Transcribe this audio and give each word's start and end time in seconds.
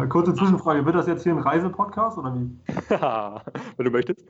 Äh, 0.00 0.06
kurze 0.06 0.34
Zwischenfrage, 0.34 0.84
wird 0.84 0.94
das 0.94 1.06
jetzt 1.06 1.24
hier 1.24 1.32
ein 1.32 1.38
Reisepodcast 1.38 2.18
oder 2.18 2.34
wie? 2.34 2.58
Wenn 3.76 3.84
du 3.84 3.90
möchtest. 3.90 4.26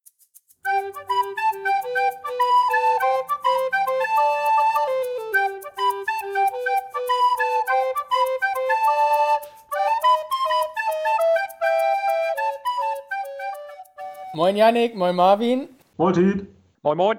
Moin 14.34 14.56
Yannick, 14.56 14.96
moin 14.96 15.14
Marvin. 15.14 15.68
Moin 15.98 16.14
Tiet. 16.14 16.46
Moin 16.82 16.96
Moin. 16.96 17.18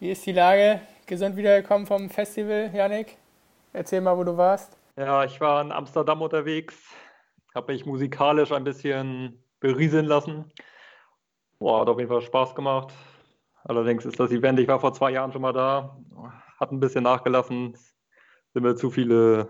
Wie 0.00 0.10
ist 0.10 0.26
die 0.26 0.32
Lage? 0.32 0.80
Gesund 1.06 1.36
wiedergekommen 1.36 1.86
vom 1.86 2.10
Festival, 2.10 2.70
Yannick? 2.74 3.16
Erzähl 3.72 4.00
mal, 4.00 4.16
wo 4.16 4.24
du 4.24 4.36
warst. 4.36 4.76
Ja, 4.96 5.24
ich 5.24 5.40
war 5.40 5.62
in 5.62 5.70
Amsterdam 5.70 6.20
unterwegs, 6.20 6.74
habe 7.58 7.72
mich 7.72 7.84
musikalisch 7.84 8.52
ein 8.52 8.64
bisschen 8.64 9.42
berieseln 9.60 10.06
lassen. 10.06 10.50
Boah, 11.58 11.80
hat 11.80 11.88
auf 11.88 11.98
jeden 11.98 12.08
Fall 12.08 12.22
Spaß 12.22 12.54
gemacht. 12.54 12.94
Allerdings 13.64 14.06
ist 14.06 14.18
das 14.20 14.30
Event, 14.30 14.60
ich 14.60 14.68
war 14.68 14.80
vor 14.80 14.94
zwei 14.94 15.10
Jahren 15.10 15.32
schon 15.32 15.42
mal 15.42 15.52
da, 15.52 15.98
hat 16.58 16.70
ein 16.70 16.80
bisschen 16.80 17.02
nachgelassen. 17.02 17.76
Sind 18.54 18.62
mir 18.62 18.76
zu 18.76 18.90
viele, 18.90 19.48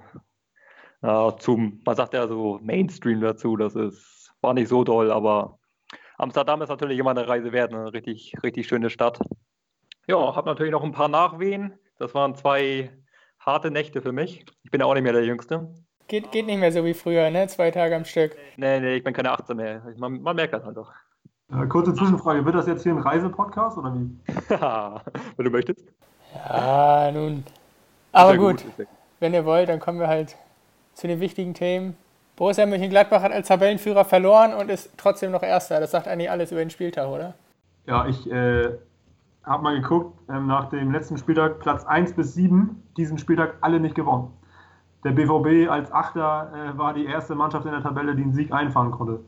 ja, 1.03 1.37
zum, 1.37 1.83
man 1.85 1.95
sagt 1.95 2.15
ja 2.15 2.27
so 2.27 2.59
Mainstream 2.63 3.21
dazu, 3.21 3.57
das 3.57 3.77
ist, 3.77 4.33
war 4.41 4.55
nicht 4.55 4.69
so 4.69 4.83
doll, 4.83 5.13
aber 5.13 5.59
Amsterdam 6.17 6.63
ist 6.63 6.71
natürlich 6.71 6.99
immer 6.99 7.11
eine 7.11 7.29
Reise 7.29 7.53
wert, 7.53 7.73
eine 7.73 7.93
richtig, 7.93 8.35
richtig 8.43 8.67
schöne 8.67 8.89
Stadt. 8.89 9.21
Ja, 10.07 10.35
habe 10.35 10.49
natürlich 10.49 10.73
noch 10.73 10.83
ein 10.83 10.93
paar 10.93 11.09
Nachwehen. 11.09 11.79
Das 11.99 12.15
waren 12.15 12.35
zwei 12.35 12.91
harte 13.39 13.71
Nächte 13.71 14.01
für 14.01 14.13
mich. 14.13 14.47
Ich 14.63 14.71
bin 14.71 14.81
ja 14.81 14.87
auch 14.87 14.95
nicht 14.95 15.03
mehr 15.03 15.13
der 15.13 15.27
Jüngste. 15.27 15.75
Geht, 16.09 16.33
geht 16.33 16.47
nicht 16.47 16.59
mehr 16.59 16.73
so 16.73 16.85
wie 16.85 16.95
früher, 16.95 17.31
ne? 17.31 17.47
Zwei 17.49 17.71
Tage 17.71 17.95
am 17.95 18.05
Stück. 18.05 18.35
Nee, 18.57 18.81
nee, 18.81 18.97
ich 18.97 19.05
bin 19.05 19.13
keine 19.13 19.31
18 19.31 19.57
mehr. 19.57 19.83
Man, 19.99 20.23
man 20.23 20.35
merkt 20.35 20.55
das 20.55 20.65
halt 20.65 20.77
doch. 20.77 20.91
Äh, 21.53 21.67
kurze 21.67 21.95
Zwischenfrage, 21.95 22.45
wird 22.45 22.55
das 22.55 22.67
jetzt 22.67 22.83
hier 22.83 22.93
ein 22.93 22.99
Reisepodcast 22.99 23.79
oder 23.79 23.95
wie? 23.95 24.19
Wenn 25.37 25.45
du 25.45 25.51
möchtest. 25.51 25.85
Ja, 26.35 27.11
nun. 27.13 27.45
Aber 28.13 28.37
gut, 28.37 28.65
gut 28.77 28.87
wenn 29.21 29.35
ihr 29.35 29.45
wollt, 29.45 29.69
dann 29.69 29.81
kommen 29.81 30.01
wir 30.01 30.09
halt 30.09 30.37
zu 30.95 31.07
den 31.07 31.21
wichtigen 31.21 31.55
Themen. 31.55 31.97
Borussia 32.37 32.67
Mönchengladbach 32.67 33.23
hat 33.23 33.33
als 33.33 33.49
Tabellenführer 33.49 34.05
verloren 34.05 34.55
und 34.55 34.71
ist 34.71 34.93
trotzdem 34.97 35.33
noch 35.33 35.43
Erster. 35.43 35.81
Das 35.81 35.91
sagt 35.91 36.07
eigentlich 36.07 36.31
alles 36.31 36.53
über 36.53 36.61
den 36.61 36.71
Spieltag, 36.71 37.09
oder? 37.09 37.35
Ja, 37.87 38.07
ich 38.07 38.31
äh, 38.31 38.71
habe 39.43 39.63
mal 39.63 39.81
geguckt, 39.81 40.19
ähm, 40.29 40.47
nach 40.47 40.71
dem 40.71 40.93
letzten 40.93 41.19
Spieltag 41.19 41.59
Platz 41.59 41.85
1 41.85 42.13
bis 42.13 42.35
7, 42.35 42.83
diesen 42.97 43.19
Spieltag 43.19 43.57
alle 43.61 43.81
nicht 43.81 43.95
gewonnen. 43.95 44.33
Der 45.05 45.13
BVB 45.13 45.71
als 45.71 45.93
Achter 45.93 46.51
äh, 46.53 46.79
war 46.79 46.93
die 46.93 47.07
erste 47.07 47.35
Mannschaft 47.35 47.65
in 47.67 47.73
der 47.73 47.83
Tabelle, 47.83 48.17
die 48.17 48.23
einen 48.23 48.33
Sieg 48.33 48.53
einfahren 48.53 48.91
konnte. 48.91 49.21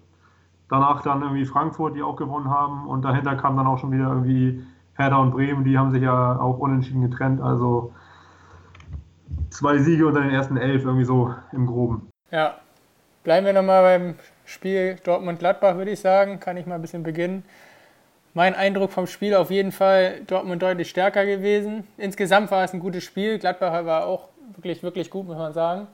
Danach 0.69 1.03
dann 1.03 1.23
irgendwie 1.23 1.45
Frankfurt, 1.45 1.97
die 1.97 2.03
auch 2.03 2.17
gewonnen 2.17 2.51
haben 2.51 2.87
und 2.87 3.03
dahinter 3.03 3.37
kam 3.37 3.57
dann 3.57 3.67
auch 3.67 3.79
schon 3.79 3.93
wieder 3.93 4.09
irgendwie 4.09 4.65
Hertha 4.95 5.17
und 5.17 5.33
Bremen, 5.33 5.65
die 5.65 5.79
haben 5.79 5.91
sich 5.91 6.03
ja 6.03 6.39
auch 6.39 6.59
unentschieden 6.59 7.09
getrennt. 7.09 7.41
Also 7.41 7.93
zwei 9.51 9.79
Siege 9.79 10.07
unter 10.07 10.21
den 10.21 10.31
ersten 10.31 10.57
elf, 10.57 10.85
irgendwie 10.85 11.05
so 11.05 11.35
im 11.53 11.67
Groben. 11.67 12.09
Ja, 12.31 12.55
bleiben 13.25 13.47
wir 13.47 13.53
nochmal 13.53 13.83
beim 13.83 14.15
Spiel 14.45 14.97
Dortmund-Gladbach, 15.05 15.77
würde 15.77 15.93
ich 15.93 16.01
sagen. 16.01 16.41
Kann 16.41 16.57
ich 16.57 16.67
mal 16.67 16.77
ein 16.77 16.83
bisschen 16.83 17.03
beginnen. 17.03 17.45
Mein 18.35 18.55
Eindruck 18.55 18.93
vom 18.93 19.09
Spiel 19.09 19.35
auf 19.35 19.51
jeden 19.51 19.73
Fall 19.73 20.21
Dortmund 20.27 20.63
deutlich 20.63 20.89
stärker 20.89 21.27
gewesen. 21.27 21.85
Insgesamt 21.97 22.51
war 22.53 22.63
es 22.63 22.73
ein 22.73 22.81
gutes 22.81 23.03
Spiel. 23.03 23.39
Gladbach 23.39 23.85
war 23.85 24.07
auch 24.07 24.29
wirklich, 24.57 24.83
wirklich 24.83 25.11
gut, 25.11 25.27
muss 25.27 25.37
man 25.37 25.53
sagen. 25.53 25.87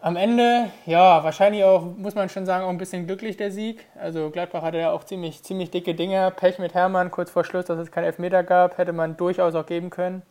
Am 0.00 0.16
Ende, 0.16 0.70
ja, 0.84 1.24
wahrscheinlich 1.24 1.64
auch, 1.64 1.82
muss 1.96 2.14
man 2.14 2.28
schon 2.28 2.46
sagen, 2.46 2.64
auch 2.64 2.68
ein 2.68 2.78
bisschen 2.78 3.06
glücklich 3.06 3.36
der 3.36 3.50
Sieg. 3.50 3.86
Also 3.98 4.30
Gladbach 4.30 4.62
hatte 4.62 4.78
ja 4.78 4.92
auch 4.92 5.04
ziemlich, 5.04 5.42
ziemlich 5.42 5.70
dicke 5.70 5.94
Dinger. 5.94 6.30
Pech 6.30 6.58
mit 6.58 6.74
Hermann 6.74 7.10
kurz 7.10 7.30
vor 7.30 7.44
Schluss, 7.44 7.64
dass 7.64 7.78
es 7.78 7.90
keinen 7.90 8.04
Elfmeter 8.04 8.42
gab, 8.42 8.78
hätte 8.78 8.92
man 8.92 9.16
durchaus 9.16 9.54
auch 9.54 9.66
geben 9.66 9.90
können. 9.90 10.22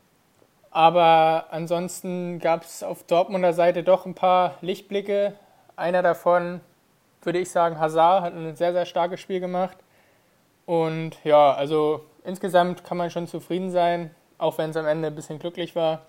Aber 0.69 1.47
ansonsten 1.51 2.39
gab 2.39 2.63
es 2.63 2.83
auf 2.83 3.03
Dortmunder 3.03 3.53
Seite 3.53 3.81
doch 3.81 4.05
ein 4.05 4.13
paar 4.13 4.55
Lichtblicke. 4.61 5.33
Einer 5.75 6.03
davon, 6.03 6.61
würde 7.23 7.39
ich 7.39 7.49
sagen, 7.49 7.79
Hazard 7.79 8.23
hat 8.23 8.33
ein 8.33 8.55
sehr, 8.55 8.71
sehr 8.71 8.85
starkes 8.85 9.19
Spiel 9.19 9.39
gemacht. 9.39 9.77
Und 10.65 11.17
ja, 11.23 11.53
also 11.53 12.05
insgesamt 12.23 12.83
kann 12.83 12.97
man 12.97 13.09
schon 13.09 13.27
zufrieden 13.27 13.71
sein, 13.71 14.11
auch 14.37 14.57
wenn 14.57 14.69
es 14.69 14.77
am 14.77 14.85
Ende 14.85 15.07
ein 15.07 15.15
bisschen 15.15 15.39
glücklich 15.39 15.75
war. 15.75 16.01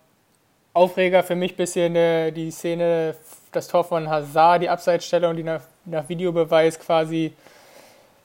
Aufreger 0.77 1.23
für 1.23 1.35
mich 1.35 1.55
ein 1.55 1.57
bisschen 1.57 1.97
äh, 1.97 2.31
die 2.33 2.51
Szene, 2.51 3.17
das 3.51 3.67
Tor 3.67 3.83
von 3.83 4.11
Hazard, 4.11 4.63
die 4.63 4.69
Abseitsstellung, 4.69 5.35
die 5.35 5.43
nach, 5.43 5.63
nach 5.87 6.07
Videobeweis 6.09 6.79
quasi 6.79 7.33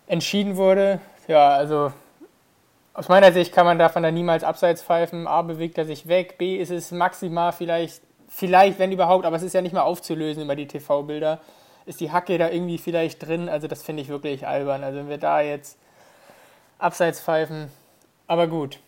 entschieden 0.06 0.58
wurde. 0.58 1.00
Ja, 1.30 1.52
also 1.52 1.94
aus 2.94 3.08
meiner 3.08 3.32
Sicht 3.32 3.54
kann 3.54 3.66
man 3.66 3.80
davon 3.80 4.04
dann 4.04 4.14
niemals 4.14 4.44
abseits 4.44 4.84
pfeifen. 4.84 5.28
A, 5.28 5.42
bewegt 5.44 5.78
er 5.78 5.86
sich 5.86 6.10
weg. 6.10 6.38
B, 6.38 6.58
ist 6.58 6.72
es 6.72 6.92
maximal 6.92 7.54
vielleicht, 7.54 8.02
vielleicht, 8.28 8.80
wenn 8.80 8.92
überhaupt, 8.92 9.26
aber 9.26 9.38
es 9.38 9.44
ist 9.44 9.54
ja 9.54 9.62
nicht 9.62 9.74
mal 9.74 9.84
aufzulösen 9.84 10.44
über 10.44 10.58
die 10.58 10.68
TV-Bilder. 10.68 11.40
Ist 11.86 12.02
die 12.02 12.12
Hacke 12.12 12.38
da 12.38 12.50
irgendwie 12.50 12.78
vielleicht 12.78 13.26
drin? 13.26 13.48
Also, 13.48 13.70
das 13.70 13.82
finde 13.82 14.04
ich 14.04 14.10
wirklich 14.10 14.46
albern. 14.46 14.84
Also, 14.84 15.00
wenn 15.00 15.10
wir 15.10 15.18
da 15.18 15.40
jetzt 15.40 15.78
abseits 16.80 17.22
pfeifen. 17.22 17.72
Aber 18.28 18.48
gut, 18.48 18.80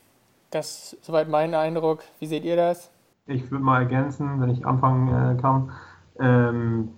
das 0.51 0.91
ist 0.93 1.05
soweit 1.05 1.29
mein 1.29 1.55
Eindruck. 1.55 2.03
Wie 2.19 2.27
seht 2.27 2.43
ihr 2.43 2.57
das? 2.57 2.89
Ich 3.25 3.49
würde 3.51 3.63
mal 3.63 3.79
ergänzen, 3.79 4.41
wenn 4.41 4.49
ich 4.49 4.65
anfangen 4.65 5.07
äh, 5.07 5.41
kann, 5.41 5.71
ähm, 6.19 6.89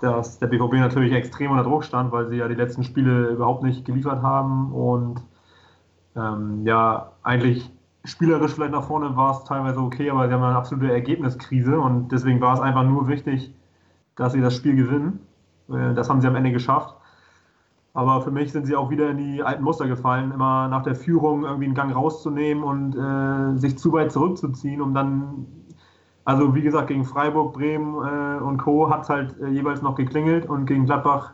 dass 0.00 0.38
der 0.38 0.46
BVB 0.46 0.74
natürlich 0.74 1.12
extrem 1.12 1.50
unter 1.50 1.64
Druck 1.64 1.84
stand, 1.84 2.12
weil 2.12 2.28
sie 2.28 2.36
ja 2.36 2.48
die 2.48 2.54
letzten 2.54 2.82
Spiele 2.82 3.28
überhaupt 3.28 3.62
nicht 3.62 3.84
geliefert 3.84 4.22
haben 4.22 4.72
und 4.72 5.20
ähm, 6.16 6.64
ja, 6.64 7.12
eigentlich 7.22 7.70
spielerisch 8.04 8.54
vielleicht 8.54 8.72
nach 8.72 8.84
vorne 8.84 9.16
war 9.16 9.32
es 9.32 9.44
teilweise 9.44 9.80
okay, 9.80 10.08
aber 10.10 10.26
sie 10.28 10.34
haben 10.34 10.42
eine 10.42 10.56
absolute 10.56 10.90
Ergebniskrise 10.92 11.78
und 11.78 12.08
deswegen 12.10 12.40
war 12.40 12.54
es 12.54 12.60
einfach 12.60 12.84
nur 12.84 13.08
wichtig, 13.08 13.52
dass 14.16 14.32
sie 14.32 14.40
das 14.40 14.54
Spiel 14.54 14.76
gewinnen. 14.76 15.20
Äh, 15.68 15.94
das 15.94 16.08
haben 16.08 16.22
sie 16.22 16.28
am 16.28 16.36
Ende 16.36 16.52
geschafft. 16.52 16.94
Aber 17.96 18.20
für 18.20 18.30
mich 18.30 18.52
sind 18.52 18.66
sie 18.66 18.76
auch 18.76 18.90
wieder 18.90 19.08
in 19.10 19.16
die 19.16 19.42
alten 19.42 19.64
Muster 19.64 19.88
gefallen, 19.88 20.30
immer 20.30 20.68
nach 20.68 20.82
der 20.82 20.94
Führung 20.94 21.44
irgendwie 21.44 21.64
einen 21.64 21.74
Gang 21.74 21.94
rauszunehmen 21.94 22.62
und 22.62 22.94
äh, 22.94 23.58
sich 23.58 23.78
zu 23.78 23.90
weit 23.92 24.12
zurückzuziehen, 24.12 24.82
um 24.82 24.92
dann, 24.92 25.46
also 26.26 26.54
wie 26.54 26.60
gesagt, 26.60 26.88
gegen 26.88 27.06
Freiburg, 27.06 27.54
Bremen 27.54 27.94
äh, 27.94 28.42
und 28.42 28.58
Co. 28.58 28.90
hat 28.90 29.04
es 29.04 29.08
halt 29.08 29.40
äh, 29.40 29.48
jeweils 29.48 29.80
noch 29.80 29.94
geklingelt 29.94 30.46
und 30.46 30.66
gegen 30.66 30.84
Gladbach 30.84 31.32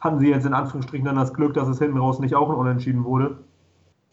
hatten 0.00 0.18
sie 0.18 0.28
jetzt 0.28 0.44
in 0.44 0.52
Anführungsstrichen 0.52 1.06
dann 1.06 1.16
das 1.16 1.32
Glück, 1.32 1.54
dass 1.54 1.68
es 1.68 1.78
hinten 1.78 1.96
raus 1.96 2.18
nicht 2.18 2.34
auch 2.34 2.50
ein 2.50 2.56
Unentschieden 2.56 3.04
wurde. 3.04 3.38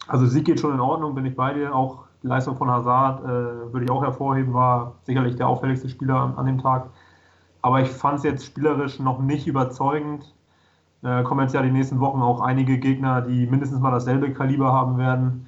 Also 0.07 0.25
Sieg 0.25 0.45
geht 0.45 0.61
schon 0.61 0.73
in 0.73 0.79
Ordnung, 0.79 1.13
bin 1.13 1.25
ich 1.25 1.35
bei 1.35 1.53
dir. 1.53 1.75
Auch 1.75 2.05
die 2.23 2.27
Leistung 2.27 2.55
von 2.55 2.71
Hazard 2.71 3.25
äh, 3.25 3.73
würde 3.73 3.83
ich 3.83 3.91
auch 3.91 4.01
hervorheben, 4.01 4.53
war 4.53 4.95
sicherlich 5.03 5.35
der 5.35 5.49
auffälligste 5.49 5.89
Spieler 5.89 6.15
an, 6.15 6.35
an 6.37 6.45
dem 6.45 6.59
Tag. 6.59 6.89
Aber 7.61 7.81
ich 7.81 7.89
fand 7.89 8.19
es 8.19 8.23
jetzt 8.23 8.45
spielerisch 8.45 8.99
noch 8.99 9.19
nicht 9.19 9.47
überzeugend 9.47 10.33
äh, 11.03 11.23
kommen 11.23 11.41
jetzt 11.41 11.53
ja 11.53 11.61
die 11.61 11.71
nächsten 11.71 11.99
Wochen 11.99 12.21
auch 12.21 12.41
einige 12.41 12.77
Gegner, 12.77 13.21
die 13.21 13.47
mindestens 13.47 13.79
mal 13.79 13.91
dasselbe 13.91 14.31
Kaliber 14.33 14.71
haben 14.71 14.97
werden. 14.97 15.47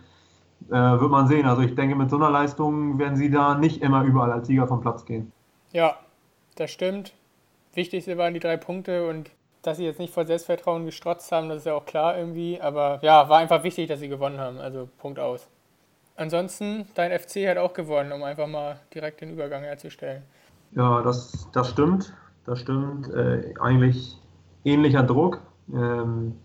Äh, 0.69 0.73
wird 0.73 1.11
man 1.11 1.27
sehen. 1.27 1.45
Also 1.45 1.61
ich 1.61 1.75
denke, 1.75 1.95
mit 1.95 2.09
so 2.09 2.15
einer 2.15 2.29
Leistung 2.29 2.97
werden 2.99 3.15
sie 3.15 3.29
da 3.29 3.55
nicht 3.55 3.81
immer 3.81 4.03
überall 4.03 4.31
als 4.31 4.47
Sieger 4.47 4.67
vom 4.67 4.81
Platz 4.81 5.05
gehen. 5.05 5.31
Ja, 5.71 5.97
das 6.55 6.71
stimmt. 6.71 7.13
Wichtigste 7.73 8.17
waren 8.17 8.33
die 8.33 8.39
drei 8.39 8.57
Punkte 8.57 9.07
und 9.07 9.31
dass 9.63 9.77
sie 9.77 9.85
jetzt 9.85 9.99
nicht 9.99 10.13
vor 10.13 10.25
Selbstvertrauen 10.25 10.85
gestrotzt 10.85 11.31
haben, 11.31 11.49
das 11.49 11.59
ist 11.59 11.65
ja 11.65 11.73
auch 11.73 11.85
klar 11.85 12.17
irgendwie. 12.17 12.59
Aber 12.61 12.99
ja, 13.01 13.29
war 13.29 13.39
einfach 13.39 13.63
wichtig, 13.63 13.87
dass 13.87 13.99
sie 13.99 14.09
gewonnen 14.09 14.39
haben. 14.39 14.59
Also 14.59 14.89
Punkt 14.99 15.19
aus. 15.19 15.47
Ansonsten, 16.15 16.85
dein 16.93 17.17
FC 17.17 17.47
hat 17.47 17.57
auch 17.57 17.73
gewonnen, 17.73 18.11
um 18.11 18.23
einfach 18.23 18.47
mal 18.47 18.79
direkt 18.93 19.21
den 19.21 19.31
Übergang 19.31 19.63
herzustellen. 19.63 20.23
Ja, 20.71 21.01
das, 21.01 21.49
das 21.53 21.69
stimmt. 21.69 22.13
Das 22.45 22.59
stimmt. 22.59 23.09
Äh, 23.13 23.53
eigentlich 23.59 24.19
ähnlicher 24.63 25.03
Druck. 25.03 25.41
Ähm, 25.73 26.35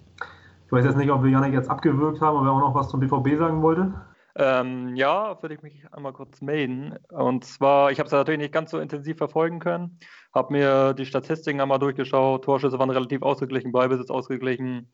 ich 0.67 0.73
weiß 0.73 0.85
jetzt 0.85 0.97
nicht, 0.97 1.11
ob 1.11 1.23
wir 1.23 1.31
Janik 1.31 1.53
jetzt 1.53 1.69
abgewürgt 1.69 2.21
haben, 2.21 2.37
ob 2.39 2.45
er 2.45 2.53
auch 2.53 2.61
noch 2.61 2.75
was 2.75 2.89
zum 2.89 3.01
BVB 3.01 3.39
sagen 3.39 3.63
wollte. 3.63 3.93
Ähm, 4.41 4.95
ja, 4.95 5.43
würde 5.43 5.57
ich 5.57 5.63
mich 5.63 5.85
einmal 5.91 6.13
kurz 6.13 6.41
melden. 6.41 6.97
Und 7.09 7.45
zwar, 7.45 7.91
ich 7.91 7.99
habe 7.99 8.07
es 8.07 8.13
natürlich 8.13 8.39
nicht 8.39 8.53
ganz 8.53 8.71
so 8.71 8.79
intensiv 8.79 9.17
verfolgen 9.17 9.59
können, 9.59 9.99
habe 10.33 10.53
mir 10.53 10.95
die 10.95 11.07
Statistiken 11.07 11.61
einmal 11.61 11.81
durchgeschaut, 11.81 12.45
Torschüsse 12.45 12.79
waren 12.79 12.91
relativ 12.91 13.23
ausgeglichen, 13.23 13.73
Ballbesitz 13.73 14.11
ausgeglichen, 14.11 14.93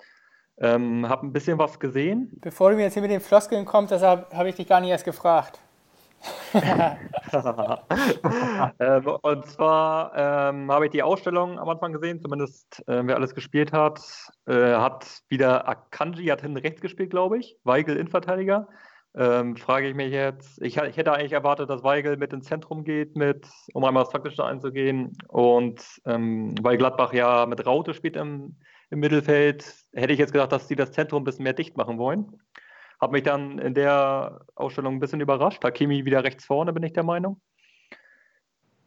ähm, 0.56 1.06
habe 1.06 1.26
ein 1.26 1.32
bisschen 1.34 1.58
was 1.58 1.78
gesehen. 1.78 2.30
Bevor 2.40 2.70
du 2.70 2.76
mir 2.76 2.84
jetzt 2.84 2.94
hier 2.94 3.02
mit 3.02 3.10
den 3.10 3.20
Floskeln 3.20 3.66
kommst, 3.66 3.92
deshalb 3.92 4.32
habe 4.32 4.48
ich 4.48 4.54
dich 4.54 4.66
gar 4.66 4.80
nicht 4.80 4.90
erst 4.90 5.04
gefragt. 5.04 5.60
ähm, 8.78 9.06
und 9.06 9.46
zwar 9.46 10.12
ähm, 10.16 10.72
habe 10.72 10.86
ich 10.86 10.92
die 10.92 11.02
Ausstellung 11.02 11.58
am 11.58 11.68
Anfang 11.68 11.92
gesehen, 11.92 12.18
zumindest 12.18 12.82
äh, 12.88 13.02
wer 13.04 13.16
alles 13.16 13.34
gespielt 13.34 13.74
hat. 13.74 14.00
Äh, 14.46 14.74
hat 14.74 15.06
wieder 15.28 15.68
Akanji, 15.68 16.28
hat 16.28 16.40
hinten 16.40 16.56
rechts 16.56 16.80
gespielt, 16.80 17.10
glaube 17.10 17.36
ich. 17.38 17.58
Weigel 17.64 17.98
Innenverteidiger. 17.98 18.68
Ähm, 19.16 19.56
frage 19.56 19.88
ich 19.88 19.94
mich 19.94 20.10
jetzt, 20.12 20.60
ich, 20.60 20.76
ich, 20.76 20.96
hätte 20.96 21.12
eigentlich 21.12 21.32
erwartet, 21.32 21.70
dass 21.70 21.84
Weigel 21.84 22.16
mit 22.16 22.32
ins 22.32 22.46
Zentrum 22.46 22.82
geht, 22.82 23.16
mit, 23.16 23.46
um 23.72 23.84
einmal 23.84 24.02
das 24.04 24.12
Taktische 24.12 24.44
einzugehen. 24.44 25.16
Und 25.28 25.84
ähm, 26.04 26.54
weil 26.62 26.76
Gladbach 26.76 27.12
ja 27.12 27.46
mit 27.46 27.64
Raute 27.64 27.94
spielt 27.94 28.16
im, 28.16 28.56
im 28.90 29.00
Mittelfeld, 29.00 29.72
hätte 29.92 30.12
ich 30.12 30.18
jetzt 30.18 30.32
gedacht, 30.32 30.50
dass 30.50 30.66
sie 30.66 30.74
das 30.74 30.92
Zentrum 30.92 31.22
ein 31.22 31.24
bisschen 31.24 31.44
mehr 31.44 31.52
dicht 31.52 31.76
machen 31.76 31.98
wollen. 31.98 32.40
Habe 33.00 33.12
mich 33.12 33.22
dann 33.22 33.58
in 33.58 33.74
der 33.74 34.40
Ausstellung 34.56 34.94
ein 34.94 35.00
bisschen 35.00 35.20
überrascht. 35.20 35.62
Hakimi 35.64 36.04
wieder 36.04 36.24
rechts 36.24 36.44
vorne, 36.44 36.72
bin 36.72 36.82
ich 36.82 36.92
der 36.92 37.04
Meinung. 37.04 37.40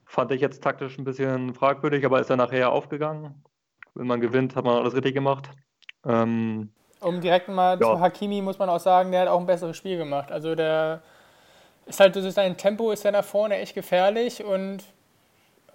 Fand 0.05 0.31
ich 0.31 0.41
jetzt 0.41 0.63
taktisch 0.63 0.97
ein 0.97 1.03
bisschen 1.03 1.53
fragwürdig, 1.53 2.05
aber 2.05 2.19
ist 2.19 2.29
er 2.29 2.37
nachher 2.37 2.71
aufgegangen. 2.71 3.43
Wenn 3.93 4.07
man 4.07 4.19
gewinnt, 4.19 4.55
hat 4.55 4.65
man 4.65 4.75
alles 4.75 4.93
richtig 4.93 5.13
gemacht. 5.13 5.49
Ähm, 6.05 6.71
um 7.07 7.21
direkt 7.21 7.47
mal 7.47 7.79
ja. 7.79 7.87
zu 7.87 7.99
Hakimi 7.99 8.41
muss 8.41 8.59
man 8.59 8.69
auch 8.69 8.79
sagen, 8.79 9.11
der 9.11 9.21
hat 9.21 9.27
auch 9.29 9.39
ein 9.39 9.45
besseres 9.45 9.77
Spiel 9.77 9.97
gemacht. 9.97 10.31
Also 10.31 10.55
der 10.55 11.01
ist 11.85 11.99
halt, 11.99 12.15
sein 12.15 12.57
Tempo 12.57 12.91
ist 12.91 13.03
ja 13.03 13.11
nach 13.11 13.23
vorne 13.23 13.57
echt 13.57 13.73
gefährlich 13.73 14.43
und 14.43 14.83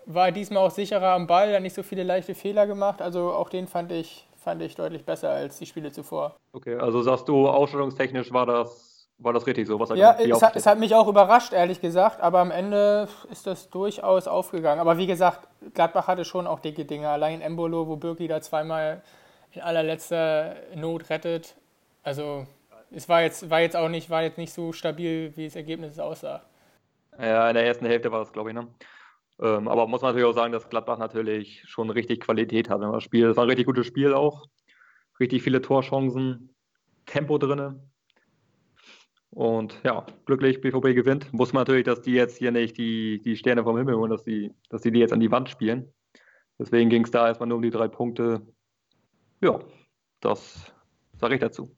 war 0.07 0.33
diesmal 0.33 0.67
auch 0.67 0.71
sicherer 0.71 1.13
am 1.13 1.27
Ball, 1.27 1.55
hat 1.55 1.63
nicht 1.63 1.75
so 1.75 1.83
viele 1.83 2.03
leichte 2.03 2.35
Fehler 2.35 2.67
gemacht. 2.67 3.01
Also 3.01 3.33
auch 3.33 3.49
den 3.49 3.67
fand 3.67 3.93
ich, 3.93 4.27
fand 4.37 4.63
ich 4.63 4.75
deutlich 4.75 5.05
besser 5.05 5.31
als 5.31 5.59
die 5.59 5.67
Spiele 5.67 5.93
zuvor. 5.93 6.37
Okay, 6.53 6.77
also 6.77 7.03
sagst 7.03 7.29
du, 7.29 7.49
ausstellungstechnisch 7.49 8.33
war 8.33 8.47
das, 8.47 9.09
war 9.19 9.33
das 9.33 9.47
richtig 9.47 9.69
so? 9.69 9.79
Was 9.79 9.91
ja, 9.91 10.17
es 10.19 10.43
hat, 10.43 10.57
es 10.57 10.67
hat 10.67 10.79
mich 10.79 10.95
auch 10.95 11.07
überrascht, 11.07 11.53
ehrlich 11.53 11.81
gesagt, 11.81 12.21
aber 12.21 12.41
am 12.41 12.51
Ende 12.51 13.09
ist 13.31 13.47
das 13.47 13.71
durchaus 13.71 14.27
aufgegangen. 14.27 14.81
Aber 14.81 14.99
wie 14.99 15.07
gesagt, 15.07 15.49
Gladbach 15.75 16.09
hatte 16.09 16.25
schon 16.25 16.47
auch 16.47 16.59
dicke 16.59 16.85
Dinge. 16.85 17.09
Allein 17.09 17.41
Embolo, 17.41 17.87
wo 17.87 17.97
Birki 17.97 18.27
da 18.27 18.41
zweimal 18.41 19.03
in 19.53 19.61
allerletzter 19.61 20.57
Not 20.75 21.11
rettet. 21.11 21.57
Also 22.03 22.47
es 22.91 23.09
war 23.09 23.23
jetzt, 23.23 23.49
war 23.51 23.61
jetzt 23.61 23.77
auch 23.77 23.89
nicht, 23.89 24.11
war 24.11 24.23
jetzt 24.23 24.39
nicht 24.39 24.53
so 24.53 24.73
stabil, 24.73 25.33
wie 25.37 25.45
das 25.45 25.57
Ergebnis 25.57 25.99
aussah. 25.99 26.43
Ja, 27.19 27.49
in 27.49 27.55
der 27.55 27.67
ersten 27.67 27.87
Hälfte 27.87 28.11
war 28.11 28.21
das, 28.21 28.33
glaube 28.33 28.51
ich, 28.51 28.55
ne? 28.55 28.67
Ähm, 29.41 29.69
aber 29.69 29.87
muss 29.87 30.03
man 30.03 30.11
natürlich 30.11 30.29
auch 30.29 30.35
sagen, 30.35 30.53
dass 30.53 30.69
Gladbach 30.69 30.99
natürlich 30.99 31.63
schon 31.67 31.91
richtig 31.91 32.21
Qualität 32.21 32.71
hat 32.71 32.81
das 32.81 33.03
Spiel. 33.03 33.29
Es 33.29 33.37
war 33.37 33.45
ein 33.45 33.49
richtig 33.49 33.67
gutes 33.67 33.87
Spiel 33.87 34.15
auch. 34.15 34.47
Richtig 35.19 35.43
viele 35.43 35.61
Torchancen, 35.61 36.55
Tempo 37.07 37.39
drin. 37.39 37.81
Und 39.31 39.81
ja, 39.83 40.05
glücklich, 40.27 40.61
BVB 40.61 40.95
gewinnt. 40.95 41.33
Muss 41.33 41.53
man 41.53 41.63
natürlich, 41.63 41.85
dass 41.85 42.03
die 42.03 42.13
jetzt 42.13 42.37
hier 42.37 42.53
nicht 42.53 42.77
die, 42.77 43.21
die 43.23 43.37
Sterne 43.37 43.65
vom 43.65 43.77
Himmel 43.79 43.97
holen, 43.97 44.11
dass 44.11 44.25
die, 44.25 44.53
dass 44.69 44.83
die 44.83 44.93
die 44.93 45.01
jetzt 45.01 45.13
an 45.13 45.21
die 45.21 45.31
Wand 45.31 45.49
spielen. 45.49 45.93
Deswegen 46.59 46.91
ging 46.91 47.05
es 47.05 47.11
da 47.11 47.27
erstmal 47.27 47.49
nur 47.49 47.57
um 47.57 47.63
die 47.63 47.71
drei 47.71 47.89
Punkte. 47.89 48.43
Ja, 49.43 49.59
das 50.21 50.73
sage 51.19 51.35
ich 51.35 51.41
dazu. 51.41 51.75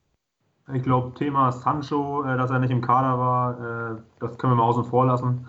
Ich 0.71 0.83
glaube, 0.83 1.15
Thema 1.15 1.51
Sancho, 1.51 2.23
äh, 2.23 2.37
dass 2.37 2.51
er 2.51 2.59
nicht 2.59 2.69
im 2.69 2.81
Kader 2.81 3.17
war, 3.17 3.95
äh, 3.95 4.01
das 4.19 4.37
können 4.37 4.53
wir 4.53 4.57
mal 4.57 4.63
außen 4.63 4.85
vor 4.85 5.05
lassen. 5.07 5.47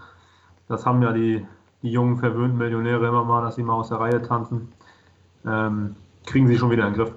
Das 0.66 0.86
haben 0.86 1.02
ja 1.02 1.12
die, 1.12 1.46
die 1.82 1.90
jungen 1.90 2.16
verwöhnten 2.16 2.56
Millionäre 2.56 3.06
immer 3.06 3.24
mal, 3.24 3.42
dass 3.42 3.56
sie 3.56 3.62
mal 3.62 3.74
aus 3.74 3.90
der 3.90 4.00
Reihe 4.00 4.22
tanzen. 4.22 4.72
Ähm, 5.44 5.94
kriegen 6.24 6.48
sie 6.48 6.56
schon 6.56 6.70
wieder 6.70 6.86
in 6.86 6.94
den 6.94 7.02
Griff. 7.02 7.14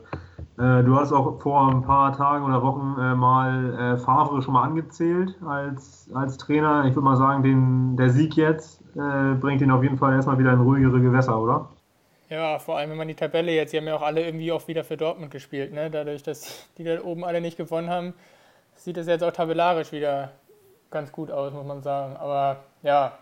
Äh, 0.58 0.84
du 0.84 0.96
hast 0.98 1.14
auch 1.14 1.42
vor 1.42 1.70
ein 1.70 1.82
paar 1.82 2.12
Tagen 2.12 2.44
oder 2.44 2.62
Wochen 2.62 3.00
äh, 3.00 3.16
mal 3.16 3.74
äh, 3.76 3.98
Favre 3.98 4.42
schon 4.42 4.54
mal 4.54 4.64
angezählt 4.64 5.38
als, 5.48 6.10
als 6.14 6.38
Trainer. 6.38 6.84
Ich 6.86 6.96
würde 6.96 7.06
mal 7.06 7.16
sagen, 7.16 7.42
den, 7.42 7.96
der 7.96 8.10
Sieg 8.10 8.36
jetzt 8.36 8.82
äh, 8.98 9.34
bringt 9.36 9.62
ihn 9.62 9.72
auf 9.72 9.82
jeden 9.82 9.98
Fall 9.98 10.14
erstmal 10.14 10.40
wieder 10.40 10.52
in 10.52 10.60
ruhigere 10.60 11.00
Gewässer, 11.00 11.42
oder? 11.42 11.70
Ja, 12.30 12.60
vor 12.60 12.78
allem 12.78 12.92
wenn 12.92 12.98
man 12.98 13.08
die 13.08 13.16
Tabelle 13.16 13.52
jetzt, 13.52 13.74
die 13.74 13.78
haben 13.78 13.88
ja 13.88 13.96
auch 13.96 14.04
alle 14.04 14.24
irgendwie 14.24 14.52
auch 14.52 14.68
wieder 14.68 14.84
für 14.84 14.98
Dortmund 14.98 15.32
gespielt, 15.32 15.74
ne? 15.74 15.90
Dadurch, 15.90 16.22
dass 16.22 16.68
die 16.78 16.84
da 16.84 17.02
oben 17.02 17.26
alle 17.26 17.42
nicht 17.42 17.58
gewonnen 17.58 17.90
haben, 17.90 18.14
sieht 18.76 18.98
es 18.98 19.08
jetzt 19.08 19.24
auch 19.24 19.32
tabellarisch 19.32 19.92
wieder 19.92 20.32
ganz 20.92 21.12
gut 21.12 21.32
aus, 21.32 21.52
muss 21.54 21.66
man 21.66 21.82
sagen. 21.82 22.16
Aber 22.18 22.58
ja, 22.84 23.18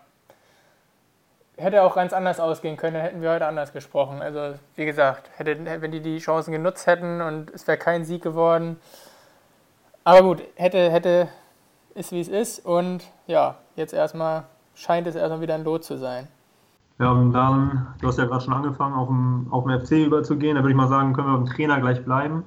hätte 1.56 1.82
auch 1.82 1.94
ganz 1.94 2.12
anders 2.12 2.38
ausgehen 2.38 2.76
können, 2.76 2.94
dann 2.94 3.02
hätten 3.02 3.22
wir 3.22 3.30
heute 3.30 3.46
anders 3.46 3.72
gesprochen. 3.72 4.20
Also, 4.20 4.58
wie 4.76 4.84
gesagt, 4.84 5.30
hätte, 5.36 5.58
wenn 5.80 5.90
die 5.90 6.00
die 6.00 6.18
Chancen 6.18 6.52
genutzt 6.52 6.86
hätten 6.86 7.22
und 7.22 7.50
es 7.50 7.66
wäre 7.66 7.78
kein 7.78 8.04
Sieg 8.04 8.22
geworden. 8.22 8.78
Aber 10.04 10.22
gut, 10.22 10.42
hätte, 10.54 10.90
hätte, 10.90 11.28
ist 11.94 12.12
wie 12.12 12.20
es 12.20 12.28
ist. 12.28 12.64
Und 12.64 13.04
ja, 13.26 13.56
jetzt 13.74 13.94
erstmal 13.94 14.44
scheint 14.74 15.06
es 15.06 15.16
erstmal 15.16 15.40
wieder 15.40 15.54
ein 15.54 15.64
Lot 15.64 15.84
zu 15.84 15.96
sein. 15.96 16.28
Ja, 16.98 17.12
und 17.12 17.32
dann, 17.32 17.94
du 18.00 18.08
hast 18.08 18.18
ja 18.18 18.24
gerade 18.26 18.44
schon 18.44 18.54
angefangen, 18.54 18.94
auf 18.94 19.08
dem, 19.08 19.46
auf 19.50 19.64
dem 19.64 19.80
FC 19.80 20.06
überzugehen. 20.06 20.56
Da 20.56 20.62
würde 20.62 20.70
ich 20.70 20.76
mal 20.76 20.88
sagen, 20.88 21.12
können 21.12 21.28
wir 21.28 21.36
beim 21.36 21.46
Trainer 21.46 21.80
gleich 21.80 22.04
bleiben. 22.04 22.44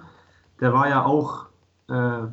Der 0.60 0.74
war 0.74 0.90
ja 0.90 1.06
auch, 1.06 1.46
äh, 1.90 2.28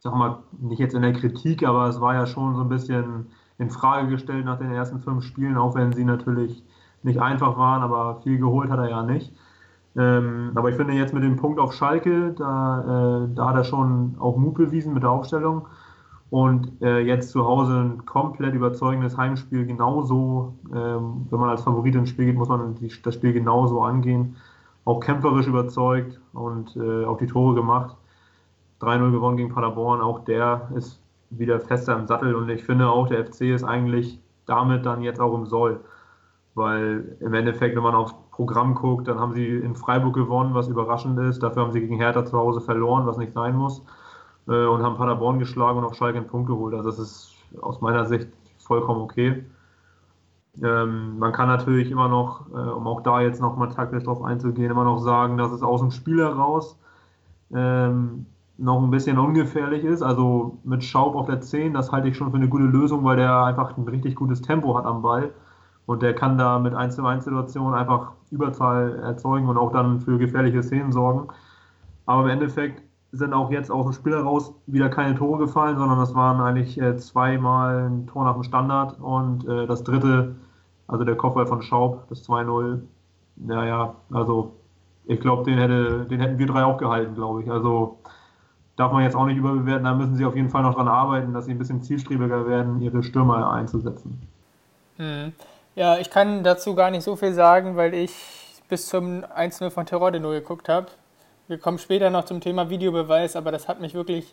sag 0.00 0.14
mal, 0.14 0.38
nicht 0.58 0.80
jetzt 0.80 0.94
in 0.94 1.02
der 1.02 1.12
Kritik, 1.12 1.66
aber 1.66 1.88
es 1.88 2.00
war 2.00 2.14
ja 2.14 2.26
schon 2.26 2.56
so 2.56 2.62
ein 2.62 2.68
bisschen 2.68 3.26
in 3.58 3.70
Frage 3.70 4.08
gestellt 4.08 4.44
nach 4.44 4.58
den 4.58 4.72
ersten 4.72 5.00
fünf 5.00 5.24
Spielen, 5.24 5.56
auch 5.56 5.74
wenn 5.76 5.92
sie 5.92 6.04
natürlich 6.04 6.64
nicht 7.04 7.20
einfach 7.20 7.56
waren, 7.56 7.82
aber 7.82 8.20
viel 8.22 8.38
geholt 8.38 8.70
hat 8.70 8.78
er 8.78 8.90
ja 8.90 9.02
nicht. 9.04 9.32
Ähm, 9.96 10.52
aber 10.54 10.70
ich 10.70 10.76
finde 10.76 10.94
jetzt 10.94 11.14
mit 11.14 11.22
dem 11.22 11.36
Punkt 11.36 11.60
auf 11.60 11.74
Schalke, 11.74 12.32
da, 12.32 13.24
äh, 13.24 13.34
da 13.34 13.48
hat 13.48 13.56
er 13.56 13.64
schon 13.64 14.16
auch 14.18 14.36
Mut 14.36 14.54
bewiesen 14.54 14.94
mit 14.94 15.02
der 15.02 15.10
Aufstellung. 15.10 15.66
Und 16.32 16.80
äh, 16.80 17.00
jetzt 17.00 17.28
zu 17.28 17.44
Hause 17.44 17.74
ein 17.74 18.06
komplett 18.06 18.54
überzeugendes 18.54 19.18
Heimspiel 19.18 19.66
genauso, 19.66 20.54
ähm, 20.74 21.26
wenn 21.28 21.38
man 21.38 21.50
als 21.50 21.60
Favorit 21.60 21.94
ins 21.94 22.08
Spiel 22.08 22.24
geht, 22.24 22.36
muss 22.36 22.48
man 22.48 22.74
die, 22.76 22.90
das 23.02 23.16
Spiel 23.16 23.34
genauso 23.34 23.82
angehen. 23.82 24.36
Auch 24.86 25.00
kämpferisch 25.00 25.46
überzeugt 25.46 26.18
und 26.32 26.74
äh, 26.74 27.04
auch 27.04 27.18
die 27.18 27.26
Tore 27.26 27.54
gemacht. 27.54 27.94
3-0 28.80 29.10
gewonnen 29.10 29.36
gegen 29.36 29.52
Paderborn, 29.52 30.00
auch 30.00 30.20
der 30.20 30.70
ist 30.74 31.02
wieder 31.28 31.60
fester 31.60 31.98
im 31.98 32.06
Sattel 32.06 32.34
und 32.34 32.48
ich 32.48 32.64
finde 32.64 32.88
auch, 32.88 33.08
der 33.08 33.26
FC 33.26 33.42
ist 33.42 33.62
eigentlich 33.62 34.18
damit 34.46 34.86
dann 34.86 35.02
jetzt 35.02 35.20
auch 35.20 35.34
im 35.34 35.44
Soll. 35.44 35.80
Weil 36.54 37.14
im 37.20 37.34
Endeffekt, 37.34 37.76
wenn 37.76 37.82
man 37.82 37.94
aufs 37.94 38.14
Programm 38.30 38.74
guckt, 38.74 39.06
dann 39.06 39.20
haben 39.20 39.34
sie 39.34 39.48
in 39.48 39.76
Freiburg 39.76 40.14
gewonnen, 40.14 40.54
was 40.54 40.68
überraschend 40.68 41.18
ist. 41.18 41.42
Dafür 41.42 41.64
haben 41.64 41.72
sie 41.72 41.80
gegen 41.80 41.98
Hertha 41.98 42.24
zu 42.24 42.38
Hause 42.38 42.62
verloren, 42.62 43.04
was 43.04 43.18
nicht 43.18 43.34
sein 43.34 43.54
muss 43.54 43.82
äh, 44.48 44.66
und 44.66 44.82
haben 44.82 44.96
Paderborn 44.96 45.38
geschlagen 45.38 45.78
und 45.78 45.84
auf 45.84 45.94
Schalke 45.94 46.18
einen 46.18 46.26
Punkt 46.28 46.48
geholt. 46.48 46.74
Also 46.74 46.90
das 46.90 46.98
ist 46.98 47.34
aus 47.60 47.80
meiner 47.80 48.06
Sicht 48.06 48.28
vollkommen 48.58 49.02
okay. 49.02 49.44
Ähm, 50.62 51.18
man 51.18 51.32
kann 51.32 51.48
natürlich 51.48 51.90
immer 51.90 52.08
noch, 52.08 52.46
äh, 52.50 52.70
um 52.70 52.86
auch 52.86 53.02
da 53.02 53.20
jetzt 53.20 53.40
nochmal 53.40 53.70
taktisch 53.70 54.04
drauf 54.04 54.22
einzugehen, 54.22 54.70
immer 54.70 54.84
noch 54.84 54.98
sagen, 54.98 55.38
dass 55.38 55.50
es 55.50 55.62
aus 55.62 55.80
dem 55.80 55.90
Spiel 55.90 56.18
heraus 56.18 56.78
ähm, 57.54 58.26
noch 58.58 58.82
ein 58.82 58.90
bisschen 58.90 59.18
ungefährlich 59.18 59.84
ist. 59.84 60.02
Also 60.02 60.58
mit 60.64 60.84
Schaub 60.84 61.14
auf 61.14 61.26
der 61.26 61.40
10, 61.40 61.72
das 61.74 61.90
halte 61.90 62.08
ich 62.08 62.16
schon 62.16 62.30
für 62.30 62.36
eine 62.36 62.48
gute 62.48 62.64
Lösung, 62.64 63.04
weil 63.04 63.16
der 63.16 63.44
einfach 63.44 63.76
ein 63.76 63.88
richtig 63.88 64.14
gutes 64.14 64.42
Tempo 64.42 64.76
hat 64.76 64.84
am 64.84 65.02
Ball. 65.02 65.32
Und 65.86 66.02
der 66.02 66.14
kann 66.14 66.38
da 66.38 66.58
mit 66.58 66.74
1 66.74 66.96
zu 66.96 67.04
1 67.04 67.24
Situationen 67.24 67.74
einfach 67.74 68.12
Überzahl 68.30 69.00
erzeugen 69.00 69.48
und 69.48 69.56
auch 69.56 69.72
dann 69.72 70.00
für 70.00 70.18
gefährliche 70.18 70.62
Szenen 70.62 70.92
sorgen. 70.92 71.28
Aber 72.06 72.22
im 72.22 72.28
Endeffekt 72.28 72.82
sind 73.12 73.34
auch 73.34 73.50
jetzt 73.50 73.70
aus 73.70 73.84
dem 73.84 73.92
Spiel 73.92 74.14
heraus 74.14 74.54
wieder 74.66 74.88
keine 74.88 75.14
Tore 75.14 75.38
gefallen, 75.38 75.76
sondern 75.76 75.98
das 75.98 76.14
waren 76.14 76.40
eigentlich 76.40 76.80
äh, 76.80 76.96
zweimal 76.96 77.90
ein 77.90 78.06
Tor 78.06 78.24
nach 78.24 78.34
dem 78.34 78.42
Standard 78.42 78.98
und 78.98 79.46
äh, 79.46 79.66
das 79.66 79.84
dritte, 79.84 80.34
also 80.88 81.04
der 81.04 81.16
Kopfball 81.16 81.46
von 81.46 81.60
Schaub, 81.60 82.08
das 82.08 82.26
2-0. 82.26 82.80
Naja, 83.36 83.94
also 84.10 84.54
ich 85.04 85.20
glaube, 85.20 85.44
den, 85.44 85.58
hätte, 85.58 86.06
den 86.06 86.20
hätten 86.20 86.38
wir 86.38 86.46
drei 86.46 86.64
auch 86.64 86.78
gehalten, 86.78 87.14
glaube 87.14 87.42
ich. 87.42 87.50
Also 87.50 87.98
darf 88.76 88.92
man 88.92 89.02
jetzt 89.02 89.14
auch 89.14 89.26
nicht 89.26 89.36
überbewerten, 89.36 89.84
da 89.84 89.94
müssen 89.94 90.16
sie 90.16 90.24
auf 90.24 90.34
jeden 90.34 90.48
Fall 90.48 90.62
noch 90.62 90.74
dran 90.74 90.88
arbeiten, 90.88 91.34
dass 91.34 91.44
sie 91.44 91.52
ein 91.52 91.58
bisschen 91.58 91.82
zielstrebiger 91.82 92.46
werden, 92.46 92.80
ihre 92.80 93.02
Stürmer 93.02 93.52
einzusetzen. 93.52 94.26
Hm. 94.96 95.32
Ja, 95.74 95.98
ich 95.98 96.10
kann 96.10 96.44
dazu 96.44 96.74
gar 96.74 96.90
nicht 96.90 97.02
so 97.02 97.16
viel 97.16 97.34
sagen, 97.34 97.76
weil 97.76 97.92
ich 97.92 98.14
bis 98.68 98.88
zum 98.88 99.22
1-0 99.24 99.70
von 99.70 99.84
Terodde 99.84 100.18
nur 100.18 100.32
geguckt 100.32 100.68
habe. 100.70 100.86
Wir 101.48 101.58
kommen 101.58 101.78
später 101.78 102.08
noch 102.08 102.24
zum 102.24 102.40
Thema 102.40 102.70
Videobeweis, 102.70 103.34
aber 103.34 103.50
das 103.50 103.66
hat 103.66 103.80
mich 103.80 103.94
wirklich 103.94 104.32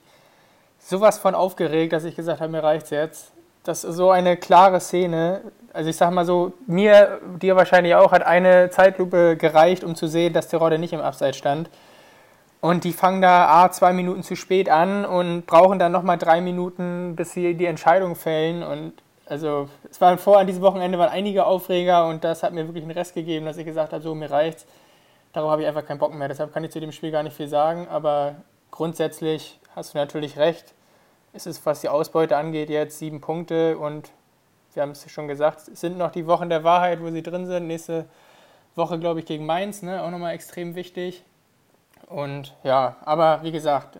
sowas 0.78 1.18
von 1.18 1.34
aufgeregt, 1.34 1.92
dass 1.92 2.04
ich 2.04 2.16
gesagt 2.16 2.40
habe, 2.40 2.52
mir 2.52 2.64
reicht's 2.64 2.92
jetzt. 2.92 3.32
Das 3.64 3.84
ist 3.84 3.96
so 3.96 4.12
eine 4.12 4.38
klare 4.38 4.80
Szene. 4.80 5.42
Also 5.74 5.90
ich 5.90 5.98
sag 5.98 6.12
mal 6.12 6.26
so, 6.26 6.54
mir, 6.68 7.20
dir 7.42 7.56
wahrscheinlich 7.56 7.96
auch, 7.96 8.12
hat 8.12 8.24
eine 8.24 8.70
Zeitlupe 8.70 9.38
gereicht, 9.38 9.84
um 9.84 9.96
zu 9.96 10.08
sehen, 10.08 10.34
dass 10.34 10.48
Terodde 10.48 10.78
nicht 10.78 10.94
im 10.94 11.02
Abseits 11.02 11.38
stand. 11.38 11.70
Und 12.62 12.84
die 12.84 12.94
fangen 12.94 13.22
da 13.22 13.64
A, 13.64 13.72
zwei 13.72 13.92
Minuten 13.92 14.22
zu 14.22 14.36
spät 14.36 14.70
an 14.70 15.04
und 15.06 15.48
brauchen 15.48 15.80
dann 15.80 15.92
nochmal 15.92 16.18
drei 16.18 16.42
Minuten, 16.42 17.16
bis 17.16 17.32
sie 17.32 17.56
die 17.56 17.66
Entscheidung 17.66 18.16
fällen. 18.16 18.64
Und 18.64 18.94
also 19.26 19.68
es 19.90 20.00
waren 20.00 20.20
vor 20.20 20.40
an 20.40 20.48
diesem 20.48 20.62
Wochenende 20.62 21.00
waren 21.00 21.10
einige 21.10 21.46
Aufreger 21.46 22.08
und 22.08 22.24
das 22.24 22.44
hat 22.44 22.54
mir 22.54 22.68
wirklich 22.68 22.84
einen 22.84 22.92
Rest 22.92 23.16
gegeben, 23.16 23.46
dass 23.46 23.58
ich 23.58 23.66
gesagt 23.66 23.94
habe, 23.94 24.04
so 24.04 24.14
mir 24.14 24.30
reicht's 24.30 24.66
darauf 25.34 25.52
habe 25.52 25.62
ich 25.62 25.68
einfach 25.68 25.86
keinen 25.86 26.00
Bock 26.00 26.14
mehr. 26.14 26.28
Deshalb 26.28 26.54
kann 26.54 26.64
ich 26.64 26.72
zu 26.72 26.80
dem 26.80 26.92
Spiel 26.92 27.12
gar 27.12 27.24
nicht 27.24 27.36
viel 27.36 27.48
sagen. 27.48 27.88
Aber 27.88 28.36
grundsätzlich 28.72 29.60
hast 29.76 29.94
du 29.94 29.98
natürlich 29.98 30.38
recht. 30.38 30.74
Es 31.34 31.46
ist, 31.46 31.66
was 31.66 31.82
die 31.82 31.90
Ausbeute 31.90 32.38
angeht, 32.38 32.70
jetzt 32.70 32.98
sieben 32.98 33.22
Punkte 33.22 33.78
und 33.78 34.12
wir 34.74 34.84
haben 34.84 34.92
es 34.92 35.10
schon 35.12 35.28
gesagt, 35.28 35.68
es 35.68 35.82
sind 35.82 35.98
noch 35.98 36.12
die 36.12 36.28
Wochen 36.28 36.50
der 36.50 36.64
Wahrheit, 36.64 37.02
wo 37.02 37.10
sie 37.10 37.24
drin 37.24 37.46
sind. 37.46 37.68
Nächste 37.68 38.08
Woche, 38.76 39.00
glaube 39.00 39.20
ich, 39.20 39.26
gegen 39.26 39.46
Mainz, 39.46 39.82
ne? 39.82 40.02
auch 40.04 40.12
nochmal 40.12 40.34
extrem 40.34 40.76
wichtig. 40.76 41.24
Und 42.08 42.56
ja, 42.64 42.98
aber 43.02 43.42
wie 43.44 43.52
gesagt, 43.52 44.00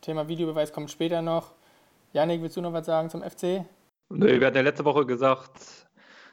Thema 0.00 0.28
Videobeweis 0.28 0.72
kommt 0.72 0.90
später 0.90 1.22
noch. 1.22 1.52
Janik, 2.12 2.42
willst 2.42 2.56
du 2.56 2.60
noch 2.60 2.72
was 2.72 2.86
sagen 2.86 3.08
zum 3.08 3.22
FC? 3.22 3.64
Nee, 4.08 4.40
wir 4.40 4.46
hatten 4.46 4.56
ja 4.56 4.62
letzte 4.62 4.84
Woche 4.84 5.06
gesagt, 5.06 5.52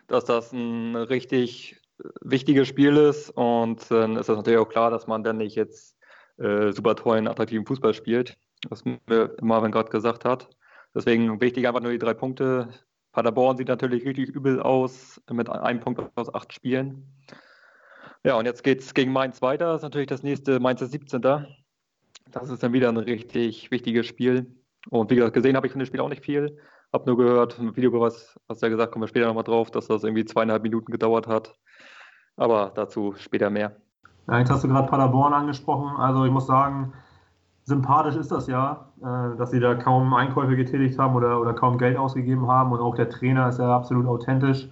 dass 0.07 0.25
das 0.25 0.51
ein 0.51 0.95
richtig 0.95 1.77
wichtiges 2.21 2.67
Spiel 2.67 2.97
ist 2.97 3.29
und 3.31 3.89
dann 3.89 4.17
ist 4.17 4.29
das 4.29 4.37
natürlich 4.37 4.59
auch 4.59 4.69
klar, 4.69 4.91
dass 4.91 5.07
man 5.07 5.23
dann 5.23 5.37
nicht 5.37 5.55
jetzt 5.55 5.97
äh, 6.37 6.71
super 6.71 6.95
tollen, 6.95 7.27
attraktiven 7.27 7.65
Fußball 7.65 7.93
spielt, 7.93 8.37
was 8.69 8.83
Marvin 9.41 9.71
gerade 9.71 9.89
gesagt 9.89 10.25
hat. 10.25 10.49
Deswegen 10.93 11.41
wichtig 11.41 11.67
einfach 11.67 11.81
nur 11.81 11.91
die 11.91 11.97
drei 11.97 12.13
Punkte. 12.13 12.69
Paderborn 13.11 13.57
sieht 13.57 13.67
natürlich 13.67 14.05
richtig 14.05 14.29
übel 14.29 14.61
aus 14.61 15.21
mit 15.31 15.49
einem 15.49 15.79
Punkt 15.79 16.01
aus 16.15 16.33
acht 16.33 16.53
Spielen. 16.53 17.07
Ja, 18.23 18.35
und 18.35 18.45
jetzt 18.45 18.63
geht 18.63 18.81
es 18.81 18.93
gegen 18.93 19.11
Mainz 19.11 19.41
weiter. 19.41 19.67
Das 19.67 19.77
ist 19.77 19.83
natürlich 19.83 20.07
das 20.07 20.23
nächste 20.23 20.59
Mainz 20.59 20.79
17. 20.79 21.21
Das 21.21 22.49
ist 22.49 22.61
dann 22.61 22.73
wieder 22.73 22.89
ein 22.89 22.97
richtig 22.97 23.71
wichtiges 23.71 24.05
Spiel. 24.05 24.55
Und 24.89 25.09
wie 25.09 25.15
gesagt, 25.15 25.33
gesehen 25.33 25.55
habe 25.55 25.67
ich 25.67 25.71
von 25.71 25.79
dem 25.79 25.85
Spiel 25.85 25.99
auch 25.99 26.09
nicht 26.09 26.23
viel. 26.23 26.57
Habe 26.93 27.05
nur 27.05 27.17
gehört, 27.17 27.59
ein 27.59 27.75
Video, 27.75 27.91
was, 27.99 28.39
was 28.47 28.61
er 28.61 28.69
gesagt 28.69 28.91
kommen 28.91 29.03
wir 29.03 29.07
später 29.07 29.27
nochmal 29.27 29.43
drauf, 29.43 29.71
dass 29.71 29.87
das 29.87 30.03
irgendwie 30.03 30.25
zweieinhalb 30.25 30.63
Minuten 30.63 30.91
gedauert 30.91 31.27
hat. 31.27 31.55
Aber 32.37 32.71
dazu 32.73 33.13
später 33.17 33.49
mehr. 33.49 33.73
Ja, 34.27 34.39
jetzt 34.39 34.51
hast 34.51 34.63
du 34.63 34.67
gerade 34.67 34.87
Paderborn 34.87 35.33
angesprochen. 35.33 35.97
Also 35.97 36.25
ich 36.25 36.31
muss 36.31 36.47
sagen, 36.47 36.93
sympathisch 37.63 38.15
ist 38.15 38.31
das 38.31 38.47
ja, 38.47 38.87
äh, 39.01 39.37
dass 39.37 39.51
sie 39.51 39.59
da 39.59 39.75
kaum 39.75 40.13
Einkäufe 40.13 40.55
getätigt 40.55 40.99
haben 40.99 41.15
oder, 41.15 41.41
oder 41.41 41.53
kaum 41.53 41.77
Geld 41.77 41.97
ausgegeben 41.97 42.47
haben. 42.47 42.71
Und 42.71 42.79
auch 42.79 42.95
der 42.95 43.09
Trainer 43.09 43.49
ist 43.49 43.59
ja 43.59 43.75
absolut 43.75 44.05
authentisch. 44.05 44.69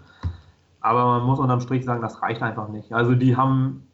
Aber 0.80 1.06
man 1.06 1.24
muss 1.24 1.40
unterm 1.40 1.62
Strich 1.62 1.84
sagen, 1.84 2.02
das 2.02 2.22
reicht 2.22 2.44
einfach 2.44 2.68
nicht. 2.68 2.94
Also 2.94 3.16
die 3.16 3.36
haben 3.36 3.88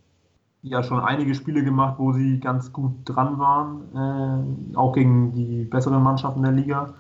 ja 0.62 0.84
schon 0.84 1.00
einige 1.00 1.34
Spiele 1.34 1.64
gemacht, 1.64 1.96
wo 1.98 2.12
sie 2.12 2.40
ganz 2.40 2.74
gut 2.74 2.94
dran 3.06 3.40
waren, 3.40 4.74
äh, 4.74 4.76
auch 4.76 4.94
gegen 4.94 5.32
die 5.32 5.64
besseren 5.64 6.04
Mannschaften 6.04 6.44
der 6.44 6.52
Liga. 6.52 6.94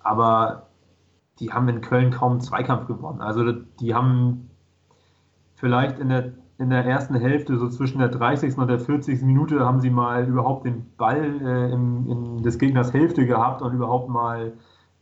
Aber 0.00 0.66
die 1.38 1.52
haben 1.52 1.68
in 1.68 1.80
Köln 1.80 2.10
kaum 2.10 2.40
Zweikampf 2.40 2.86
gewonnen. 2.86 3.20
Also 3.20 3.52
die 3.52 3.94
haben 3.94 4.50
vielleicht 5.64 5.98
in 5.98 6.10
der, 6.10 6.32
in 6.58 6.68
der 6.68 6.84
ersten 6.84 7.14
Hälfte, 7.14 7.56
so 7.56 7.70
zwischen 7.70 7.98
der 7.98 8.08
30. 8.08 8.58
und 8.58 8.68
der 8.68 8.78
40. 8.78 9.22
Minute, 9.22 9.60
haben 9.60 9.80
sie 9.80 9.88
mal 9.88 10.28
überhaupt 10.28 10.66
den 10.66 10.84
Ball 10.98 11.40
äh, 11.40 11.72
in, 11.72 12.06
in 12.06 12.42
des 12.42 12.58
Gegners 12.58 12.92
Hälfte 12.92 13.24
gehabt 13.24 13.62
und 13.62 13.72
überhaupt 13.72 14.10
mal 14.10 14.52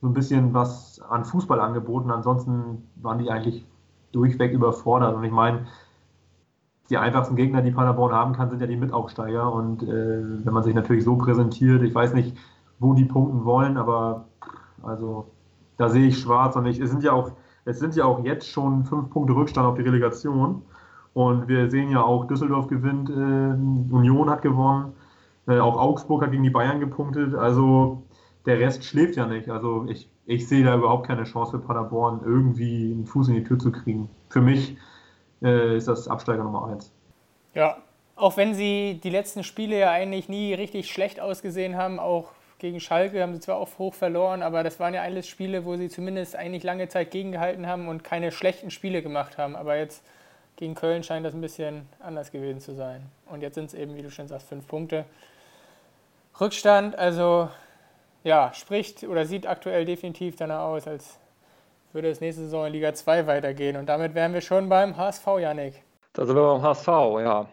so 0.00 0.06
ein 0.06 0.14
bisschen 0.14 0.54
was 0.54 1.00
an 1.10 1.24
Fußball 1.24 1.58
angeboten. 1.58 2.12
Ansonsten 2.12 2.88
waren 2.94 3.18
die 3.18 3.28
eigentlich 3.28 3.66
durchweg 4.12 4.52
überfordert. 4.52 5.16
Und 5.16 5.24
ich 5.24 5.32
meine, 5.32 5.66
die 6.90 6.96
einfachsten 6.96 7.34
Gegner, 7.34 7.60
die 7.60 7.72
Paderborn 7.72 8.12
haben 8.12 8.32
kann, 8.34 8.48
sind 8.48 8.60
ja 8.60 8.68
die 8.68 8.76
Mitaufsteiger. 8.76 9.52
Und 9.52 9.82
äh, 9.82 10.44
wenn 10.44 10.54
man 10.54 10.62
sich 10.62 10.76
natürlich 10.76 11.02
so 11.02 11.16
präsentiert, 11.16 11.82
ich 11.82 11.92
weiß 11.92 12.14
nicht, 12.14 12.36
wo 12.78 12.94
die 12.94 13.04
punkten 13.04 13.44
wollen, 13.44 13.76
aber 13.76 14.26
also 14.80 15.26
da 15.76 15.88
sehe 15.88 16.06
ich 16.06 16.20
schwarz 16.20 16.54
und 16.54 16.66
ich, 16.66 16.78
es 16.78 16.90
sind 16.90 17.02
ja 17.02 17.12
auch, 17.12 17.32
es 17.64 17.78
sind 17.78 17.94
ja 17.96 18.04
auch 18.04 18.24
jetzt 18.24 18.48
schon 18.48 18.84
fünf 18.84 19.10
Punkte 19.10 19.34
Rückstand 19.34 19.66
auf 19.66 19.76
die 19.76 19.82
Relegation. 19.82 20.62
Und 21.14 21.48
wir 21.48 21.70
sehen 21.70 21.90
ja 21.90 22.02
auch, 22.02 22.26
Düsseldorf 22.26 22.68
gewinnt, 22.68 23.10
äh, 23.10 23.94
Union 23.94 24.30
hat 24.30 24.42
gewonnen, 24.42 24.94
äh, 25.46 25.58
auch 25.58 25.76
Augsburg 25.76 26.22
hat 26.22 26.30
gegen 26.30 26.42
die 26.42 26.50
Bayern 26.50 26.80
gepunktet. 26.80 27.34
Also 27.34 28.02
der 28.46 28.58
Rest 28.58 28.84
schläft 28.84 29.16
ja 29.16 29.26
nicht. 29.26 29.50
Also 29.50 29.86
ich, 29.88 30.10
ich 30.26 30.48
sehe 30.48 30.64
da 30.64 30.74
überhaupt 30.74 31.06
keine 31.06 31.24
Chance 31.24 31.52
für 31.52 31.58
Paderborn, 31.58 32.20
irgendwie 32.24 32.92
einen 32.92 33.06
Fuß 33.06 33.28
in 33.28 33.34
die 33.34 33.44
Tür 33.44 33.58
zu 33.58 33.70
kriegen. 33.70 34.08
Für 34.30 34.40
mich 34.40 34.76
äh, 35.42 35.76
ist 35.76 35.88
das 35.88 36.08
Absteiger 36.08 36.44
Nummer 36.44 36.68
eins. 36.68 36.92
Ja, 37.54 37.76
auch 38.16 38.36
wenn 38.36 38.54
sie 38.54 39.00
die 39.02 39.10
letzten 39.10 39.44
Spiele 39.44 39.78
ja 39.78 39.90
eigentlich 39.90 40.28
nie 40.28 40.54
richtig 40.54 40.90
schlecht 40.90 41.20
ausgesehen 41.20 41.76
haben, 41.76 41.98
auch 41.98 42.32
gegen 42.62 42.78
Schalke 42.78 43.20
haben 43.20 43.34
sie 43.34 43.40
zwar 43.40 43.56
auch 43.56 43.68
hoch 43.76 43.92
verloren, 43.92 44.40
aber 44.40 44.62
das 44.62 44.78
waren 44.78 44.94
ja 44.94 45.02
alles 45.02 45.26
Spiele, 45.26 45.64
wo 45.64 45.76
sie 45.76 45.88
zumindest 45.88 46.36
eigentlich 46.36 46.62
lange 46.62 46.88
Zeit 46.88 47.10
gegengehalten 47.10 47.66
haben 47.66 47.88
und 47.88 48.04
keine 48.04 48.30
schlechten 48.30 48.70
Spiele 48.70 49.02
gemacht 49.02 49.36
haben. 49.36 49.56
Aber 49.56 49.76
jetzt 49.76 50.04
gegen 50.54 50.76
Köln 50.76 51.02
scheint 51.02 51.26
das 51.26 51.34
ein 51.34 51.40
bisschen 51.40 51.88
anders 51.98 52.30
gewesen 52.30 52.60
zu 52.60 52.74
sein. 52.74 53.02
Und 53.26 53.42
jetzt 53.42 53.56
sind 53.56 53.64
es 53.64 53.74
eben, 53.74 53.96
wie 53.96 54.02
du 54.02 54.12
schon 54.12 54.28
sagst, 54.28 54.48
fünf 54.48 54.68
Punkte. 54.68 55.04
Rückstand, 56.40 56.96
also 56.96 57.48
ja, 58.22 58.52
spricht 58.54 59.02
oder 59.02 59.26
sieht 59.26 59.48
aktuell 59.48 59.84
definitiv 59.84 60.36
danach 60.36 60.60
aus, 60.60 60.86
als 60.86 61.18
würde 61.92 62.10
es 62.10 62.20
nächste 62.20 62.44
Saison 62.44 62.66
in 62.66 62.74
Liga 62.74 62.94
2 62.94 63.26
weitergehen. 63.26 63.76
Und 63.76 63.86
damit 63.86 64.14
wären 64.14 64.34
wir 64.34 64.40
schon 64.40 64.68
beim 64.68 64.96
HSV, 64.96 65.26
Janik. 65.40 65.82
Da 66.12 66.24
sind 66.24 66.36
wir 66.36 66.46
beim 66.46 66.62
HSV, 66.62 66.86
ja. 66.86 67.48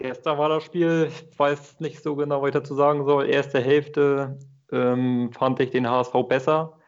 Erster 0.00 0.38
war 0.38 0.48
das 0.48 0.64
Spiel, 0.64 1.08
ich 1.10 1.38
weiß 1.38 1.80
nicht 1.80 2.02
so 2.02 2.16
genau, 2.16 2.40
was 2.40 2.48
ich 2.48 2.54
dazu 2.54 2.74
sagen 2.74 3.04
soll. 3.04 3.28
Erste 3.28 3.60
Hälfte 3.60 4.38
ähm, 4.72 5.30
fand 5.32 5.60
ich 5.60 5.70
den 5.70 5.88
HSV 5.88 6.14
besser. 6.26 6.78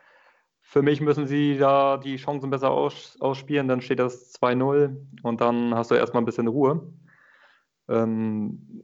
Für 0.63 0.81
mich 0.81 1.03
müssen 1.03 1.27
sie 1.27 1.59
da 1.59 1.99
die 1.99 2.17
Chancen 2.17 2.49
besser 2.49 2.71
aus, 2.71 3.19
ausspielen, 3.21 3.69
dann 3.69 3.83
steht 3.83 3.99
das 3.99 4.33
2-0 4.41 4.97
und 5.23 5.43
dann 5.43 5.75
hast 5.75 5.91
du 5.91 5.95
erstmal 5.95 6.23
ein 6.23 6.27
bisschen 6.27 6.49
Ruhe. 6.49 6.91
Ähm, 7.87 8.83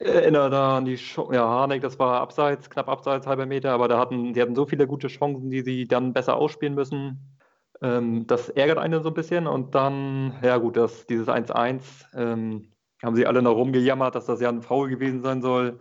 erinnere 0.00 0.50
da 0.50 0.78
an 0.78 0.84
die 0.84 0.98
Sch 0.98 1.18
ja, 1.30 1.46
Harnik, 1.46 1.82
das 1.82 2.00
war 2.00 2.20
abseits, 2.20 2.68
knapp 2.68 2.88
abseits, 2.88 3.28
halber 3.28 3.46
Meter, 3.46 3.70
aber 3.70 3.86
da 3.86 3.96
hatten, 4.00 4.32
die 4.32 4.42
hatten 4.42 4.56
so 4.56 4.66
viele 4.66 4.88
gute 4.88 5.06
Chancen, 5.06 5.50
die 5.50 5.62
sie 5.62 5.86
dann 5.86 6.12
besser 6.12 6.34
ausspielen 6.34 6.74
müssen. 6.74 7.38
Ähm, 7.80 8.26
das 8.26 8.48
ärgert 8.48 8.78
einen 8.78 9.04
so 9.04 9.10
ein 9.10 9.14
bisschen 9.14 9.46
und 9.46 9.76
dann, 9.76 10.34
ja 10.42 10.56
gut, 10.58 10.76
das, 10.76 11.06
dieses 11.06 11.28
1-1 11.28 12.06
ähm, 12.16 12.71
haben 13.02 13.16
sie 13.16 13.26
alle 13.26 13.42
noch 13.42 13.56
rumgejammert, 13.56 14.14
dass 14.14 14.26
das 14.26 14.40
ja 14.40 14.48
ein 14.48 14.62
Foul 14.62 14.88
gewesen 14.88 15.22
sein 15.22 15.42
soll. 15.42 15.78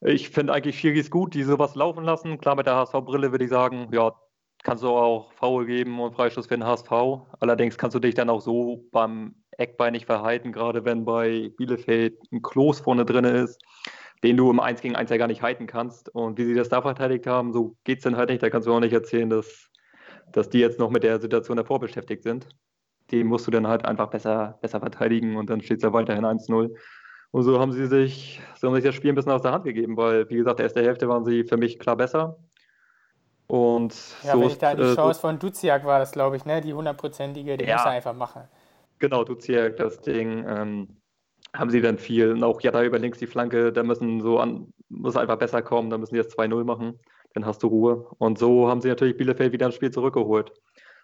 Ich 0.00 0.30
finde 0.30 0.52
eigentlich 0.52 0.78
Schiris 0.78 1.10
gut, 1.10 1.34
die 1.34 1.42
sowas 1.44 1.74
laufen 1.74 2.04
lassen. 2.04 2.38
Klar, 2.38 2.56
mit 2.56 2.66
der 2.66 2.76
HSV-Brille 2.76 3.30
würde 3.30 3.44
ich 3.44 3.50
sagen, 3.50 3.88
ja, 3.92 4.12
kannst 4.62 4.82
du 4.82 4.88
auch 4.88 5.32
Foul 5.34 5.66
geben 5.66 6.00
und 6.00 6.14
Freistoß 6.14 6.46
für 6.46 6.56
den 6.56 6.66
HSV. 6.66 6.90
Allerdings 7.40 7.78
kannst 7.78 7.94
du 7.94 8.00
dich 8.00 8.14
dann 8.14 8.30
auch 8.30 8.40
so 8.40 8.84
beim 8.92 9.34
Eckbein 9.58 9.92
nicht 9.92 10.06
verhalten, 10.06 10.52
gerade 10.52 10.84
wenn 10.84 11.04
bei 11.04 11.50
Bielefeld 11.56 12.18
ein 12.32 12.42
Klos 12.42 12.80
vorne 12.80 13.04
drin 13.04 13.24
ist, 13.24 13.60
den 14.22 14.36
du 14.36 14.50
im 14.50 14.60
1 14.60 14.80
gegen 14.80 14.96
1 14.96 15.10
ja 15.10 15.16
gar 15.16 15.26
nicht 15.26 15.42
halten 15.42 15.66
kannst. 15.66 16.08
Und 16.08 16.38
wie 16.38 16.44
sie 16.44 16.54
das 16.54 16.68
da 16.68 16.82
verteidigt 16.82 17.26
haben, 17.26 17.52
so 17.52 17.76
geht 17.84 17.98
es 17.98 18.04
dann 18.04 18.16
halt 18.16 18.30
nicht. 18.30 18.42
Da 18.42 18.50
kannst 18.50 18.66
du 18.66 18.72
auch 18.72 18.80
nicht 18.80 18.92
erzählen, 18.92 19.28
dass, 19.28 19.68
dass 20.32 20.48
die 20.48 20.60
jetzt 20.60 20.78
noch 20.78 20.90
mit 20.90 21.02
der 21.02 21.20
Situation 21.20 21.56
davor 21.56 21.80
beschäftigt 21.80 22.22
sind. 22.22 22.48
Die 23.12 23.22
musst 23.24 23.46
du 23.46 23.50
dann 23.50 23.66
halt 23.68 23.84
einfach 23.84 24.08
besser, 24.08 24.58
besser 24.60 24.80
verteidigen 24.80 25.36
und 25.36 25.50
dann 25.50 25.60
steht 25.60 25.78
es 25.78 25.82
ja 25.82 25.92
weiterhin 25.92 26.24
1-0. 26.24 26.74
Und 27.30 27.42
so 27.44 27.60
haben 27.60 27.72
sie 27.72 27.86
sich, 27.86 28.40
so 28.56 28.68
haben 28.68 28.74
sich 28.74 28.84
das 28.84 28.94
Spiel 28.94 29.12
ein 29.12 29.14
bisschen 29.14 29.32
aus 29.32 29.42
der 29.42 29.52
Hand 29.52 29.64
gegeben, 29.64 29.96
weil, 29.96 30.28
wie 30.28 30.36
gesagt, 30.36 30.60
erste 30.60 30.82
Hälfte 30.82 31.08
waren 31.08 31.24
sie 31.24 31.44
für 31.44 31.56
mich 31.56 31.78
klar 31.78 31.96
besser. 31.96 32.38
Und 33.46 33.94
ja, 34.24 34.32
so 34.32 34.40
wenn 34.40 34.48
ich 34.48 34.58
da 34.58 34.74
die 34.74 34.82
äh, 34.82 34.94
Chance 34.94 35.20
von 35.20 35.38
Duziak 35.38 35.84
war 35.84 35.98
das, 35.98 36.12
glaube 36.12 36.36
ich, 36.36 36.44
ne? 36.44 36.60
Die 36.60 36.72
hundertprozentige, 36.72 37.56
die 37.56 37.64
ja. 37.64 37.76
muss 37.76 37.84
er 37.84 37.90
einfach 37.92 38.14
machen. 38.14 38.42
Genau, 38.98 39.24
Duziak, 39.24 39.76
das 39.76 40.00
Ding. 40.00 40.44
Ähm, 40.48 40.88
haben 41.54 41.70
sie 41.70 41.80
dann 41.80 41.98
viel. 41.98 42.32
Und 42.32 42.44
auch 42.44 42.60
ja, 42.62 42.70
da 42.70 42.82
über 42.82 42.98
links 42.98 43.18
die 43.18 43.26
Flanke, 43.26 43.72
da 43.72 43.82
müssen 43.82 44.20
so 44.20 44.38
an, 44.38 44.72
muss 44.88 45.16
einfach 45.16 45.36
besser 45.36 45.60
kommen, 45.60 45.90
da 45.90 45.98
müssen 45.98 46.14
die 46.14 46.20
jetzt 46.20 46.38
2-0 46.38 46.64
machen. 46.64 46.98
Dann 47.34 47.46
hast 47.46 47.62
du 47.62 47.66
Ruhe. 47.66 48.06
Und 48.18 48.38
so 48.38 48.68
haben 48.68 48.80
sie 48.80 48.88
natürlich 48.88 49.16
Bielefeld 49.16 49.52
wieder 49.52 49.66
ein 49.66 49.72
Spiel 49.72 49.90
zurückgeholt. 49.90 50.52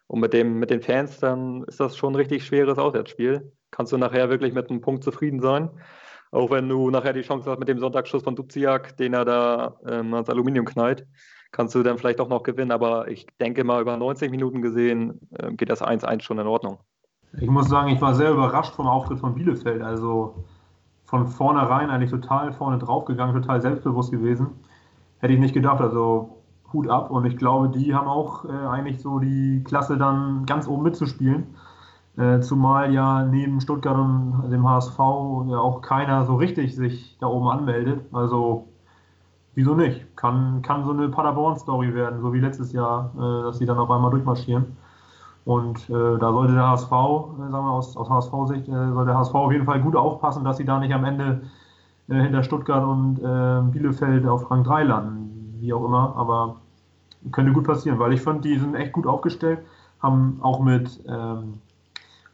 Und 0.09 0.21
mit, 0.21 0.33
dem, 0.33 0.59
mit 0.59 0.71
den 0.71 0.83
Fans, 0.83 1.21
dann 1.21 1.62
ist 1.65 1.81
das 1.81 1.97
schon 1.97 2.15
ein 2.15 2.17
richtig 2.17 2.45
schweres 2.45 2.79
Auswärtsspiel. 2.79 3.53
Kannst 3.71 3.93
du 3.93 3.99
nachher 3.99 4.31
wirklich 4.31 4.55
mit 4.55 4.71
einem 4.71 4.81
Punkt 4.81 5.05
zufrieden 5.05 5.41
sein. 5.41 5.71
Auch 6.33 6.50
wenn 6.50 6.69
du 6.69 6.91
nachher 6.91 7.12
die 7.12 7.23
Chance 7.23 7.50
hast 7.50 7.59
mit 7.59 7.69
dem 7.69 7.79
Sonntagsschuss 7.79 8.23
von 8.23 8.35
Duziak, 8.35 8.97
den 8.97 9.15
er 9.15 9.25
da 9.25 9.77
ähm, 9.87 10.12
ans 10.15 10.29
Aluminium 10.29 10.67
knallt 10.67 11.07
kannst 11.53 11.75
du 11.75 11.83
dann 11.83 11.99
vielleicht 11.99 12.21
auch 12.21 12.29
noch 12.29 12.43
gewinnen. 12.43 12.73
Aber 12.73 13.09
ich 13.09 13.27
denke 13.41 13.65
mal, 13.65 13.81
über 13.81 13.97
90 13.97 14.31
Minuten 14.31 14.62
gesehen 14.62 15.21
äh, 15.38 15.53
geht 15.53 15.71
das 15.71 15.83
1-1 15.83 16.23
schon 16.23 16.38
in 16.38 16.47
Ordnung. 16.47 16.79
Ich 17.41 17.49
muss 17.49 17.69
sagen, 17.69 17.91
ich 17.91 18.00
war 18.00 18.15
sehr 18.15 18.31
überrascht 18.31 18.75
vom 18.75 18.87
Auftritt 18.87 19.21
von 19.21 19.35
Bielefeld. 19.35 19.83
Also 19.83 20.45
von 21.05 21.27
vornherein 21.27 21.91
eigentlich 21.91 22.11
total 22.11 22.53
vorne 22.53 22.79
draufgegangen, 22.79 23.41
total 23.41 23.61
selbstbewusst 23.61 24.11
gewesen. 24.11 24.49
Hätte 25.19 25.35
ich 25.35 25.41
nicht 25.41 25.55
gedacht. 25.55 25.81
Also 25.81 26.38
Hut 26.73 26.89
ab. 26.89 27.11
Und 27.11 27.25
ich 27.27 27.37
glaube, 27.37 27.69
die 27.69 27.95
haben 27.95 28.09
auch 28.09 28.45
äh, 28.45 28.49
eigentlich 28.49 29.01
so 29.01 29.19
die 29.19 29.63
Klasse 29.65 29.97
dann 29.97 30.47
ganz 30.47 30.69
oben 30.69 30.85
mitzuspielen. 30.85 31.47
Äh, 32.17 32.41
zumal 32.41 32.93
ja 32.93 33.25
neben 33.25 33.61
Stuttgart 33.61 33.97
und 33.97 34.51
dem 34.51 34.69
HSV 34.69 34.99
ja 35.49 35.59
auch 35.59 35.83
keiner 35.83 36.25
so 36.25 36.37
richtig 36.37 36.75
sich 36.75 37.17
da 37.21 37.29
oben 37.29 37.49
anmeldet. 37.49 38.03
Also 38.13 38.69
wieso 39.55 39.75
nicht? 39.75 40.17
Kann, 40.17 40.63
kann 40.63 40.85
so 40.85 40.93
eine 40.93 41.09
Paderborn-Story 41.09 41.95
werden, 41.95 42.21
so 42.21 42.33
wie 42.33 42.41
letztes 42.41 42.73
Jahr, 42.73 43.13
äh, 43.17 43.43
dass 43.45 43.59
sie 43.59 43.67
dann 43.67 43.79
auf 43.79 43.91
einmal 43.91 44.11
durchmarschieren. 44.11 44.77
Und 45.45 45.89
äh, 45.89 46.19
da 46.19 46.31
sollte 46.33 46.55
der 46.55 46.69
HSV, 46.69 46.91
äh, 46.91 47.51
sagen 47.51 47.53
wir 47.53 47.71
aus, 47.71 47.97
aus 47.97 48.11
HSV-Sicht, 48.11 48.69
äh, 48.69 48.93
soll 48.93 49.07
der 49.07 49.17
HSV 49.17 49.35
auf 49.35 49.51
jeden 49.53 49.65
Fall 49.65 49.81
gut 49.81 49.97
aufpassen, 49.97 50.45
dass 50.45 50.59
sie 50.59 50.65
da 50.65 50.79
nicht 50.79 50.93
am 50.93 51.05
Ende 51.05 51.43
äh, 52.09 52.15
hinter 52.21 52.43
Stuttgart 52.43 52.85
und 52.85 53.19
äh, 53.19 53.73
Bielefeld 53.73 54.27
auf 54.27 54.51
Rang 54.51 54.65
3 54.65 54.85
landen, 54.85 55.28
wie 55.61 55.73
auch 55.73 55.85
immer. 55.85 56.15
Aber 56.17 56.57
könnte 57.33 57.53
gut 57.53 57.65
passieren, 57.65 57.99
weil 57.99 58.12
ich 58.12 58.21
fand, 58.21 58.45
die 58.45 58.59
sind 58.59 58.75
echt 58.75 58.93
gut 58.93 59.07
aufgestellt, 59.07 59.61
haben 60.00 60.38
auch 60.43 60.61
mit, 60.61 61.00
ähm, 61.09 61.61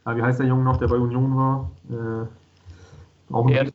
wie 0.06 0.22
heißt 0.22 0.40
der 0.40 0.46
Junge 0.46 0.64
noch, 0.64 0.76
der 0.76 0.88
bei 0.88 0.96
Union 0.96 1.36
war? 1.36 1.70
auch 3.30 3.48
Härte. 3.48 3.72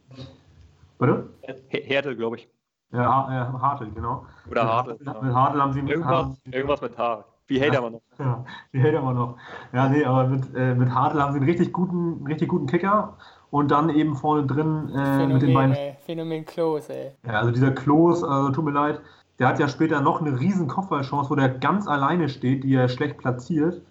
Bitte? 1.00 1.30
Härte, 1.70 2.16
glaube 2.16 2.38
ich. 2.38 2.50
Ja, 2.92 3.52
äh, 3.52 3.60
Hartl, 3.62 3.92
genau. 3.92 4.26
Oder 4.50 4.64
Hartl. 4.64 4.94
Mit, 4.94 5.08
ja. 5.08 5.22
mit 5.22 5.34
Hartl 5.34 5.62
haben 5.62 5.74
sie 5.74 5.80
irgendwas, 5.80 6.12
haben, 6.12 6.38
irgendwas 6.46 6.82
mit 6.82 6.98
H. 6.98 7.26
Wie 7.48 7.60
hält 7.60 7.74
er 7.74 7.90
noch? 7.90 8.02
Ja, 8.20 8.46
wie 8.72 8.80
hält 8.80 8.94
er 8.94 9.02
noch? 9.02 9.38
Ja, 9.74 9.90
nee, 9.90 10.04
aber 10.04 10.28
mit, 10.28 10.56
äh, 10.56 10.74
mit 10.74 10.90
Hartl 10.90 11.22
haben 11.22 11.34
sie 11.34 11.40
einen 11.40 11.48
richtig 11.48 11.72
guten, 11.72 12.26
richtig 12.26 12.50
guten 12.50 12.68
Kicker 12.68 13.18
und 13.52 13.72
dann 13.72 13.90
eben 13.90 14.16
vorne 14.16 14.46
drin 14.46 14.90
äh, 14.90 14.94
Phänomen, 14.94 15.34
mit 15.34 15.42
den 15.42 15.54
beiden. 15.54 15.76
Ey. 15.76 15.98
Phänomen 16.06 16.46
Klos, 16.46 16.90
ey. 16.90 17.12
Ja, 17.26 17.34
also 17.40 17.52
dieser 17.52 17.72
Klos, 17.72 18.24
also 18.24 18.52
tut 18.52 18.66
mir 18.66 18.72
leid, 18.72 19.02
der 19.40 19.48
hat 19.48 19.60
ja 19.60 19.68
später 19.68 20.02
noch 20.02 20.22
eine 20.22 20.40
riesen 20.40 20.68
Kopfballchance, 20.68 21.30
wo 21.30 21.36
der 21.36 21.50
ganz 21.50 21.88
alleine 21.88 22.30
steht, 22.30 22.64
die 22.64 22.76
er 22.76 22.90
schlecht 22.90 23.18
platziert. 23.18 23.82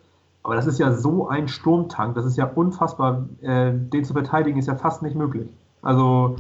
Aber 0.43 0.55
das 0.55 0.67
ist 0.67 0.78
ja 0.78 0.93
so 0.93 1.28
ein 1.28 1.49
Sturmtank, 1.49 2.14
das 2.14 2.25
ist 2.25 2.37
ja 2.37 2.47
unfassbar. 2.47 3.26
Äh, 3.40 3.73
den 3.73 4.05
zu 4.05 4.12
verteidigen 4.12 4.59
ist 4.59 4.67
ja 4.67 4.76
fast 4.76 5.02
nicht 5.02 5.17
möglich. 5.17 5.49
Also 5.83 6.37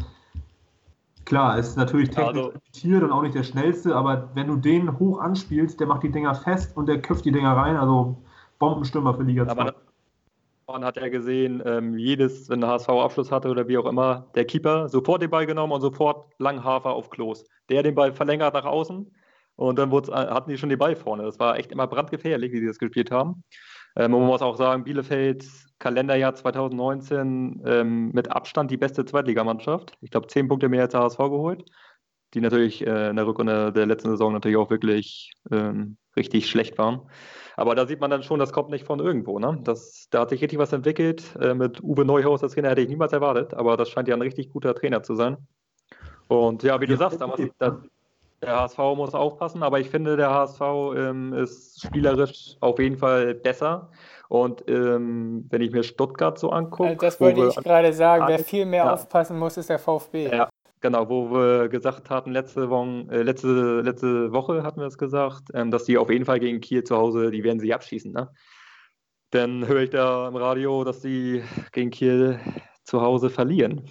klar, 1.24 1.58
ist 1.58 1.76
natürlich 1.76 2.10
technisch 2.10 2.36
also, 2.36 2.52
limitiert 2.52 3.02
und 3.02 3.12
auch 3.12 3.22
nicht 3.22 3.34
der 3.34 3.42
schnellste, 3.42 3.96
aber 3.96 4.28
wenn 4.34 4.46
du 4.46 4.56
den 4.56 4.98
hoch 4.98 5.20
anspielst, 5.20 5.80
der 5.80 5.86
macht 5.86 6.02
die 6.02 6.10
Dinger 6.10 6.34
fest 6.34 6.76
und 6.76 6.86
der 6.86 7.00
köpft 7.00 7.24
die 7.24 7.32
Dinger 7.32 7.56
rein. 7.56 7.76
Also 7.76 8.16
Bombenstürmer 8.58 9.14
für 9.14 9.22
Liga 9.22 9.46
2. 9.46 9.72
Man 10.70 10.84
hat 10.84 10.96
ja 10.96 11.08
gesehen, 11.08 11.62
ähm, 11.64 11.96
jedes, 11.96 12.50
wenn 12.50 12.60
der 12.60 12.68
HSV 12.68 12.90
Abschluss 12.90 13.32
hatte 13.32 13.48
oder 13.48 13.68
wie 13.68 13.78
auch 13.78 13.86
immer, 13.86 14.30
der 14.34 14.44
Keeper 14.44 14.90
sofort 14.90 15.22
den 15.22 15.30
Ball 15.30 15.46
genommen 15.46 15.72
und 15.72 15.80
sofort 15.80 16.34
Langhafer 16.38 16.90
auf 16.90 17.08
Klos. 17.08 17.46
Der 17.70 17.82
den 17.82 17.94
Ball 17.94 18.12
verlängert 18.12 18.52
nach 18.52 18.66
außen 18.66 19.10
und 19.56 19.78
dann 19.78 19.90
äh, 19.90 20.12
hatten 20.12 20.50
die 20.50 20.58
schon 20.58 20.68
den 20.68 20.78
Ball 20.78 20.94
vorne. 20.94 21.22
Das 21.22 21.38
war 21.38 21.56
echt 21.56 21.72
immer 21.72 21.86
brandgefährlich, 21.86 22.52
wie 22.52 22.60
sie 22.60 22.66
das 22.66 22.78
gespielt 22.78 23.10
haben. 23.10 23.44
Ähm, 23.96 24.10
man 24.10 24.26
muss 24.26 24.42
auch 24.42 24.56
sagen, 24.56 24.84
Bielefeld 24.84 25.46
Kalenderjahr 25.78 26.34
2019 26.34 27.62
ähm, 27.64 28.10
mit 28.12 28.30
Abstand 28.30 28.70
die 28.70 28.76
beste 28.76 29.06
Zweitligamannschaft. 29.06 29.96
Ich 30.02 30.10
glaube, 30.10 30.26
zehn 30.26 30.48
Punkte 30.48 30.68
mehr 30.68 30.82
als 30.82 30.92
der 30.92 31.00
HSV 31.00 31.18
geholt, 31.18 31.64
die 32.34 32.42
natürlich 32.42 32.86
äh, 32.86 33.08
in 33.08 33.16
der 33.16 33.26
Rückrunde 33.26 33.72
der 33.72 33.86
letzten 33.86 34.10
Saison 34.10 34.34
natürlich 34.34 34.58
auch 34.58 34.68
wirklich 34.68 35.32
ähm, 35.50 35.96
richtig 36.14 36.50
schlecht 36.50 36.76
waren. 36.76 37.08
Aber 37.58 37.74
da 37.74 37.86
sieht 37.86 38.00
man 38.00 38.08
dann 38.08 38.22
schon, 38.22 38.38
das 38.38 38.52
kommt 38.52 38.70
nicht 38.70 38.86
von 38.86 39.00
irgendwo. 39.00 39.40
Ne? 39.40 39.58
Das, 39.64 40.06
da 40.10 40.20
hat 40.20 40.30
sich 40.30 40.40
richtig 40.40 40.60
was 40.60 40.72
entwickelt. 40.72 41.24
Äh, 41.40 41.54
mit 41.54 41.82
Uwe 41.82 42.04
Neuhaus 42.04 42.40
als 42.44 42.52
Trainer 42.52 42.70
hätte 42.70 42.82
ich 42.82 42.88
niemals 42.88 43.12
erwartet, 43.12 43.52
aber 43.52 43.76
das 43.76 43.90
scheint 43.90 44.06
ja 44.06 44.14
ein 44.14 44.22
richtig 44.22 44.50
guter 44.50 44.76
Trainer 44.76 45.02
zu 45.02 45.16
sein. 45.16 45.36
Und 46.28 46.62
ja, 46.62 46.80
wie 46.80 46.86
du 46.86 46.96
sagst, 46.96 47.20
damals, 47.20 47.42
das, 47.58 47.74
der 48.40 48.60
HSV 48.60 48.78
muss 48.94 49.12
aufpassen, 49.12 49.64
aber 49.64 49.80
ich 49.80 49.90
finde, 49.90 50.16
der 50.16 50.30
HSV 50.30 50.60
ähm, 50.94 51.32
ist 51.32 51.84
spielerisch 51.84 52.56
auf 52.60 52.78
jeden 52.78 52.96
Fall 52.96 53.34
besser. 53.34 53.90
Und 54.28 54.62
ähm, 54.68 55.44
wenn 55.50 55.60
ich 55.60 55.72
mir 55.72 55.82
Stuttgart 55.82 56.38
so 56.38 56.50
angucke. 56.50 56.90
Also 56.90 57.00
das 57.00 57.20
wollte 57.20 57.48
ich 57.48 57.56
gerade 57.56 57.92
sagen, 57.92 58.24
wer 58.28 58.38
viel 58.38 58.66
mehr 58.66 58.84
ja. 58.84 58.92
aufpassen 58.92 59.36
muss, 59.36 59.56
ist 59.56 59.68
der 59.68 59.80
VfB. 59.80 60.28
Ja, 60.28 60.48
Genau, 60.80 61.08
wo 61.08 61.30
wir 61.30 61.68
gesagt 61.68 62.08
hatten, 62.08 62.30
letzte 62.30 62.70
Woche, 62.70 63.06
äh, 63.10 63.22
letzte, 63.22 63.80
letzte 63.80 64.32
Woche 64.32 64.62
hatten 64.62 64.80
wir 64.80 64.86
es 64.86 64.98
gesagt, 64.98 65.50
ähm, 65.54 65.70
dass 65.70 65.84
die 65.84 65.98
auf 65.98 66.10
jeden 66.10 66.24
Fall 66.24 66.38
gegen 66.38 66.60
Kiel 66.60 66.84
zu 66.84 66.96
Hause, 66.96 67.30
die 67.30 67.42
werden 67.42 67.58
sie 67.58 67.74
abschießen. 67.74 68.12
Ne? 68.12 68.28
Dann 69.30 69.66
höre 69.66 69.82
ich 69.82 69.90
da 69.90 70.28
im 70.28 70.36
Radio, 70.36 70.84
dass 70.84 71.00
die 71.00 71.42
gegen 71.72 71.90
Kiel 71.90 72.38
zu 72.84 73.02
Hause 73.02 73.28
verlieren. 73.28 73.82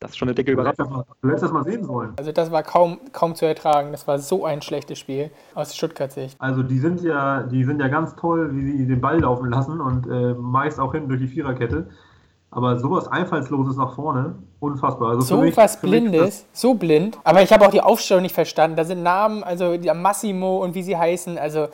Das 0.00 0.10
ist 0.10 0.18
schon 0.18 0.28
eine 0.28 0.34
dicke 0.34 0.52
Überraschung. 0.52 1.04
Du 1.22 1.28
hättest 1.28 1.44
das 1.44 1.52
mal 1.52 1.64
sehen 1.64 1.84
sollen. 1.84 2.12
Also 2.18 2.30
das 2.30 2.50
war 2.50 2.62
kaum, 2.62 3.00
kaum 3.12 3.34
zu 3.34 3.46
ertragen. 3.46 3.92
Das 3.92 4.06
war 4.06 4.18
so 4.18 4.44
ein 4.44 4.60
schlechtes 4.60 4.98
Spiel 4.98 5.30
aus 5.54 5.74
Stuttgart-Sicht. 5.74 6.38
Also 6.40 6.62
die 6.62 6.78
sind 6.78 7.00
ja, 7.00 7.44
die 7.44 7.64
sind 7.64 7.80
ja 7.80 7.88
ganz 7.88 8.14
toll, 8.16 8.50
wie 8.54 8.76
sie 8.76 8.86
den 8.86 9.00
Ball 9.00 9.20
laufen 9.20 9.48
lassen 9.48 9.80
und 9.80 10.06
äh, 10.06 10.34
meist 10.34 10.78
auch 10.78 10.92
hinten 10.92 11.08
durch 11.08 11.20
die 11.20 11.28
Viererkette. 11.28 11.88
Aber 12.54 12.78
sowas 12.78 13.08
Einfallsloses 13.08 13.76
nach 13.76 13.94
vorne, 13.96 14.36
unfassbar. 14.60 15.10
Also 15.10 15.22
so 15.22 15.36
mich, 15.38 15.56
was 15.56 15.80
Blindes, 15.80 16.46
so 16.52 16.74
blind. 16.74 17.18
Aber 17.24 17.42
ich 17.42 17.52
habe 17.52 17.66
auch 17.66 17.70
die 17.70 17.80
Aufstellung 17.80 18.22
nicht 18.22 18.34
verstanden. 18.34 18.76
Da 18.76 18.84
sind 18.84 19.02
Namen, 19.02 19.42
also 19.42 19.76
Massimo 19.94 20.62
und 20.62 20.76
wie 20.76 20.84
sie 20.84 20.96
heißen. 20.96 21.36
Also, 21.36 21.66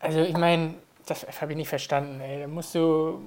also 0.00 0.20
ich 0.20 0.36
meine, 0.38 0.74
das 1.04 1.26
habe 1.42 1.52
ich 1.52 1.58
nicht 1.58 1.68
verstanden. 1.68 2.18
Ey. 2.20 2.40
Da 2.40 2.48
musst 2.48 2.74
du, 2.74 3.20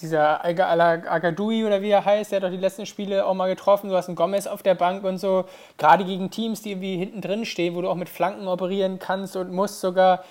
dieser 0.00 0.44
Agadui 0.44 1.64
oder 1.64 1.80
wie 1.80 1.90
er 1.90 2.04
heißt, 2.04 2.32
der 2.32 2.38
hat 2.38 2.44
doch 2.44 2.50
die 2.50 2.56
letzten 2.56 2.86
Spiele 2.86 3.24
auch 3.24 3.34
mal 3.34 3.48
getroffen. 3.48 3.88
Du 3.88 3.94
hast 3.94 4.08
einen 4.08 4.16
Gomez 4.16 4.48
auf 4.48 4.64
der 4.64 4.74
Bank 4.74 5.04
und 5.04 5.18
so. 5.18 5.44
Gerade 5.78 6.04
gegen 6.04 6.30
Teams, 6.30 6.62
die 6.62 6.72
irgendwie 6.72 6.96
hinten 6.96 7.20
drin 7.20 7.44
stehen, 7.44 7.76
wo 7.76 7.82
du 7.82 7.88
auch 7.88 7.94
mit 7.94 8.08
Flanken 8.08 8.48
operieren 8.48 8.98
kannst 8.98 9.36
und 9.36 9.52
musst 9.52 9.80
sogar. 9.80 10.24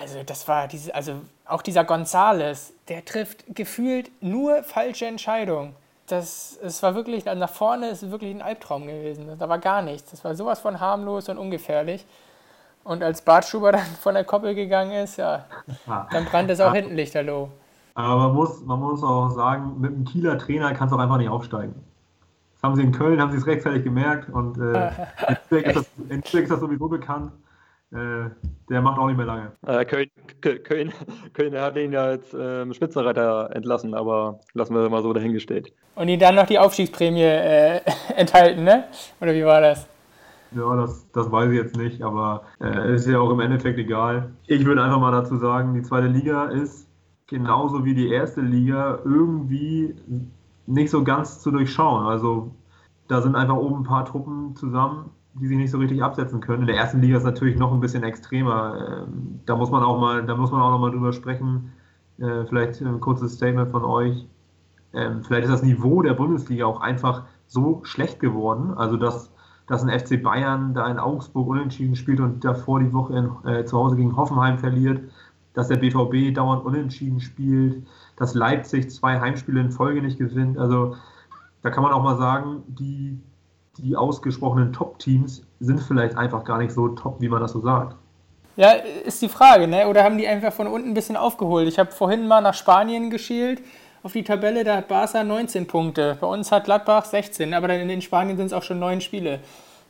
Also 0.00 0.22
das 0.24 0.48
war 0.48 0.66
diese, 0.66 0.94
also 0.94 1.12
auch 1.44 1.60
dieser 1.60 1.84
Gonzales, 1.84 2.72
der 2.88 3.04
trifft 3.04 3.44
gefühlt 3.54 4.10
nur 4.22 4.62
falsche 4.62 5.04
Entscheidungen. 5.04 5.74
Das, 6.06 6.58
es 6.62 6.82
war 6.82 6.94
wirklich, 6.94 7.26
nach 7.26 7.50
vorne 7.50 7.90
ist 7.90 8.10
wirklich 8.10 8.34
ein 8.34 8.40
Albtraum 8.40 8.86
gewesen. 8.86 9.26
Da 9.38 9.46
war 9.46 9.58
gar 9.58 9.82
nichts. 9.82 10.10
Das 10.10 10.24
war 10.24 10.34
sowas 10.34 10.58
von 10.58 10.80
harmlos 10.80 11.28
und 11.28 11.36
ungefährlich. 11.36 12.06
Und 12.82 13.02
als 13.02 13.20
Bartschuber 13.20 13.72
dann 13.72 13.84
von 14.00 14.14
der 14.14 14.24
Koppel 14.24 14.54
gegangen 14.54 14.92
ist, 14.92 15.18
ja, 15.18 15.44
dann 16.10 16.24
brannte 16.24 16.54
es 16.54 16.60
auch 16.62 16.72
hinten 16.72 16.96
lichterloh. 16.96 17.50
Aber 17.94 18.16
man 18.16 18.34
muss, 18.34 18.64
man 18.64 18.80
muss 18.80 19.02
auch 19.02 19.28
sagen, 19.28 19.80
mit 19.80 19.92
einem 19.92 20.06
Kieler 20.06 20.38
Trainer 20.38 20.72
kannst 20.72 20.92
du 20.92 20.96
auch 20.96 21.02
einfach 21.02 21.18
nicht 21.18 21.28
aufsteigen. 21.28 21.74
Das 22.54 22.62
haben 22.62 22.74
sie 22.74 22.82
in 22.82 22.92
Köln, 22.92 23.20
haben 23.20 23.32
sie 23.32 23.38
es 23.38 23.46
rechtzeitig 23.46 23.84
gemerkt 23.84 24.30
und 24.30 24.56
äh, 24.56 24.88
in 25.28 25.36
Lübeck 25.50 25.76
ist, 25.76 26.34
ist 26.34 26.50
das 26.50 26.60
sowieso 26.60 26.88
bekannt. 26.88 27.32
Äh, 27.92 28.30
der 28.68 28.82
macht 28.82 28.98
auch 28.98 29.06
nicht 29.08 29.16
mehr 29.16 29.26
lange. 29.26 29.52
Äh, 29.66 29.84
Köln, 29.84 30.10
Köln, 30.40 30.92
Köln 31.32 31.54
hat 31.60 31.76
ihn 31.76 31.92
ja 31.92 32.04
als 32.04 32.34
ähm, 32.38 32.72
Spitzenreiter 32.72 33.50
entlassen, 33.52 33.94
aber 33.94 34.38
lassen 34.54 34.74
wir 34.74 34.88
mal 34.88 35.02
so 35.02 35.12
dahingestellt. 35.12 35.72
Und 35.96 36.08
ihn 36.08 36.20
dann 36.20 36.36
noch 36.36 36.46
die 36.46 36.58
Aufstiegsprämie 36.58 37.22
äh, 37.22 37.80
enthalten, 38.16 38.62
ne? 38.62 38.84
Oder 39.20 39.34
wie 39.34 39.44
war 39.44 39.60
das? 39.60 39.88
Ja, 40.52 40.76
das, 40.76 41.10
das 41.12 41.30
weiß 41.30 41.50
ich 41.50 41.56
jetzt 41.56 41.76
nicht, 41.76 42.02
aber 42.02 42.42
äh, 42.60 42.94
ist 42.94 43.06
ja 43.06 43.18
auch 43.18 43.30
im 43.30 43.40
Endeffekt 43.40 43.78
egal. 43.78 44.32
Ich 44.46 44.64
würde 44.64 44.82
einfach 44.82 45.00
mal 45.00 45.12
dazu 45.12 45.36
sagen, 45.36 45.74
die 45.74 45.82
zweite 45.82 46.08
Liga 46.08 46.46
ist 46.46 46.88
genauso 47.26 47.84
wie 47.84 47.94
die 47.94 48.10
erste 48.10 48.40
Liga 48.40 48.98
irgendwie 49.04 49.94
nicht 50.66 50.90
so 50.90 51.04
ganz 51.04 51.40
zu 51.40 51.50
durchschauen. 51.50 52.06
Also 52.06 52.52
da 53.08 53.22
sind 53.22 53.36
einfach 53.36 53.56
oben 53.56 53.80
ein 53.80 53.84
paar 53.84 54.04
Truppen 54.04 54.56
zusammen, 54.56 55.10
die 55.34 55.46
sich 55.46 55.56
nicht 55.56 55.70
so 55.70 55.78
richtig 55.78 56.02
absetzen 56.02 56.40
können. 56.40 56.62
In 56.62 56.66
der 56.66 56.76
ersten 56.76 57.00
Liga 57.00 57.16
ist 57.16 57.22
es 57.22 57.26
natürlich 57.26 57.56
noch 57.56 57.72
ein 57.72 57.80
bisschen 57.80 58.02
extremer. 58.02 59.06
Ähm, 59.06 59.40
da 59.46 59.56
muss 59.56 59.70
man 59.70 59.82
auch 59.82 60.00
mal, 60.00 60.24
da 60.24 60.34
muss 60.34 60.50
man 60.50 60.60
auch 60.60 60.70
noch 60.70 60.80
mal 60.80 60.90
drüber 60.90 61.12
sprechen. 61.12 61.72
Äh, 62.18 62.44
vielleicht 62.46 62.80
ein 62.80 63.00
kurzes 63.00 63.34
Statement 63.34 63.70
von 63.70 63.84
euch. 63.84 64.26
Ähm, 64.92 65.22
vielleicht 65.22 65.44
ist 65.44 65.52
das 65.52 65.62
Niveau 65.62 66.02
der 66.02 66.14
Bundesliga 66.14 66.66
auch 66.66 66.80
einfach 66.80 67.24
so 67.46 67.80
schlecht 67.84 68.18
geworden. 68.18 68.74
Also 68.74 68.96
dass, 68.96 69.32
dass 69.66 69.84
ein 69.84 69.98
FC 69.98 70.22
Bayern 70.22 70.74
da 70.74 70.88
in 70.90 70.98
Augsburg 70.98 71.48
unentschieden 71.48 71.94
spielt 71.94 72.20
und 72.20 72.44
davor 72.44 72.80
die 72.80 72.92
Woche 72.92 73.16
in, 73.16 73.50
äh, 73.50 73.64
zu 73.64 73.78
Hause 73.78 73.96
gegen 73.96 74.16
Hoffenheim 74.16 74.58
verliert, 74.58 75.00
dass 75.54 75.68
der 75.68 75.76
BVB 75.76 76.34
dauernd 76.34 76.64
unentschieden 76.64 77.20
spielt, 77.20 77.86
dass 78.16 78.34
Leipzig 78.34 78.90
zwei 78.90 79.20
Heimspiele 79.20 79.60
in 79.60 79.70
Folge 79.70 80.02
nicht 80.02 80.18
gewinnt. 80.18 80.58
Also 80.58 80.96
da 81.62 81.70
kann 81.70 81.82
man 81.82 81.92
auch 81.92 82.02
mal 82.02 82.18
sagen, 82.18 82.62
die 82.66 83.20
die 83.80 83.96
ausgesprochenen 83.96 84.72
Top-Teams 84.72 85.42
sind 85.60 85.80
vielleicht 85.80 86.16
einfach 86.16 86.44
gar 86.44 86.58
nicht 86.58 86.72
so 86.72 86.88
top, 86.88 87.20
wie 87.20 87.28
man 87.28 87.40
das 87.40 87.52
so 87.52 87.60
sagt. 87.60 87.96
Ja, 88.56 88.72
ist 88.72 89.22
die 89.22 89.28
Frage, 89.28 89.66
ne? 89.66 89.88
Oder 89.88 90.04
haben 90.04 90.18
die 90.18 90.28
einfach 90.28 90.52
von 90.52 90.66
unten 90.66 90.88
ein 90.88 90.94
bisschen 90.94 91.16
aufgeholt? 91.16 91.68
Ich 91.68 91.78
habe 91.78 91.92
vorhin 91.92 92.28
mal 92.28 92.40
nach 92.40 92.54
Spanien 92.54 93.10
geschielt 93.10 93.62
auf 94.02 94.12
die 94.12 94.24
Tabelle, 94.24 94.64
da 94.64 94.76
hat 94.76 94.88
Barca 94.88 95.22
19 95.22 95.66
Punkte. 95.66 96.16
Bei 96.20 96.26
uns 96.26 96.50
hat 96.50 96.64
Gladbach 96.64 97.04
16, 97.04 97.52
aber 97.52 97.68
dann 97.68 97.80
in 97.80 97.88
den 97.88 98.00
Spanien 98.00 98.36
sind 98.36 98.46
es 98.46 98.52
auch 98.52 98.62
schon 98.62 98.78
neun 98.78 99.00
Spiele 99.00 99.40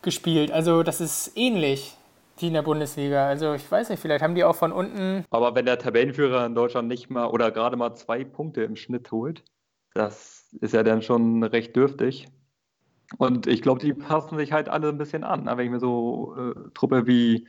gespielt. 0.03 0.50
Also 0.50 0.83
das 0.83 1.00
ist 1.00 1.33
ähnlich 1.37 1.96
die 2.40 2.48
in 2.48 2.55
der 2.55 2.62
Bundesliga. 2.62 3.29
Also 3.29 3.55
ich 3.55 3.70
weiß 3.70 3.90
nicht, 3.90 4.00
vielleicht 4.00 4.22
haben 4.22 4.35
die 4.35 4.44
auch 4.44 4.57
von 4.57 4.72
unten. 4.72 5.24
Aber 5.31 5.55
wenn 5.55 5.66
der 5.66 5.79
Tabellenführer 5.79 6.46
in 6.46 6.55
Deutschland 6.55 6.88
nicht 6.88 7.11
mal 7.11 7.26
oder 7.26 7.50
gerade 7.50 7.76
mal 7.76 7.94
zwei 7.94 8.24
Punkte 8.24 8.62
im 8.62 8.76
Schnitt 8.76 9.12
holt, 9.12 9.44
das 9.94 10.46
ist 10.61 10.74
ja 10.74 10.83
dann 10.83 11.03
schon 11.03 11.44
recht 11.44 11.76
dürftig. 11.76 12.29
Und 13.18 13.46
ich 13.46 13.62
glaube, 13.62 13.80
die 13.80 13.92
passen 13.92 14.38
sich 14.38 14.52
halt 14.52 14.68
alle 14.68 14.88
ein 14.88 14.98
bisschen 14.98 15.24
an. 15.24 15.46
Wenn 15.46 15.64
ich 15.64 15.70
mir 15.70 15.80
so 15.80 16.36
äh, 16.36 16.70
Truppe 16.74 17.06
wie 17.06 17.48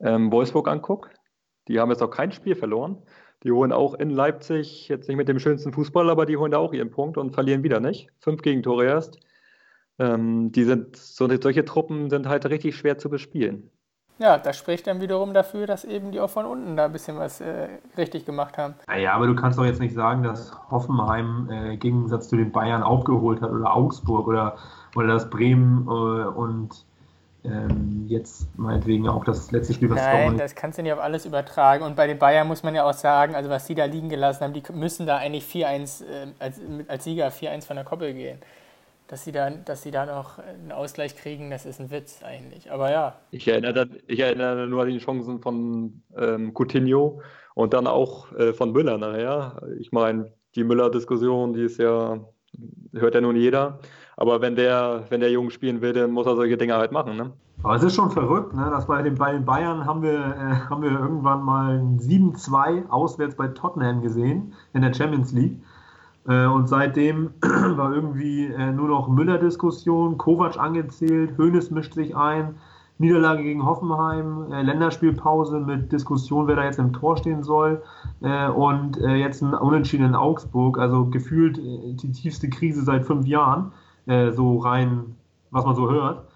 ähm, 0.00 0.32
Wolfsburg 0.32 0.68
angucke, 0.68 1.10
die 1.68 1.78
haben 1.78 1.90
jetzt 1.90 2.02
auch 2.02 2.10
kein 2.10 2.32
Spiel 2.32 2.54
verloren. 2.54 3.02
Die 3.42 3.50
holen 3.50 3.72
auch 3.72 3.94
in 3.94 4.10
Leipzig, 4.10 4.88
jetzt 4.88 5.08
nicht 5.08 5.16
mit 5.16 5.28
dem 5.28 5.38
schönsten 5.38 5.72
Fußball, 5.72 6.08
aber 6.10 6.26
die 6.26 6.36
holen 6.36 6.52
da 6.52 6.58
auch 6.58 6.72
ihren 6.72 6.90
Punkt 6.90 7.18
und 7.18 7.32
verlieren 7.34 7.62
wieder 7.62 7.80
nicht. 7.80 8.08
Fünf 8.20 8.42
Gegentore 8.42 8.84
erst. 8.84 9.18
Ähm, 9.98 10.52
die 10.52 10.64
sind, 10.64 10.96
so, 10.96 11.28
solche 11.40 11.64
Truppen 11.64 12.08
sind 12.08 12.28
halt 12.28 12.46
richtig 12.46 12.76
schwer 12.76 12.98
zu 12.98 13.10
bespielen. 13.10 13.70
Ja, 14.18 14.38
das 14.38 14.56
spricht 14.56 14.86
dann 14.86 15.00
wiederum 15.00 15.34
dafür, 15.34 15.66
dass 15.66 15.84
eben 15.84 16.12
die 16.12 16.20
auch 16.20 16.30
von 16.30 16.46
unten 16.46 16.76
da 16.76 16.84
ein 16.84 16.92
bisschen 16.92 17.18
was 17.18 17.40
äh, 17.40 17.68
richtig 17.96 18.24
gemacht 18.24 18.56
haben. 18.58 18.74
Naja, 18.86 19.14
aber 19.14 19.26
du 19.26 19.34
kannst 19.34 19.58
doch 19.58 19.64
jetzt 19.64 19.80
nicht 19.80 19.94
sagen, 19.94 20.22
dass 20.22 20.52
Hoffenheim 20.70 21.48
äh, 21.50 21.72
im 21.72 21.78
Gegensatz 21.80 22.28
zu 22.28 22.36
den 22.36 22.52
Bayern 22.52 22.82
aufgeholt 22.82 23.40
hat 23.40 23.50
oder 23.50 23.74
Augsburg 23.74 24.28
oder 24.28 24.56
oder 24.94 25.08
das 25.08 25.30
Bremen 25.30 25.86
äh, 25.86 25.90
und 25.90 26.84
ähm, 27.44 28.04
jetzt 28.06 28.46
meinetwegen 28.56 29.08
auch 29.08 29.24
das 29.24 29.50
letzte 29.50 29.74
Spiel, 29.74 29.90
was 29.90 29.96
Nein, 29.96 30.38
das 30.38 30.54
kannst 30.54 30.78
du 30.78 30.82
nicht 30.82 30.92
auf 30.92 31.00
alles 31.00 31.26
übertragen. 31.26 31.84
Und 31.84 31.96
bei 31.96 32.06
den 32.06 32.18
Bayern 32.18 32.46
muss 32.46 32.62
man 32.62 32.74
ja 32.74 32.84
auch 32.84 32.92
sagen, 32.92 33.34
also 33.34 33.50
was 33.50 33.66
die 33.66 33.74
da 33.74 33.84
liegen 33.84 34.08
gelassen 34.08 34.42
haben, 34.42 34.52
die 34.52 34.62
müssen 34.72 35.06
da 35.06 35.16
eigentlich 35.16 35.44
4-1 35.44 36.04
äh, 36.04 36.26
als, 36.38 36.60
als 36.86 37.04
Sieger 37.04 37.28
4-1 37.28 37.66
von 37.66 37.76
der 37.76 37.84
Koppel 37.84 38.14
gehen. 38.14 38.38
dass 39.08 39.24
sie, 39.24 39.32
da, 39.32 39.50
dass 39.50 39.82
sie 39.82 39.90
da 39.90 40.06
noch 40.06 40.38
einen 40.38 40.70
Ausgleich 40.70 41.16
kriegen, 41.16 41.50
das 41.50 41.66
ist 41.66 41.80
ein 41.80 41.90
Witz 41.90 42.22
eigentlich. 42.22 42.70
Aber 42.70 42.92
ja. 42.92 43.16
Ich 43.32 43.48
erinnere, 43.48 43.88
ich 44.06 44.20
erinnere 44.20 44.68
nur 44.68 44.82
an 44.82 44.88
die 44.88 44.98
Chancen 44.98 45.40
von 45.40 46.02
ähm, 46.16 46.54
Coutinho 46.54 47.20
und 47.54 47.74
dann 47.74 47.88
auch 47.88 48.32
äh, 48.32 48.52
von 48.52 48.70
Müller 48.72 48.98
nachher. 48.98 49.60
Ich 49.80 49.90
meine, 49.90 50.32
die 50.54 50.64
Müller-Diskussion, 50.64 51.54
die 51.54 51.64
ist 51.64 51.78
ja, 51.78 52.20
hört 52.92 53.14
ja 53.14 53.20
nun 53.20 53.36
jeder. 53.36 53.80
Aber 54.22 54.40
wenn 54.40 54.54
der, 54.54 55.02
wenn 55.08 55.18
der 55.18 55.32
Junge 55.32 55.50
spielen 55.50 55.80
will, 55.80 55.92
dann 55.92 56.12
muss 56.12 56.28
er 56.28 56.36
solche 56.36 56.56
Dinge 56.56 56.76
halt 56.76 56.92
machen. 56.92 57.16
Ne? 57.16 57.32
Aber 57.64 57.74
es 57.74 57.82
ist 57.82 57.96
schon 57.96 58.08
verrückt, 58.08 58.54
ne? 58.54 58.70
dass 58.70 58.86
bei 58.86 59.02
den, 59.02 59.16
Bayern 59.16 59.84
haben 59.84 60.00
wir, 60.00 60.12
äh, 60.12 60.70
haben 60.70 60.80
wir 60.80 60.92
irgendwann 60.92 61.42
mal 61.42 61.80
7-2 61.98 62.88
auswärts 62.88 63.34
bei 63.34 63.48
Tottenham 63.48 64.00
gesehen 64.00 64.52
in 64.74 64.82
der 64.82 64.94
Champions 64.94 65.32
League. 65.32 65.58
Äh, 66.28 66.46
und 66.46 66.68
seitdem 66.68 67.30
war 67.40 67.92
irgendwie 67.92 68.46
äh, 68.46 68.70
nur 68.70 68.86
noch 68.86 69.08
Müller-Diskussion, 69.08 70.18
Kovac 70.18 70.56
angezählt, 70.56 71.36
Hoeneß 71.36 71.72
mischt 71.72 71.94
sich 71.94 72.14
ein, 72.14 72.54
Niederlage 72.98 73.42
gegen 73.42 73.66
Hoffenheim, 73.66 74.52
äh, 74.52 74.62
Länderspielpause 74.62 75.58
mit 75.58 75.90
Diskussion, 75.90 76.46
wer 76.46 76.54
da 76.54 76.64
jetzt 76.64 76.78
im 76.78 76.92
Tor 76.92 77.16
stehen 77.16 77.42
soll 77.42 77.82
und 78.20 78.98
jetzt 78.98 79.42
ein 79.42 79.52
Unentschieden 79.52 80.06
in 80.06 80.14
Augsburg, 80.14 80.78
also 80.78 81.06
gefühlt 81.06 81.56
die 81.56 82.12
tiefste 82.12 82.48
Krise 82.48 82.84
seit 82.84 83.04
fünf 83.04 83.26
Jahren, 83.26 83.72
so 84.06 84.58
rein, 84.58 85.16
was 85.50 85.64
man 85.64 85.74
so 85.74 85.90
hört. 85.90 86.26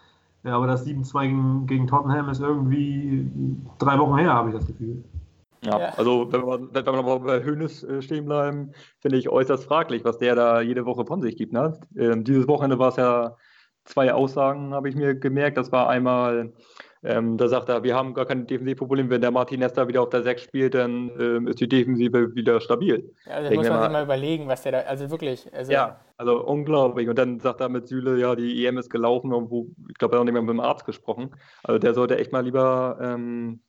aber 0.45 0.67
das 0.67 0.87
7-2 0.87 1.23
gegen, 1.23 1.67
gegen 1.67 1.87
Tottenham 1.87 2.29
ist 2.29 2.41
irgendwie 2.41 3.29
drei 3.79 3.99
Wochen 3.99 4.19
her, 4.19 4.33
habe 4.33 4.51
ich 4.51 4.55
das 4.55 4.67
Gefühl. 4.67 5.03
Ja, 5.65 5.79
ja, 5.81 5.89
also 5.97 6.31
wenn 6.31 6.43
wir, 6.43 6.69
wenn 6.73 6.87
wir 6.87 7.03
mal 7.03 7.19
bei 7.19 7.43
Hönes 7.43 7.85
stehen 8.01 8.27
bleiben, 8.27 8.73
finde 9.01 9.19
ich 9.19 9.29
äußerst 9.29 9.65
fraglich, 9.65 10.05
was 10.05 10.19
der 10.19 10.35
da 10.35 10.61
jede 10.61 10.87
Woche 10.87 11.05
von 11.07 11.21
sich 11.23 11.37
gibt. 11.37 11.53
Ne? 11.53 11.79
Ähm, 11.97 12.23
dieses 12.25 12.47
Wochenende 12.47 12.79
war 12.79 12.91
es 12.91 12.97
ja 12.97 13.37
zwei 13.85 14.13
Aussagen, 14.13 14.75
habe 14.75 14.89
ich 14.89 14.97
mir 14.97 15.15
gemerkt. 15.15 15.57
Das 15.57 15.73
war 15.73 15.89
einmal, 15.89 16.53
ähm, 17.07 17.37
da 17.37 17.49
sagt 17.49 17.69
er, 17.69 17.83
wir 17.83 17.95
haben 17.95 18.15
gar 18.15 18.27
keine 18.27 18.45
Defensivprobleme. 18.45 19.11
Wenn 19.11 19.21
der 19.21 19.31
Martinez 19.31 19.73
da 19.73 19.87
wieder 19.89 20.03
auf 20.03 20.11
der 20.11 20.23
6 20.23 20.43
spielt, 20.43 20.75
dann 20.75 21.11
ähm, 21.19 21.47
ist 21.47 21.61
die 21.61 21.69
Defensive 21.69 22.35
wieder 22.35 22.61
stabil. 22.61 23.13
Ja, 23.27 23.33
also 23.33 23.55
muss 23.55 23.69
man 23.69 23.83
sich 23.83 23.93
mal 23.93 24.05
überlegen, 24.05 24.49
was 24.49 24.63
der 24.63 24.73
da, 24.73 24.79
also 24.81 25.11
wirklich. 25.11 25.49
Also 25.55 25.73
ja, 25.73 26.01
also 26.17 26.45
unglaublich. 26.45 27.09
Und 27.09 27.19
dann 27.19 27.41
sagt 27.41 27.61
er 27.61 27.69
mit 27.69 27.89
Süle, 27.89 28.19
ja, 28.19 28.35
die 28.35 28.67
EM 28.67 28.79
ist 28.79 28.91
gelaufen 28.91 29.31
wo, 29.51 29.69
ich 29.89 29.97
glaube, 29.97 30.15
er 30.15 30.19
hat 30.19 30.21
auch 30.23 30.25
nicht 30.25 30.35
mehr 30.35 30.43
mit 30.43 30.51
dem 30.51 30.61
Arzt 30.61 30.85
gesprochen. 30.85 31.31
Also 31.63 31.79
der 31.79 31.95
sollte 31.95 32.19
echt 32.19 32.33
mal 32.33 32.45
lieber 32.45 32.99
ähm, 33.01 33.61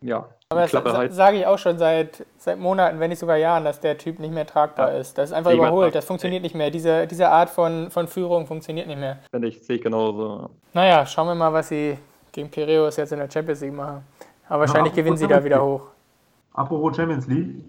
ja, 0.00 0.28
aber 0.50 0.66
das 0.66 1.16
sage 1.16 1.38
ich 1.38 1.46
auch 1.46 1.58
schon 1.58 1.76
seit, 1.76 2.24
seit 2.36 2.58
Monaten, 2.58 3.00
wenn 3.00 3.10
nicht 3.10 3.18
sogar 3.18 3.36
Jahren, 3.36 3.64
dass 3.64 3.80
der 3.80 3.98
Typ 3.98 4.20
nicht 4.20 4.32
mehr 4.32 4.46
tragbar 4.46 4.92
ja. 4.92 4.98
ist. 4.98 5.18
Das 5.18 5.30
ist 5.30 5.36
einfach 5.36 5.50
ich 5.50 5.58
überholt, 5.58 5.94
das 5.94 6.04
funktioniert 6.04 6.42
nicht 6.42 6.54
mehr. 6.54 6.70
Diese, 6.70 7.06
diese 7.06 7.28
Art 7.28 7.50
von, 7.50 7.90
von 7.90 8.06
Führung 8.06 8.46
funktioniert 8.46 8.86
nicht 8.86 9.00
mehr. 9.00 9.18
Finde 9.30 9.48
ich, 9.48 9.60
sehe 9.62 9.76
ich 9.76 9.82
genauso. 9.82 10.50
Naja, 10.72 11.04
schauen 11.04 11.26
wir 11.26 11.34
mal, 11.34 11.52
was 11.52 11.68
sie 11.68 11.98
gegen 12.38 12.50
Piraeus 12.50 12.96
jetzt 12.96 13.12
in 13.12 13.18
der 13.18 13.30
Champions 13.30 13.60
League 13.60 13.74
machen. 13.74 14.02
Aber 14.48 14.60
wahrscheinlich 14.60 14.92
ja, 14.92 15.02
gewinnen 15.02 15.16
sie 15.16 15.26
da 15.26 15.42
wieder 15.42 15.62
hoch. 15.62 15.82
Apropos 16.54 16.96
Champions 16.96 17.26
League, 17.26 17.64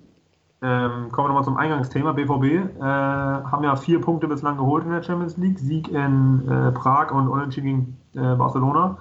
ähm, 0.62 1.12
kommen 1.12 1.26
wir 1.26 1.28
nochmal 1.30 1.44
zum 1.44 1.58
Eingangsthema. 1.58 2.12
BVB 2.12 2.44
äh, 2.44 2.82
haben 2.82 3.64
ja 3.64 3.76
vier 3.76 4.00
Punkte 4.00 4.28
bislang 4.28 4.58
geholt 4.58 4.86
in 4.86 4.92
der 4.92 5.02
Champions 5.02 5.38
League. 5.38 5.58
Sieg 5.58 5.88
in 5.90 6.48
äh, 6.48 6.72
Prag 6.72 7.12
und 7.12 7.28
Unentschieden 7.28 7.98
gegen 8.14 8.34
äh, 8.34 8.36
Barcelona. 8.36 8.98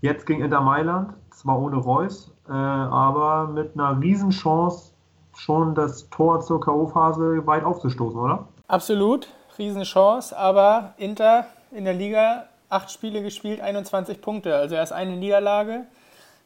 Jetzt 0.00 0.26
gegen 0.26 0.42
Inter 0.42 0.60
Mailand, 0.60 1.14
zwar 1.30 1.60
ohne 1.60 1.76
Reus, 1.76 2.32
äh, 2.48 2.52
aber 2.52 3.48
mit 3.48 3.74
einer 3.74 4.00
Riesenchance 4.00 4.92
schon 5.34 5.74
das 5.74 6.08
Tor 6.10 6.40
zur 6.40 6.60
K.O.-Phase 6.60 7.46
weit 7.46 7.64
aufzustoßen, 7.64 8.18
oder? 8.18 8.46
Absolut, 8.66 9.28
Riesenchance, 9.58 10.36
aber 10.36 10.94
Inter 10.96 11.46
in 11.70 11.84
der 11.84 11.94
Liga 11.94 12.44
acht 12.68 12.90
Spiele 12.90 13.22
gespielt, 13.22 13.60
21 13.60 14.20
Punkte, 14.20 14.54
also 14.56 14.74
erst 14.74 14.92
eine 14.92 15.16
Niederlage. 15.16 15.86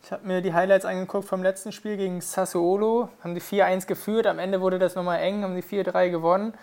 Ich 0.04 0.10
habe 0.10 0.26
mir 0.26 0.40
die 0.40 0.52
Highlights 0.52 0.84
angeguckt 0.84 1.26
vom 1.26 1.42
letzten 1.42 1.70
Spiel 1.70 1.96
gegen 1.96 2.20
Sassuolo, 2.20 3.08
haben 3.22 3.34
die 3.34 3.40
4-1 3.40 3.86
geführt, 3.86 4.26
am 4.26 4.38
Ende 4.38 4.60
wurde 4.60 4.78
das 4.78 4.94
nochmal 4.96 5.20
eng, 5.20 5.42
haben 5.42 5.54
die 5.54 5.62
4-3 5.62 6.10
gewonnen. 6.10 6.54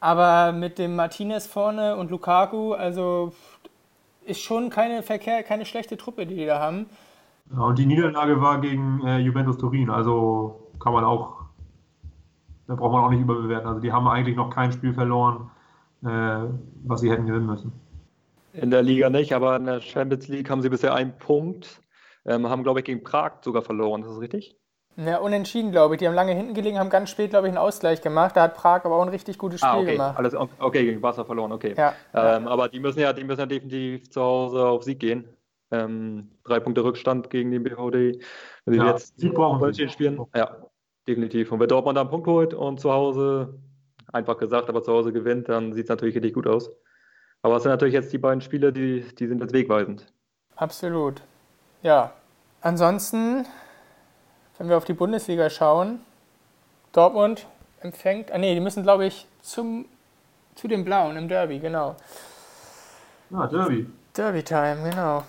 Aber 0.00 0.50
mit 0.50 0.78
dem 0.78 0.96
Martinez 0.96 1.46
vorne 1.46 1.96
und 1.96 2.10
Lukaku, 2.10 2.72
also 2.72 3.32
ist 4.24 4.40
schon 4.40 4.68
keine, 4.68 5.02
Verkehr, 5.02 5.44
keine 5.44 5.64
schlechte 5.64 5.96
Truppe, 5.96 6.26
die 6.26 6.34
die 6.34 6.46
da 6.46 6.58
haben. 6.58 6.86
Ja, 7.52 7.60
und 7.62 7.78
die 7.78 7.86
Niederlage 7.86 8.40
war 8.40 8.60
gegen 8.60 9.06
äh, 9.06 9.18
Juventus 9.18 9.58
Turin, 9.58 9.90
also 9.90 10.68
kann 10.80 10.92
man 10.92 11.04
auch, 11.04 11.42
da 12.66 12.74
braucht 12.74 12.92
man 12.92 13.04
auch 13.04 13.10
nicht 13.10 13.20
überbewerten. 13.20 13.68
Also 13.68 13.80
die 13.80 13.92
haben 13.92 14.08
eigentlich 14.08 14.36
noch 14.36 14.50
kein 14.50 14.72
Spiel 14.72 14.92
verloren, 14.92 15.50
äh, 16.04 16.48
was 16.84 17.00
sie 17.00 17.10
hätten 17.10 17.26
gewinnen 17.26 17.46
müssen. 17.46 17.72
In 18.52 18.70
der 18.70 18.82
Liga 18.82 19.10
nicht, 19.10 19.32
aber 19.32 19.56
in 19.56 19.64
der 19.64 19.80
Champions 19.80 20.28
League 20.28 20.50
haben 20.50 20.62
sie 20.62 20.68
bisher 20.68 20.94
einen 20.94 21.16
Punkt, 21.16 21.80
ähm, 22.26 22.48
haben 22.48 22.62
glaube 22.62 22.80
ich 22.80 22.84
gegen 22.84 23.02
Prag 23.02 23.42
sogar 23.42 23.62
verloren, 23.62 24.02
ist 24.02 24.10
das 24.10 24.20
richtig? 24.20 24.56
Ja, 24.96 25.18
unentschieden, 25.18 25.72
glaube 25.72 25.94
ich. 25.94 25.98
Die 26.00 26.06
haben 26.06 26.14
lange 26.14 26.34
hinten 26.34 26.52
gelegen, 26.52 26.78
haben 26.78 26.90
ganz 26.90 27.10
spät, 27.10 27.30
glaube 27.30 27.46
ich, 27.46 27.50
einen 27.50 27.58
Ausgleich 27.58 28.02
gemacht. 28.02 28.36
Da 28.36 28.42
hat 28.42 28.54
Prag 28.54 28.84
aber 28.84 28.96
auch 28.96 29.02
ein 29.02 29.08
richtig 29.08 29.38
gutes 29.38 29.62
ah, 29.62 29.68
Spiel 29.68 29.78
ah, 29.78 29.82
okay. 29.82 29.92
gemacht. 29.92 30.18
Alles, 30.18 30.34
okay, 30.34 30.84
gegen 30.84 31.02
Wasser 31.02 31.24
verloren, 31.24 31.52
okay. 31.52 31.74
Ja, 31.76 31.94
ähm, 32.12 32.44
ja. 32.44 32.50
Aber 32.50 32.68
die 32.68 32.78
müssen 32.78 33.00
ja, 33.00 33.12
die 33.12 33.24
müssen 33.24 33.40
ja 33.40 33.46
definitiv 33.46 34.10
zu 34.10 34.20
Hause 34.20 34.66
auf 34.66 34.82
Sieg 34.82 35.00
gehen. 35.00 35.28
Ähm, 35.70 36.30
drei 36.44 36.60
Punkte 36.60 36.84
Rückstand 36.84 37.30
gegen 37.30 37.50
den 37.50 37.62
BVD. 37.62 38.20
Wenn 38.66 38.74
ja, 38.74 38.90
jetzt 38.90 39.18
Sieg 39.18 39.32
brauchen 39.32 39.72
sie. 39.72 39.88
spielen, 39.88 40.20
ja, 40.36 40.58
definitiv. 41.08 41.50
Und 41.52 41.60
wenn 41.60 41.68
Dortmund 41.68 41.96
da 41.96 42.02
einen 42.02 42.10
Punkt 42.10 42.26
holt 42.26 42.52
und 42.52 42.78
zu 42.78 42.92
Hause, 42.92 43.58
einfach 44.12 44.36
gesagt, 44.36 44.68
aber 44.68 44.82
zu 44.82 44.92
Hause 44.92 45.14
gewinnt, 45.14 45.48
dann 45.48 45.72
sieht 45.72 45.84
es 45.84 45.88
natürlich 45.88 46.14
richtig 46.14 46.34
gut 46.34 46.46
aus. 46.46 46.70
Aber 47.42 47.56
es 47.56 47.64
sind 47.64 47.70
natürlich 47.70 47.94
jetzt 47.94 48.12
die 48.12 48.18
beiden 48.18 48.40
Spiele, 48.40 48.72
die, 48.72 49.00
die 49.18 49.26
sind 49.26 49.40
jetzt 49.40 49.52
wegweisend. 49.52 50.06
Absolut. 50.56 51.22
Ja. 51.82 52.12
Ansonsten, 52.60 53.44
wenn 54.58 54.68
wir 54.68 54.76
auf 54.76 54.84
die 54.84 54.92
Bundesliga 54.92 55.50
schauen, 55.50 56.00
Dortmund 56.92 57.46
empfängt, 57.80 58.30
ah 58.30 58.38
nee, 58.38 58.54
die 58.54 58.60
müssen, 58.60 58.84
glaube 58.84 59.06
ich, 59.06 59.26
zum, 59.40 59.86
zu 60.54 60.68
den 60.68 60.84
Blauen 60.84 61.16
im 61.16 61.26
Derby, 61.26 61.58
genau. 61.58 61.96
Ja, 63.30 63.46
Derby. 63.48 63.86
Derby-Time, 64.16 64.90
genau. 64.90 65.24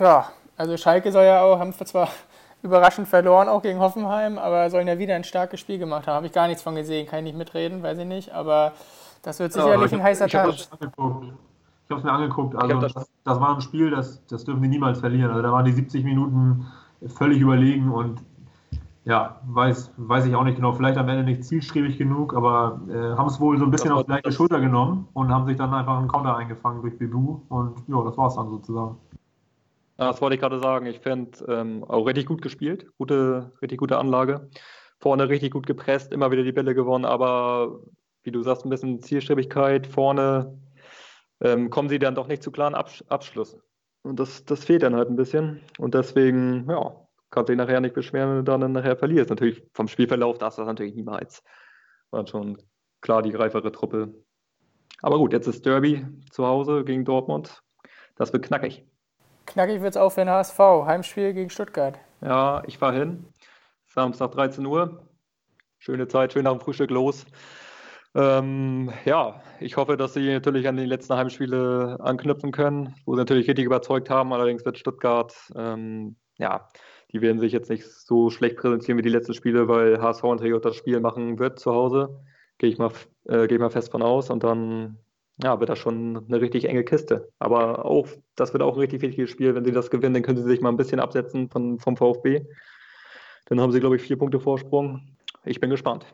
Ja, 0.00 0.32
also 0.56 0.76
Schalke 0.76 1.12
soll 1.12 1.24
ja 1.24 1.42
auch, 1.42 1.58
haben 1.58 1.74
zwar 1.74 2.08
überraschend 2.62 3.08
verloren, 3.08 3.48
auch 3.48 3.62
gegen 3.62 3.80
Hoffenheim, 3.80 4.38
aber 4.38 4.70
sollen 4.70 4.88
ja 4.88 4.98
wieder 4.98 5.14
ein 5.14 5.24
starkes 5.24 5.60
Spiel 5.60 5.78
gemacht 5.78 6.06
haben. 6.06 6.16
Habe 6.16 6.26
ich 6.26 6.32
gar 6.32 6.46
nichts 6.46 6.62
von 6.62 6.74
gesehen, 6.74 7.06
kann 7.06 7.18
ich 7.18 7.24
nicht 7.24 7.36
mitreden, 7.36 7.82
weiß 7.82 7.98
ich 7.98 8.06
nicht, 8.06 8.32
aber 8.32 8.72
das 9.22 9.38
wird 9.40 9.52
sicherlich 9.52 9.90
ja, 9.90 9.98
ein 9.98 10.04
heißer 10.04 10.28
Tag. 10.28 10.54
Ich 10.54 11.90
habe 11.90 12.00
es 12.00 12.04
mir 12.04 12.12
angeguckt, 12.12 12.54
also 12.54 12.80
das, 12.80 12.92
das, 13.24 13.40
war 13.40 13.54
ein 13.54 13.62
Spiel, 13.62 13.90
das, 13.90 14.24
das 14.26 14.44
dürfen 14.44 14.60
die 14.62 14.68
niemals 14.68 15.00
verlieren. 15.00 15.30
Also 15.30 15.42
da 15.42 15.50
waren 15.52 15.64
die 15.64 15.72
70 15.72 16.04
Minuten 16.04 16.66
völlig 17.06 17.40
überlegen 17.40 17.90
und 17.90 18.22
ja, 19.04 19.40
weiß, 19.46 19.92
weiß 19.96 20.26
ich 20.26 20.34
auch 20.34 20.44
nicht 20.44 20.56
genau, 20.56 20.72
vielleicht 20.72 20.98
am 20.98 21.08
Ende 21.08 21.24
nicht 21.24 21.42
zielstrebig 21.44 21.96
genug, 21.96 22.34
aber 22.34 22.82
äh, 22.90 23.16
haben 23.16 23.28
es 23.28 23.40
wohl 23.40 23.56
so 23.56 23.64
ein 23.64 23.70
bisschen 23.70 23.90
auf 23.90 24.04
die 24.04 24.10
leichte 24.10 24.32
Schulter 24.32 24.60
genommen 24.60 25.08
und 25.14 25.30
haben 25.30 25.46
sich 25.46 25.56
dann 25.56 25.72
einfach 25.72 25.96
einen 25.96 26.08
Konter 26.08 26.36
eingefangen 26.36 26.82
durch 26.82 26.98
Bibu 26.98 27.40
und 27.48 27.78
ja, 27.88 28.02
das 28.02 28.18
war 28.18 28.26
es 28.26 28.34
dann 28.34 28.50
sozusagen. 28.50 28.98
Das 29.96 30.20
wollte 30.20 30.34
ich 30.34 30.40
gerade 30.40 30.60
sagen. 30.60 30.86
Ich 30.86 31.00
finde 31.00 31.42
ähm, 31.48 31.84
auch 31.88 32.04
richtig 32.04 32.26
gut 32.26 32.42
gespielt. 32.42 32.86
Gute, 32.98 33.52
richtig 33.62 33.78
gute 33.78 33.98
Anlage. 33.98 34.48
Vorne 35.00 35.28
richtig 35.28 35.52
gut 35.52 35.66
gepresst, 35.66 36.12
immer 36.12 36.30
wieder 36.30 36.44
die 36.44 36.52
Bälle 36.52 36.74
gewonnen, 36.74 37.04
aber 37.04 37.80
wie 38.22 38.30
du 38.30 38.42
sagst, 38.42 38.64
ein 38.64 38.70
bisschen 38.70 39.00
Zielstrebigkeit. 39.00 39.86
Vorne 39.86 40.58
ähm, 41.40 41.70
kommen 41.70 41.88
sie 41.88 41.98
dann 41.98 42.14
doch 42.14 42.26
nicht 42.26 42.42
zu 42.42 42.50
klaren 42.50 42.74
Absch 42.74 43.04
Abschluss. 43.08 43.56
Und 44.02 44.18
das, 44.20 44.44
das 44.44 44.64
fehlt 44.64 44.82
dann 44.82 44.96
halt 44.96 45.08
ein 45.08 45.16
bisschen. 45.16 45.60
Und 45.78 45.94
deswegen, 45.94 46.68
ja, 46.70 46.94
kannst 47.30 47.48
du 47.48 47.52
dich 47.52 47.58
nachher 47.58 47.80
nicht 47.80 47.94
beschweren, 47.94 48.30
wenn 48.30 48.44
du 48.44 48.58
dann 48.58 48.72
nachher 48.72 48.96
verlierst. 48.96 49.30
Natürlich 49.30 49.62
vom 49.72 49.88
Spielverlauf 49.88 50.38
darfst 50.38 50.58
du 50.58 50.62
das 50.62 50.68
natürlich 50.68 50.94
niemals. 50.94 51.42
War 52.10 52.26
schon 52.26 52.58
klar 53.00 53.22
die 53.22 53.32
greifere 53.32 53.70
Truppe. 53.72 54.14
Aber 55.02 55.18
gut, 55.18 55.32
jetzt 55.32 55.46
ist 55.46 55.64
Derby 55.64 56.06
zu 56.30 56.46
Hause 56.46 56.84
gegen 56.84 57.04
Dortmund. 57.04 57.62
Das 58.16 58.32
wird 58.32 58.44
knackig. 58.44 58.84
Knackig 59.46 59.80
wird 59.80 59.90
es 59.90 59.96
auch 59.96 60.10
für 60.10 60.22
den 60.22 60.30
HSV. 60.30 60.58
Heimspiel 60.58 61.32
gegen 61.32 61.50
Stuttgart. 61.50 61.98
Ja, 62.20 62.62
ich 62.66 62.78
fahre 62.78 62.98
hin. 62.98 63.24
Samstag 63.86 64.32
13 64.32 64.66
Uhr. 64.66 65.02
Schöne 65.78 66.08
Zeit, 66.08 66.32
schön 66.32 66.44
nach 66.44 66.52
dem 66.52 66.60
Frühstück 66.60 66.90
los. 66.90 67.24
Ähm, 68.18 68.90
ja, 69.04 69.40
ich 69.60 69.76
hoffe, 69.76 69.96
dass 69.96 70.14
sie 70.14 70.28
natürlich 70.28 70.66
an 70.66 70.76
die 70.76 70.86
letzten 70.86 71.14
Heimspiele 71.14 71.98
anknüpfen 72.00 72.50
können, 72.50 72.96
wo 73.06 73.14
sie 73.14 73.20
natürlich 73.20 73.46
richtig 73.46 73.64
überzeugt 73.64 74.10
haben. 74.10 74.32
Allerdings 74.32 74.64
wird 74.64 74.76
Stuttgart, 74.76 75.32
ähm, 75.54 76.16
ja, 76.36 76.68
die 77.12 77.20
werden 77.20 77.38
sich 77.38 77.52
jetzt 77.52 77.70
nicht 77.70 77.86
so 77.86 78.28
schlecht 78.30 78.56
präsentieren 78.56 78.98
wie 78.98 79.02
die 79.02 79.08
letzten 79.08 79.34
Spiele, 79.34 79.68
weil 79.68 80.02
HSV 80.02 80.24
und 80.24 80.42
Rio 80.42 80.58
das 80.58 80.74
Spiel 80.74 80.98
machen 80.98 81.38
wird 81.38 81.60
zu 81.60 81.72
Hause. 81.72 82.20
Gehe 82.58 82.68
ich, 82.68 82.78
mal, 82.78 82.90
äh, 83.26 83.46
geh 83.46 83.54
ich 83.54 83.60
mal 83.60 83.70
fest 83.70 83.92
von 83.92 84.02
aus. 84.02 84.30
Und 84.30 84.42
dann 84.42 84.98
ja, 85.40 85.60
wird 85.60 85.70
das 85.70 85.78
schon 85.78 86.24
eine 86.26 86.40
richtig 86.40 86.68
enge 86.68 86.82
Kiste. 86.82 87.30
Aber 87.38 87.84
auch, 87.84 88.08
das 88.34 88.52
wird 88.52 88.64
auch 88.64 88.74
ein 88.74 88.80
richtig 88.80 89.00
wichtiges 89.00 89.30
Spiel. 89.30 89.54
Wenn 89.54 89.64
sie 89.64 89.70
das 89.70 89.90
gewinnen, 89.90 90.14
dann 90.14 90.24
können 90.24 90.38
sie 90.38 90.48
sich 90.48 90.60
mal 90.60 90.70
ein 90.70 90.76
bisschen 90.76 90.98
absetzen 90.98 91.50
von, 91.50 91.78
vom 91.78 91.96
VfB. 91.96 92.44
Dann 93.46 93.60
haben 93.60 93.70
sie, 93.70 93.78
glaube 93.78 93.94
ich, 93.94 94.02
vier 94.02 94.18
Punkte 94.18 94.40
Vorsprung. 94.40 95.16
Ich 95.44 95.60
bin 95.60 95.70
gespannt. 95.70 96.04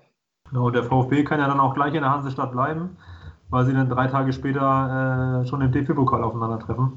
Genau, 0.51 0.71
der 0.71 0.85
VfB 0.85 1.25
kann 1.25 1.41
ja 1.41 1.49
dann 1.49 1.61
auch 1.61 1.75
gleich 1.75 1.95
in 1.95 2.03
der 2.03 2.11
Hansestadt 2.11 2.53
bleiben, 2.53 2.97
weil 3.51 3.65
sie 3.65 3.73
dann 3.73 3.89
drei 3.89 4.07
Tage 4.09 4.33
später 4.33 5.43
äh, 5.43 5.47
schon 5.47 5.61
im 5.61 5.73
DFB-Pokal 5.73 6.23
aufeinandertreffen. 6.23 6.93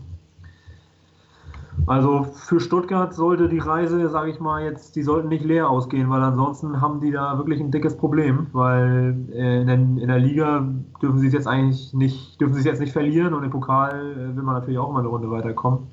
Also 1.85 2.23
für 2.23 2.59
Stuttgart 2.59 3.13
sollte 3.13 3.47
die 3.47 3.59
Reise, 3.59 4.09
sage 4.09 4.31
ich 4.31 4.39
mal, 4.39 4.63
jetzt, 4.63 4.95
die 4.95 5.03
sollten 5.03 5.29
nicht 5.29 5.45
leer 5.45 5.69
ausgehen, 5.69 6.09
weil 6.09 6.21
ansonsten 6.21 6.81
haben 6.81 6.99
die 6.99 7.11
da 7.11 7.37
wirklich 7.37 7.61
ein 7.61 7.71
dickes 7.71 7.95
Problem, 7.95 8.47
weil 8.51 9.15
äh, 9.31 9.61
in, 9.61 9.67
der, 9.67 9.75
in, 9.75 10.07
der, 10.07 10.19
Liga 10.19 10.67
dürfen 11.01 11.19
sie 11.19 11.27
es 11.27 11.33
jetzt 11.33 11.47
eigentlich 11.47 11.93
nicht, 11.93 12.41
dürfen 12.41 12.55
sie 12.55 12.59
es 12.59 12.65
jetzt 12.65 12.79
nicht 12.79 12.91
verlieren 12.91 13.33
und 13.33 13.43
im 13.43 13.51
Pokal 13.51 14.11
äh, 14.11 14.35
will 14.35 14.43
man 14.43 14.55
natürlich 14.55 14.79
auch 14.79 14.91
mal 14.91 14.99
eine 14.99 15.07
Runde 15.07 15.31
weiterkommen. 15.31 15.87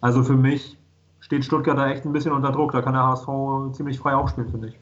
Also 0.00 0.22
für 0.22 0.36
mich 0.36 0.78
steht 1.20 1.44
Stuttgart 1.44 1.78
da 1.78 1.88
echt 1.88 2.04
ein 2.04 2.12
bisschen 2.12 2.32
unter 2.32 2.52
Druck. 2.52 2.72
Da 2.72 2.82
kann 2.82 2.92
der 2.92 3.04
HSV 3.04 3.72
ziemlich 3.72 3.98
frei 3.98 4.14
aufspielen, 4.14 4.50
finde 4.50 4.68
ich. 4.68 4.78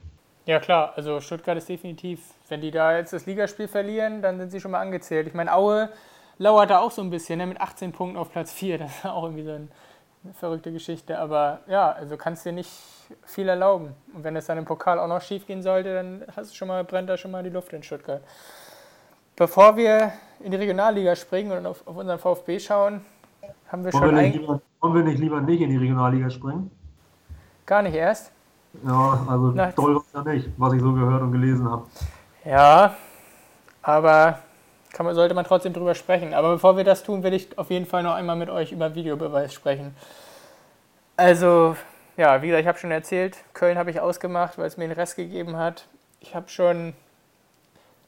Ja 0.51 0.59
klar, 0.59 0.95
also 0.97 1.21
Stuttgart 1.21 1.57
ist 1.57 1.69
definitiv, 1.69 2.21
wenn 2.49 2.61
die 2.61 2.71
da 2.71 2.97
jetzt 2.97 3.13
das 3.13 3.27
Ligaspiel 3.27 3.69
verlieren, 3.69 4.21
dann 4.21 4.39
sind 4.39 4.51
sie 4.51 4.61
schon 4.61 4.73
mal 4.73 4.81
angezählt. 4.81 5.29
Ich 5.29 5.35
meine, 5.35 5.55
Aue 5.55 5.91
lauert 6.39 6.71
da 6.71 6.81
auch 6.81 6.91
so 6.91 7.03
ein 7.03 7.11
bisschen, 7.11 7.39
ne, 7.39 7.47
mit 7.47 7.61
18 7.61 7.93
Punkten 7.93 8.19
auf 8.19 8.33
Platz 8.33 8.53
4. 8.53 8.79
Das 8.79 8.97
ist 8.97 9.07
auch 9.07 9.23
irgendwie 9.23 9.45
so 9.45 9.53
ein 9.53 9.71
eine 10.25 10.35
verrückte 10.35 10.73
Geschichte, 10.73 11.19
aber 11.19 11.61
ja, 11.67 11.91
also 11.93 12.17
kannst 12.17 12.45
dir 12.45 12.53
nicht 12.53 12.71
viel 13.25 13.49
erlauben. 13.49 13.95
Und 14.15 14.25
wenn 14.25 14.37
es 14.37 14.47
dann 14.47 14.59
im 14.59 14.65
Pokal 14.65 14.99
auch 14.99 15.09
noch 15.09 15.23
schief 15.23 15.47
gehen 15.47 15.63
sollte, 15.63 15.95
dann 15.95 16.25
hast 16.37 16.51
du 16.51 16.57
schon 16.57 16.69
mal, 16.69 16.85
brennt 16.85 17.09
da 17.09 17.17
schon 17.17 17.31
mal 17.31 17.43
die 17.43 17.51
Luft 17.51 17.73
in 17.73 17.83
Stuttgart. 17.83 18.23
Bevor 19.37 19.77
wir 19.77 20.13
in 20.41 20.51
die 20.51 20.59
Regionalliga 20.59 21.17
springen 21.17 21.53
und 21.53 21.67
auf, 21.67 21.87
auf 21.87 21.97
unseren 21.97 22.19
VfB 22.19 22.59
schauen, 22.59 23.01
haben 23.69 23.85
wir 23.85 23.93
wollen 23.95 24.03
schon. 24.05 24.15
Wir 24.15 24.29
lieber, 24.29 24.61
wollen 24.81 24.95
wir 24.95 25.03
nicht 25.05 25.19
lieber 25.19 25.41
nicht 25.41 25.63
in 25.63 25.71
die 25.71 25.79
Regionalliga 25.79 26.29
springen? 26.29 26.71
Gar 27.65 27.83
nicht 27.83 27.95
erst? 27.95 28.33
Ja, 28.85 29.27
also 29.29 29.53
Na, 29.55 29.73
toll 29.73 29.95
war 29.95 30.03
es 30.03 30.13
ja 30.13 30.33
nicht, 30.33 30.49
was 30.57 30.73
ich 30.75 30.81
so 30.81 30.93
gehört 30.93 31.23
und 31.23 31.33
gelesen 31.33 31.69
habe. 31.71 31.87
Ja, 32.45 32.95
aber 33.83 34.39
man, 34.99 35.15
sollte 35.15 35.35
man 35.35 35.45
trotzdem 35.45 35.73
drüber 35.73 35.95
sprechen. 35.95 36.35
Aber 36.35 36.53
bevor 36.53 36.77
wir 36.77 36.85
das 36.85 37.03
tun, 37.03 37.23
will 37.23 37.35
ich 37.35 37.59
auf 37.59 37.71
jeden 37.71 37.87
Fall 37.87 38.03
noch 38.03 38.15
einmal 38.15 38.37
mit 38.37 38.51
euch 38.51 38.73
über 38.73 38.95
Videobeweis 38.95 39.53
sprechen. 39.53 39.95
Also, 41.17 41.77
ja, 42.17 42.43
wie 42.43 42.49
gesagt, 42.49 42.63
ich 42.63 42.69
habe 42.69 42.79
schon 42.79 42.91
erzählt, 42.91 43.37
Köln 43.55 43.79
habe 43.79 43.91
ich 43.91 44.01
ausgemacht, 44.01 44.59
weil 44.59 44.67
es 44.67 44.77
mir 44.77 44.89
den 44.89 44.93
Rest 44.93 45.17
gegeben 45.17 45.57
hat. 45.57 45.87
Ich 46.21 46.35
habe 46.35 46.49
schon 46.49 46.95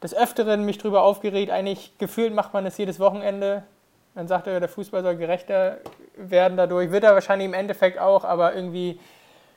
des 0.03 0.15
Öfteren 0.15 0.65
mich 0.65 0.79
drüber 0.79 1.03
aufgeregt. 1.03 1.51
Eigentlich 1.51 1.97
gefühlt 1.99 2.35
macht 2.35 2.53
man 2.53 2.65
das 2.65 2.79
jedes 2.79 2.99
Wochenende. 3.01 3.63
Dann 4.15 4.29
sagt 4.29 4.47
er, 4.47 4.61
der 4.61 4.69
Fußball 4.69 5.03
soll 5.03 5.17
gerechter 5.17 5.79
werden 6.17 6.57
dadurch. 6.57 6.91
Wird 6.91 7.05
er 7.05 7.15
wahrscheinlich 7.15 7.47
im 7.47 7.55
Endeffekt 7.55 7.99
auch, 7.99 8.25
aber 8.25 8.55
irgendwie 8.55 8.99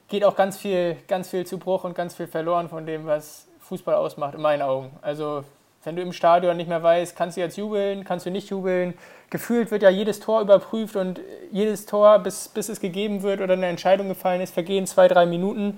geht 0.07 0.23
auch 0.23 0.35
ganz 0.35 0.57
viel, 0.57 0.97
ganz 1.07 1.29
viel 1.29 1.45
zu 1.45 1.57
Bruch 1.57 1.83
und 1.83 1.95
ganz 1.95 2.15
viel 2.15 2.27
verloren 2.27 2.69
von 2.69 2.85
dem, 2.85 3.05
was 3.05 3.47
Fußball 3.61 3.95
ausmacht, 3.95 4.35
in 4.35 4.41
meinen 4.41 4.61
Augen. 4.61 4.91
Also 5.01 5.43
wenn 5.83 5.95
du 5.95 6.01
im 6.01 6.13
Stadion 6.13 6.57
nicht 6.57 6.67
mehr 6.67 6.81
weißt, 6.81 7.15
kannst 7.15 7.37
du 7.37 7.41
jetzt 7.41 7.57
jubeln, 7.57 8.03
kannst 8.03 8.25
du 8.25 8.31
nicht 8.31 8.49
jubeln. 8.49 8.95
Gefühlt 9.29 9.71
wird 9.71 9.83
ja 9.83 9.89
jedes 9.89 10.19
Tor 10.19 10.41
überprüft 10.41 10.95
und 10.95 11.19
jedes 11.51 11.85
Tor, 11.85 12.19
bis, 12.19 12.47
bis 12.47 12.69
es 12.69 12.79
gegeben 12.79 13.21
wird 13.23 13.41
oder 13.41 13.53
eine 13.53 13.67
Entscheidung 13.67 14.07
gefallen 14.07 14.41
ist, 14.41 14.53
vergehen 14.53 14.87
zwei, 14.87 15.07
drei 15.07 15.25
Minuten. 15.25 15.77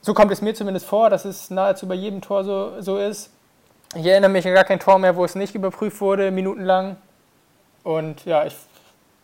So 0.00 0.14
kommt 0.14 0.32
es 0.32 0.40
mir 0.40 0.54
zumindest 0.54 0.86
vor, 0.86 1.10
dass 1.10 1.24
es 1.24 1.50
nahezu 1.50 1.86
bei 1.88 1.94
jedem 1.94 2.20
Tor 2.20 2.44
so, 2.44 2.80
so 2.80 2.98
ist. 2.98 3.30
Ich 3.94 4.06
erinnere 4.06 4.30
mich 4.30 4.46
an 4.46 4.54
gar 4.54 4.64
kein 4.64 4.80
Tor 4.80 4.98
mehr, 4.98 5.16
wo 5.16 5.24
es 5.24 5.34
nicht 5.34 5.54
überprüft 5.54 6.00
wurde, 6.00 6.30
minutenlang. 6.30 6.96
Und 7.82 8.24
ja, 8.24 8.46
ich, 8.46 8.54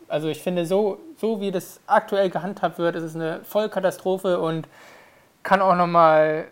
also 0.09 0.29
ich 0.29 0.43
finde, 0.43 0.67
so, 0.67 0.99
so 1.23 1.41
wie 1.41 1.53
das 1.53 1.81
aktuell 1.87 2.31
gehandhabt 2.31 2.79
wird, 2.79 2.97
ist 2.97 3.05
es 3.05 3.15
eine 3.15 3.45
Vollkatastrophe 3.45 4.41
und 4.41 4.69
kann 5.45 5.63
auch 5.63 5.77
nochmal 5.77 6.49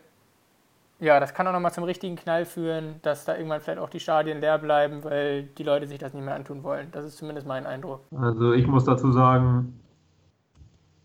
ja, 1.01 1.19
das 1.19 1.33
kann 1.35 1.47
auch 1.49 1.53
nochmal 1.53 1.73
zum 1.73 1.85
richtigen 1.85 2.15
Knall 2.15 2.45
führen, 2.45 2.97
dass 3.03 3.25
da 3.25 3.35
irgendwann 3.35 3.61
vielleicht 3.61 3.81
auch 3.81 3.89
die 3.89 4.01
Stadien 4.01 4.41
leer 4.41 4.59
bleiben, 4.59 5.03
weil 5.03 5.45
die 5.45 5.63
Leute 5.63 5.87
sich 5.87 5.99
das 5.99 6.13
nicht 6.13 6.25
mehr 6.25 6.35
antun 6.35 6.63
wollen. 6.63 6.89
Das 6.93 7.05
ist 7.05 7.17
zumindest 7.17 7.47
mein 7.47 7.67
Eindruck. 7.67 8.03
Also 8.15 8.53
ich 8.53 8.67
muss 8.67 8.85
dazu 8.85 9.11
sagen, 9.11 9.81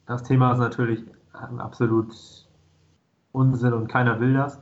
das 0.05 0.23
Thema 0.23 0.51
ist 0.51 0.59
natürlich 0.59 1.03
absolut 1.57 2.13
Unsinn 3.31 3.73
und 3.73 3.87
keiner 3.87 4.19
will 4.19 4.33
das. 4.33 4.61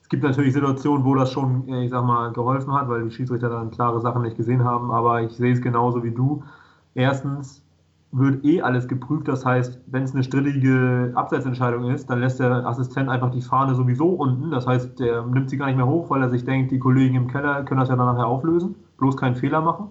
Es 0.00 0.08
gibt 0.08 0.22
natürlich 0.22 0.54
Situationen, 0.54 1.04
wo 1.04 1.14
das 1.14 1.30
schon, 1.30 1.68
ich 1.68 1.90
sag 1.90 2.04
mal, 2.04 2.32
geholfen 2.32 2.72
hat, 2.72 2.88
weil 2.88 3.04
die 3.04 3.10
Schiedsrichter 3.10 3.50
dann 3.50 3.70
klare 3.70 4.00
Sachen 4.00 4.22
nicht 4.22 4.38
gesehen 4.38 4.64
haben, 4.64 4.90
aber 4.90 5.20
ich 5.20 5.32
sehe 5.36 5.52
es 5.52 5.60
genauso 5.60 6.02
wie 6.02 6.12
du. 6.12 6.42
Erstens, 6.94 7.62
wird 8.12 8.44
eh 8.44 8.60
alles 8.60 8.88
geprüft. 8.88 9.26
Das 9.26 9.44
heißt, 9.44 9.80
wenn 9.86 10.02
es 10.02 10.14
eine 10.14 10.22
strittige 10.22 11.12
Abseitsentscheidung 11.14 11.90
ist, 11.90 12.10
dann 12.10 12.20
lässt 12.20 12.40
der 12.40 12.66
Assistent 12.66 13.08
einfach 13.08 13.30
die 13.30 13.40
Fahne 13.40 13.74
sowieso 13.74 14.08
unten. 14.08 14.50
Das 14.50 14.66
heißt, 14.66 15.00
der 15.00 15.22
nimmt 15.22 15.48
sie 15.48 15.56
gar 15.56 15.66
nicht 15.66 15.76
mehr 15.76 15.86
hoch, 15.86 16.10
weil 16.10 16.22
er 16.22 16.28
sich 16.28 16.44
denkt, 16.44 16.70
die 16.70 16.78
Kollegen 16.78 17.16
im 17.16 17.26
Keller 17.26 17.64
können 17.64 17.80
das 17.80 17.88
ja 17.88 17.96
dann 17.96 18.06
nachher 18.06 18.26
auflösen. 18.26 18.74
Bloß 18.98 19.16
keinen 19.16 19.34
Fehler 19.34 19.62
machen. 19.62 19.90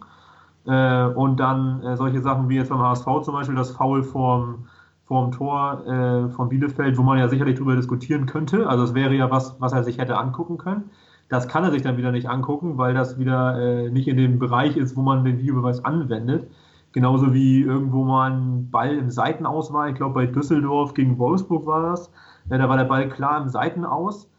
Äh, 0.67 1.05
und 1.07 1.39
dann 1.39 1.81
äh, 1.81 1.97
solche 1.97 2.21
Sachen 2.21 2.47
wie 2.47 2.57
jetzt 2.57 2.69
beim 2.69 2.79
HSV 2.79 3.05
zum 3.23 3.34
Beispiel, 3.34 3.55
das 3.55 3.71
Foul 3.71 4.03
vorm, 4.03 4.67
vorm 5.05 5.31
Tor 5.31 5.84
äh, 5.88 6.29
von 6.29 6.49
Bielefeld, 6.49 6.99
wo 6.99 7.01
man 7.01 7.17
ja 7.17 7.27
sicherlich 7.27 7.55
darüber 7.55 7.75
diskutieren 7.75 8.27
könnte. 8.27 8.69
Also 8.69 8.84
es 8.84 8.93
wäre 8.93 9.15
ja 9.15 9.31
was, 9.31 9.55
was 9.60 9.73
er 9.73 9.84
sich 9.84 9.97
hätte 9.97 10.17
angucken 10.17 10.60
können. 10.60 10.91
Das 11.27 11.47
kann 11.47 11.63
er 11.63 11.71
sich 11.71 11.81
dann 11.81 11.97
wieder 11.97 12.12
nicht 12.12 12.29
angucken, 12.29 12.77
weil 12.77 12.93
das 12.93 13.17
wieder 13.17 13.89
nicht 13.89 14.10
in 14.10 14.17
dem 14.17 14.38
Bereich 14.38 14.75
ist, 14.75 14.97
wo 14.97 15.01
man 15.01 15.23
den 15.23 15.38
Videobeweis 15.38 15.86
anwendet. 15.86 16.51
Genauso 16.93 17.34
wie 17.34 17.62
irgendwo 17.62 18.04
mal 18.04 18.32
ein 18.32 18.69
Ball 18.69 18.97
im 18.97 19.10
Seitenaus 19.10 19.71
war. 19.71 19.89
Ich 19.89 19.95
glaube, 19.95 20.15
bei 20.15 20.25
Düsseldorf 20.25 20.93
gegen 20.93 21.17
Wolfsburg 21.17 21.65
war 21.65 21.91
das. 21.91 22.12
Ja, 22.49 22.58
da 22.58 22.67
war 22.67 22.77
der 22.77 22.86
Ball 22.86 23.08
klar 23.08 23.41
im 23.41 23.47
Seitenaus. 23.47 24.30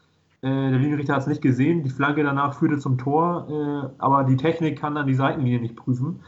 Äh, 0.42 0.48
der 0.48 0.78
Linienrichter 0.78 1.14
hat 1.14 1.22
es 1.22 1.26
nicht 1.28 1.40
gesehen. 1.40 1.82
Die 1.82 1.90
Flanke 1.90 2.22
danach 2.22 2.54
führte 2.54 2.78
zum 2.78 2.98
Tor. 2.98 3.46
Äh, 3.48 4.02
aber 4.02 4.24
die 4.24 4.36
Technik 4.36 4.78
kann 4.78 4.94
dann 4.94 5.06
die 5.06 5.14
Seitenlinie 5.14 5.60
nicht 5.60 5.76
prüfen. 5.76 6.20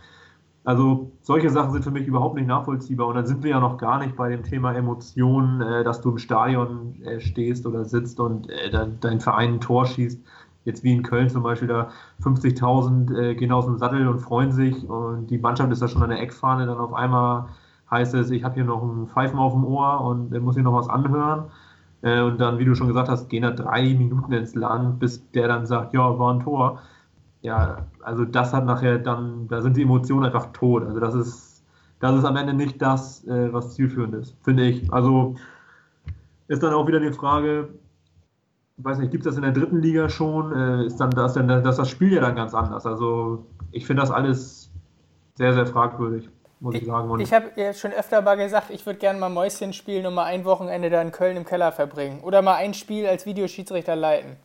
Also 0.64 1.10
solche 1.20 1.50
Sachen 1.50 1.72
sind 1.72 1.82
für 1.82 1.90
mich 1.90 2.06
überhaupt 2.06 2.36
nicht 2.36 2.46
nachvollziehbar. 2.46 3.08
Und 3.08 3.16
dann 3.16 3.26
sind 3.26 3.42
wir 3.42 3.50
ja 3.50 3.60
noch 3.60 3.76
gar 3.76 3.98
nicht 3.98 4.16
bei 4.16 4.30
dem 4.30 4.42
Thema 4.42 4.74
Emotionen, 4.74 5.60
äh, 5.60 5.84
dass 5.84 6.00
du 6.00 6.10
im 6.10 6.18
Stadion 6.18 7.02
äh, 7.02 7.20
stehst 7.20 7.66
oder 7.66 7.84
sitzt 7.84 8.18
und 8.18 8.48
äh, 8.48 8.70
dein 8.70 9.20
Verein 9.20 9.54
ein 9.54 9.60
Tor 9.60 9.84
schießt 9.84 10.24
jetzt 10.64 10.82
wie 10.82 10.92
in 10.92 11.02
Köln 11.02 11.28
zum 11.28 11.42
Beispiel, 11.42 11.68
da 11.68 11.90
50.000 12.22 13.16
äh, 13.16 13.34
gehen 13.34 13.52
aus 13.52 13.66
dem 13.66 13.78
Sattel 13.78 14.08
und 14.08 14.18
freuen 14.20 14.52
sich 14.52 14.88
und 14.88 15.26
die 15.28 15.38
Mannschaft 15.38 15.70
ist 15.72 15.82
da 15.82 15.88
schon 15.88 16.02
an 16.02 16.10
der 16.10 16.20
Eckfahne, 16.20 16.66
dann 16.66 16.78
auf 16.78 16.94
einmal 16.94 17.46
heißt 17.90 18.14
es, 18.14 18.30
ich 18.30 18.44
habe 18.44 18.54
hier 18.54 18.64
noch 18.64 18.82
einen 18.82 19.06
Pfeifen 19.06 19.38
auf 19.38 19.52
dem 19.52 19.64
Ohr 19.64 20.00
und 20.00 20.30
der 20.30 20.40
muss 20.40 20.54
hier 20.54 20.64
noch 20.64 20.74
was 20.74 20.88
anhören. 20.88 21.44
Äh, 22.02 22.20
und 22.22 22.40
dann, 22.40 22.58
wie 22.58 22.64
du 22.64 22.74
schon 22.74 22.88
gesagt 22.88 23.08
hast, 23.08 23.28
gehen 23.28 23.42
da 23.42 23.50
drei 23.50 23.82
Minuten 23.94 24.32
ins 24.32 24.54
Land, 24.54 24.98
bis 24.98 25.30
der 25.32 25.48
dann 25.48 25.66
sagt, 25.66 25.94
ja, 25.94 26.18
war 26.18 26.34
ein 26.34 26.40
Tor. 26.40 26.80
Ja, 27.42 27.86
also 28.02 28.24
das 28.24 28.52
hat 28.52 28.66
nachher 28.66 28.98
dann, 28.98 29.48
da 29.48 29.62
sind 29.62 29.76
die 29.76 29.82
Emotionen 29.82 30.24
einfach 30.26 30.52
tot. 30.52 30.84
Also 30.84 31.00
das 31.00 31.14
ist, 31.14 31.64
das 32.00 32.16
ist 32.16 32.24
am 32.24 32.36
Ende 32.36 32.54
nicht 32.54 32.80
das, 32.80 33.24
äh, 33.26 33.52
was 33.52 33.74
zielführend 33.74 34.14
ist, 34.14 34.36
finde 34.42 34.64
ich. 34.64 34.92
Also 34.92 35.36
ist 36.48 36.62
dann 36.62 36.74
auch 36.74 36.86
wieder 36.86 37.00
die 37.00 37.12
Frage, 37.12 37.68
weiß 38.76 38.98
nicht, 38.98 39.10
gibt 39.10 39.24
es 39.24 39.30
das 39.30 39.36
in 39.36 39.42
der 39.42 39.52
dritten 39.52 39.80
Liga 39.80 40.08
schon? 40.08 40.52
Äh, 40.52 40.86
ist 40.86 40.98
dann 40.98 41.10
das, 41.10 41.34
dann, 41.34 41.48
das, 41.48 41.76
das 41.76 41.88
Spiel 41.88 42.14
ja 42.14 42.20
dann 42.20 42.34
ganz 42.34 42.54
anders. 42.54 42.86
Also 42.86 43.46
ich 43.70 43.86
finde 43.86 44.02
das 44.02 44.10
alles 44.10 44.70
sehr, 45.36 45.54
sehr 45.54 45.66
fragwürdig, 45.66 46.28
muss 46.60 46.74
ich, 46.74 46.82
ich 46.82 46.88
sagen. 46.88 47.10
Und 47.10 47.20
ich 47.20 47.32
habe 47.32 47.50
ja 47.56 47.72
schon 47.72 47.92
öfter 47.92 48.22
mal 48.22 48.36
gesagt, 48.36 48.70
ich 48.70 48.84
würde 48.86 48.98
gerne 48.98 49.18
mal 49.18 49.28
Mäuschen 49.28 49.72
spielen 49.72 50.06
und 50.06 50.14
mal 50.14 50.24
ein 50.24 50.44
Wochenende 50.44 50.90
da 50.90 51.00
in 51.02 51.12
Köln 51.12 51.36
im 51.36 51.44
Keller 51.44 51.72
verbringen. 51.72 52.20
Oder 52.22 52.42
mal 52.42 52.56
ein 52.56 52.74
Spiel 52.74 53.06
als 53.06 53.26
Videoschiedsrichter 53.26 53.96
leiten. 53.96 54.36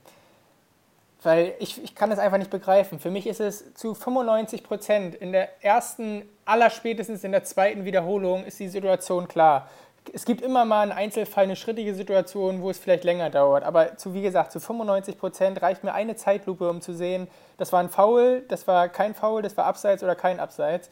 Weil 1.21 1.53
ich, 1.59 1.83
ich 1.83 1.95
kann 1.95 2.09
das 2.09 2.19
einfach 2.19 2.37
nicht 2.37 2.49
begreifen. 2.49 2.99
Für 2.99 3.11
mich 3.11 3.27
ist 3.27 3.41
es 3.41 3.73
zu 3.73 3.93
95 3.93 4.63
Prozent 4.63 5.15
in 5.15 5.33
der 5.33 5.63
ersten, 5.63 6.23
allerspätestens 6.45 7.25
in 7.25 7.33
der 7.33 7.43
zweiten 7.43 7.83
Wiederholung 7.83 8.45
ist 8.45 8.59
die 8.59 8.69
Situation 8.69 9.27
klar 9.27 9.67
es 10.13 10.25
gibt 10.25 10.41
immer 10.41 10.65
mal 10.65 10.81
einen 10.81 10.91
Einzelfall, 10.91 11.45
eine 11.45 11.55
schrittige 11.55 11.93
Situation, 11.93 12.61
wo 12.61 12.69
es 12.69 12.79
vielleicht 12.79 13.03
länger 13.03 13.29
dauert. 13.29 13.63
Aber 13.63 13.97
zu, 13.97 14.13
wie 14.13 14.21
gesagt, 14.21 14.51
zu 14.51 14.59
95 14.59 15.17
Prozent 15.17 15.61
reicht 15.61 15.83
mir 15.83 15.93
eine 15.93 16.15
Zeitlupe, 16.15 16.69
um 16.69 16.81
zu 16.81 16.93
sehen, 16.93 17.27
das 17.57 17.73
war 17.73 17.79
ein 17.79 17.89
Foul, 17.89 18.43
das 18.47 18.67
war 18.67 18.89
kein 18.89 19.13
Foul, 19.13 19.41
das 19.41 19.55
war 19.57 19.65
Abseits 19.65 20.03
oder 20.03 20.15
kein 20.15 20.39
Abseits. 20.39 20.89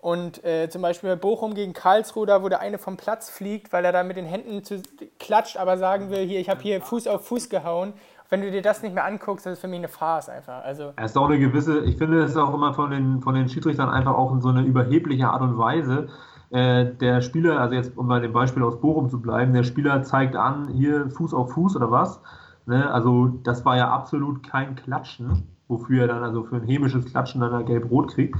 Und 0.00 0.44
äh, 0.44 0.68
zum 0.68 0.82
Beispiel 0.82 1.10
bei 1.10 1.16
Bochum 1.16 1.54
gegen 1.54 1.72
Karlsruhe, 1.74 2.26
da 2.26 2.42
wo 2.42 2.48
der 2.48 2.58
eine 2.58 2.78
vom 2.78 2.96
Platz 2.96 3.30
fliegt, 3.30 3.72
weil 3.72 3.84
er 3.84 3.92
da 3.92 4.02
mit 4.02 4.16
den 4.16 4.26
Händen 4.26 4.64
zu, 4.64 4.82
klatscht, 5.20 5.56
aber 5.56 5.78
sagen 5.78 6.10
will, 6.10 6.26
hier, 6.26 6.40
ich 6.40 6.50
habe 6.50 6.60
hier 6.60 6.80
Fuß 6.80 7.06
auf 7.06 7.24
Fuß 7.26 7.48
gehauen. 7.48 7.92
Wenn 8.28 8.40
du 8.40 8.50
dir 8.50 8.62
das 8.62 8.82
nicht 8.82 8.94
mehr 8.94 9.04
anguckst, 9.04 9.46
das 9.46 9.54
ist 9.54 9.60
für 9.60 9.68
mich 9.68 9.78
eine 9.78 9.88
Farce 9.88 10.28
einfach. 10.28 10.64
Also 10.64 10.92
es 10.96 11.12
ist 11.12 11.16
auch 11.16 11.26
eine 11.26 11.38
gewisse, 11.38 11.84
ich 11.84 11.98
finde, 11.98 12.24
es 12.24 12.32
ist 12.32 12.36
auch 12.36 12.52
immer 12.52 12.74
von 12.74 12.90
den, 12.90 13.20
von 13.20 13.34
den 13.34 13.48
Schiedsrichtern 13.48 13.90
einfach 13.90 14.14
auch 14.14 14.32
in 14.32 14.40
so 14.40 14.48
eine 14.48 14.62
überhebliche 14.62 15.28
Art 15.28 15.42
und 15.42 15.56
Weise 15.56 16.08
äh, 16.52 16.94
der 16.94 17.22
Spieler, 17.22 17.60
also 17.60 17.74
jetzt 17.74 17.96
um 17.96 18.08
bei 18.08 18.20
dem 18.20 18.32
Beispiel 18.32 18.62
aus 18.62 18.78
Bochum 18.78 19.08
zu 19.08 19.20
bleiben, 19.20 19.54
der 19.54 19.64
Spieler 19.64 20.02
zeigt 20.02 20.36
an, 20.36 20.68
hier 20.68 21.10
Fuß 21.10 21.32
auf 21.32 21.52
Fuß 21.52 21.76
oder 21.76 21.90
was. 21.90 22.20
Ne? 22.66 22.92
Also 22.92 23.28
das 23.42 23.64
war 23.64 23.76
ja 23.78 23.90
absolut 23.90 24.42
kein 24.42 24.74
Klatschen, 24.74 25.44
wofür 25.68 26.02
er 26.02 26.08
dann 26.08 26.22
also 26.22 26.44
für 26.44 26.56
ein 26.56 26.64
hämisches 26.64 27.06
Klatschen 27.06 27.40
dann 27.40 27.54
ein 27.54 27.64
gelb-rot 27.64 28.14
kriegt. 28.14 28.36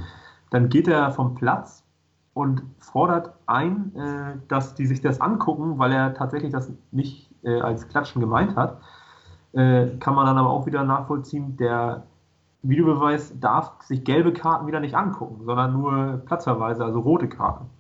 Dann 0.51 0.69
geht 0.69 0.89
er 0.89 1.11
vom 1.13 1.35
Platz 1.35 1.85
und 2.35 2.63
fordert 2.79 3.33
ein, 3.47 3.95
äh, 3.97 4.37
dass 4.47 4.75
die 4.75 4.85
sich 4.87 5.01
das 5.01 5.21
angucken, 5.23 5.79
weil 5.79 5.93
er 5.93 6.13
tatsächlich 6.13 6.53
das 6.53 6.71
nicht 6.91 7.31
äh, 7.43 7.61
als 7.61 7.89
Klatschen 7.89 8.21
gemeint 8.21 8.57
hat. 8.57 8.79
Äh, 9.55 9.97
kann 10.01 10.15
man 10.15 10.27
dann 10.27 10.37
aber 10.37 10.51
auch 10.51 10.67
wieder 10.67 10.85
nachvollziehen, 10.85 11.57
der 11.57 12.03
Videobeweis 12.63 13.41
darf 13.41 13.81
sich 13.81 14.05
gelbe 14.05 14.35
Karten 14.35 14.67
wieder 14.67 14.81
nicht 14.81 14.95
angucken, 14.95 15.47
sondern 15.47 15.73
nur 15.73 16.23
Platzverweise, 16.27 16.85
also 16.85 17.01
rote 17.01 17.29
Karten. 17.29 17.71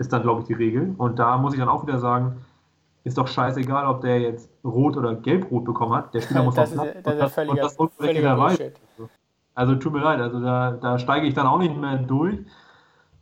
Ist 0.00 0.12
dann, 0.14 0.22
glaube 0.22 0.40
ich, 0.40 0.46
die 0.46 0.54
Regel. 0.54 0.94
Und 0.96 1.18
da 1.18 1.36
muss 1.36 1.52
ich 1.52 1.60
dann 1.60 1.68
auch 1.68 1.86
wieder 1.86 1.98
sagen, 1.98 2.38
ist 3.04 3.18
doch 3.18 3.28
scheißegal, 3.28 3.86
ob 3.86 4.00
der 4.00 4.18
jetzt 4.18 4.48
rot 4.64 4.96
oder 4.96 5.14
gelb-rot 5.14 5.64
bekommen 5.64 5.92
hat. 5.92 6.14
Der 6.14 6.22
Spieler 6.22 6.42
muss 6.44 6.54
das 6.54 6.76
auf 6.76 6.86
ist, 6.86 7.06
das 7.06 7.34
völliger, 7.34 8.38
und 8.38 8.58
das. 8.58 8.72
Also 9.54 9.74
tut 9.74 9.92
mir 9.92 10.00
leid, 10.00 10.20
also 10.20 10.40
da, 10.40 10.70
da 10.72 10.98
steige 10.98 11.26
ich 11.26 11.34
dann 11.34 11.46
auch 11.46 11.58
nicht 11.58 11.76
mehr 11.76 11.98
durch. 11.98 12.38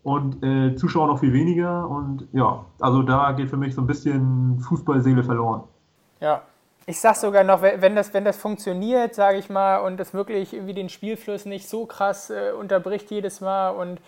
Und 0.04 0.44
äh, 0.44 0.76
Zuschauer 0.76 1.08
noch 1.08 1.18
viel 1.18 1.32
weniger. 1.32 1.88
Und 1.88 2.28
ja, 2.32 2.64
also 2.78 3.02
da 3.02 3.32
geht 3.32 3.50
für 3.50 3.56
mich 3.56 3.74
so 3.74 3.80
ein 3.80 3.88
bisschen 3.88 4.60
Fußballseele 4.60 5.24
verloren. 5.24 5.64
Ja, 6.20 6.42
ich 6.86 7.00
sag 7.00 7.16
sogar 7.16 7.42
noch, 7.42 7.60
wenn 7.60 7.96
das, 7.96 8.14
wenn 8.14 8.24
das 8.24 8.36
funktioniert, 8.36 9.16
sage 9.16 9.38
ich 9.38 9.50
mal, 9.50 9.78
und 9.78 9.98
das 9.98 10.14
wirklich 10.14 10.54
irgendwie 10.54 10.74
den 10.74 10.88
Spielfluss 10.88 11.44
nicht 11.44 11.68
so 11.68 11.86
krass 11.86 12.30
äh, 12.30 12.52
unterbricht 12.52 13.10
jedes 13.10 13.40
Mal 13.40 13.70
und 13.70 14.00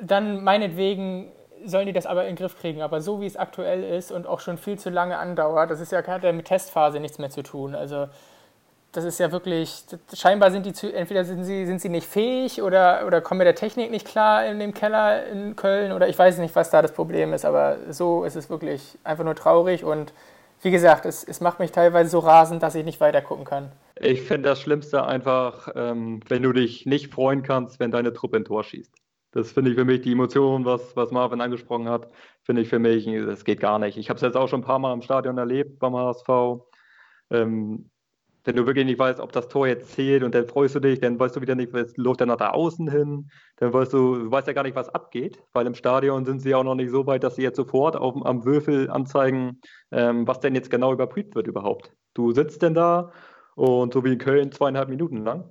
dann 0.00 0.42
meinetwegen 0.42 1.32
sollen 1.64 1.86
die 1.86 1.92
das 1.92 2.06
aber 2.06 2.22
in 2.22 2.34
den 2.34 2.36
Griff 2.36 2.58
kriegen. 2.58 2.82
Aber 2.82 3.00
so 3.00 3.20
wie 3.20 3.26
es 3.26 3.36
aktuell 3.36 3.82
ist 3.82 4.12
und 4.12 4.26
auch 4.26 4.40
schon 4.40 4.58
viel 4.58 4.78
zu 4.78 4.90
lange 4.90 5.18
andauert, 5.18 5.70
das 5.70 5.80
ist 5.80 5.92
ja 5.92 6.00
ja 6.00 6.32
mit 6.32 6.46
Testphase 6.46 7.00
nichts 7.00 7.18
mehr 7.18 7.30
zu 7.30 7.42
tun. 7.42 7.74
Also 7.74 8.08
das 8.92 9.04
ist 9.04 9.18
ja 9.18 9.32
wirklich, 9.32 9.84
scheinbar 10.14 10.50
sind 10.52 10.66
die 10.66 10.72
zu, 10.72 10.92
entweder 10.92 11.24
sind 11.24 11.42
sie, 11.42 11.66
sind 11.66 11.80
sie 11.80 11.88
nicht 11.88 12.06
fähig 12.06 12.62
oder, 12.62 13.04
oder 13.06 13.20
kommen 13.20 13.38
mit 13.38 13.46
der 13.46 13.56
Technik 13.56 13.90
nicht 13.90 14.06
klar 14.06 14.46
in 14.46 14.60
dem 14.60 14.72
Keller 14.72 15.26
in 15.26 15.56
Köln 15.56 15.90
oder 15.90 16.08
ich 16.08 16.16
weiß 16.16 16.38
nicht, 16.38 16.54
was 16.54 16.70
da 16.70 16.80
das 16.80 16.92
Problem 16.92 17.32
ist, 17.32 17.44
aber 17.44 17.76
so 17.90 18.24
ist 18.24 18.36
es 18.36 18.50
wirklich 18.50 18.96
einfach 19.02 19.24
nur 19.24 19.34
traurig 19.34 19.84
und 19.84 20.12
wie 20.62 20.70
gesagt, 20.70 21.06
es, 21.06 21.24
es 21.24 21.40
macht 21.40 21.58
mich 21.58 21.72
teilweise 21.72 22.08
so 22.08 22.20
rasend, 22.20 22.62
dass 22.62 22.74
ich 22.74 22.84
nicht 22.84 23.00
weiter 23.00 23.20
gucken 23.20 23.44
kann. 23.44 23.72
Ich 24.00 24.22
finde 24.22 24.48
das 24.48 24.60
Schlimmste 24.60 25.04
einfach, 25.04 25.68
ähm, 25.74 26.20
wenn 26.28 26.42
du 26.42 26.52
dich 26.52 26.86
nicht 26.86 27.12
freuen 27.12 27.42
kannst, 27.42 27.80
wenn 27.80 27.90
deine 27.90 28.12
Truppe 28.12 28.36
ein 28.36 28.44
Tor 28.44 28.62
schießt. 28.64 28.92
Das 29.34 29.50
finde 29.50 29.72
ich 29.72 29.76
für 29.76 29.84
mich 29.84 30.00
die 30.02 30.12
Emotion, 30.12 30.64
was, 30.64 30.94
was 30.94 31.10
Marvin 31.10 31.40
angesprochen 31.40 31.88
hat, 31.88 32.08
finde 32.44 32.62
ich 32.62 32.68
für 32.68 32.78
mich, 32.78 33.04
das 33.04 33.44
geht 33.44 33.58
gar 33.58 33.80
nicht. 33.80 33.98
Ich 33.98 34.08
habe 34.08 34.16
es 34.16 34.22
jetzt 34.22 34.36
auch 34.36 34.48
schon 34.48 34.60
ein 34.60 34.64
paar 34.64 34.78
Mal 34.78 34.94
im 34.94 35.02
Stadion 35.02 35.36
erlebt 35.38 35.80
beim 35.80 35.96
HSV. 35.96 36.28
Ähm, 37.30 37.90
wenn 38.44 38.54
du 38.54 38.66
wirklich 38.66 38.84
nicht 38.84 38.98
weißt, 38.98 39.18
ob 39.18 39.32
das 39.32 39.48
Tor 39.48 39.66
jetzt 39.66 39.90
zählt 39.90 40.22
und 40.22 40.36
dann 40.36 40.46
freust 40.46 40.76
du 40.76 40.80
dich, 40.80 41.00
dann 41.00 41.18
weißt 41.18 41.34
du 41.34 41.40
wieder 41.40 41.56
nicht, 41.56 41.72
was 41.72 41.96
läuft 41.96 42.20
dann 42.20 42.28
nach 42.28 42.36
da 42.36 42.50
außen 42.50 42.88
hin, 42.88 43.28
dann 43.56 43.72
weißt 43.72 43.92
du, 43.92 44.24
du 44.24 44.30
weißt 44.30 44.46
ja 44.46 44.52
gar 44.52 44.62
nicht, 44.62 44.76
was 44.76 44.88
abgeht, 44.90 45.42
weil 45.52 45.66
im 45.66 45.74
Stadion 45.74 46.24
sind 46.24 46.40
sie 46.40 46.54
auch 46.54 46.62
noch 46.62 46.76
nicht 46.76 46.90
so 46.90 47.04
weit, 47.06 47.24
dass 47.24 47.34
sie 47.34 47.42
jetzt 47.42 47.56
sofort 47.56 47.96
auf, 47.96 48.14
am 48.24 48.44
Würfel 48.44 48.88
anzeigen, 48.88 49.60
ähm, 49.90 50.28
was 50.28 50.38
denn 50.38 50.54
jetzt 50.54 50.70
genau 50.70 50.92
überprüft 50.92 51.34
wird 51.34 51.48
überhaupt. 51.48 51.92
Du 52.12 52.30
sitzt 52.30 52.62
denn 52.62 52.74
da 52.74 53.10
und 53.56 53.92
so 53.92 54.04
wie 54.04 54.12
in 54.12 54.18
Köln 54.18 54.52
zweieinhalb 54.52 54.90
Minuten 54.90 55.24
lang 55.24 55.50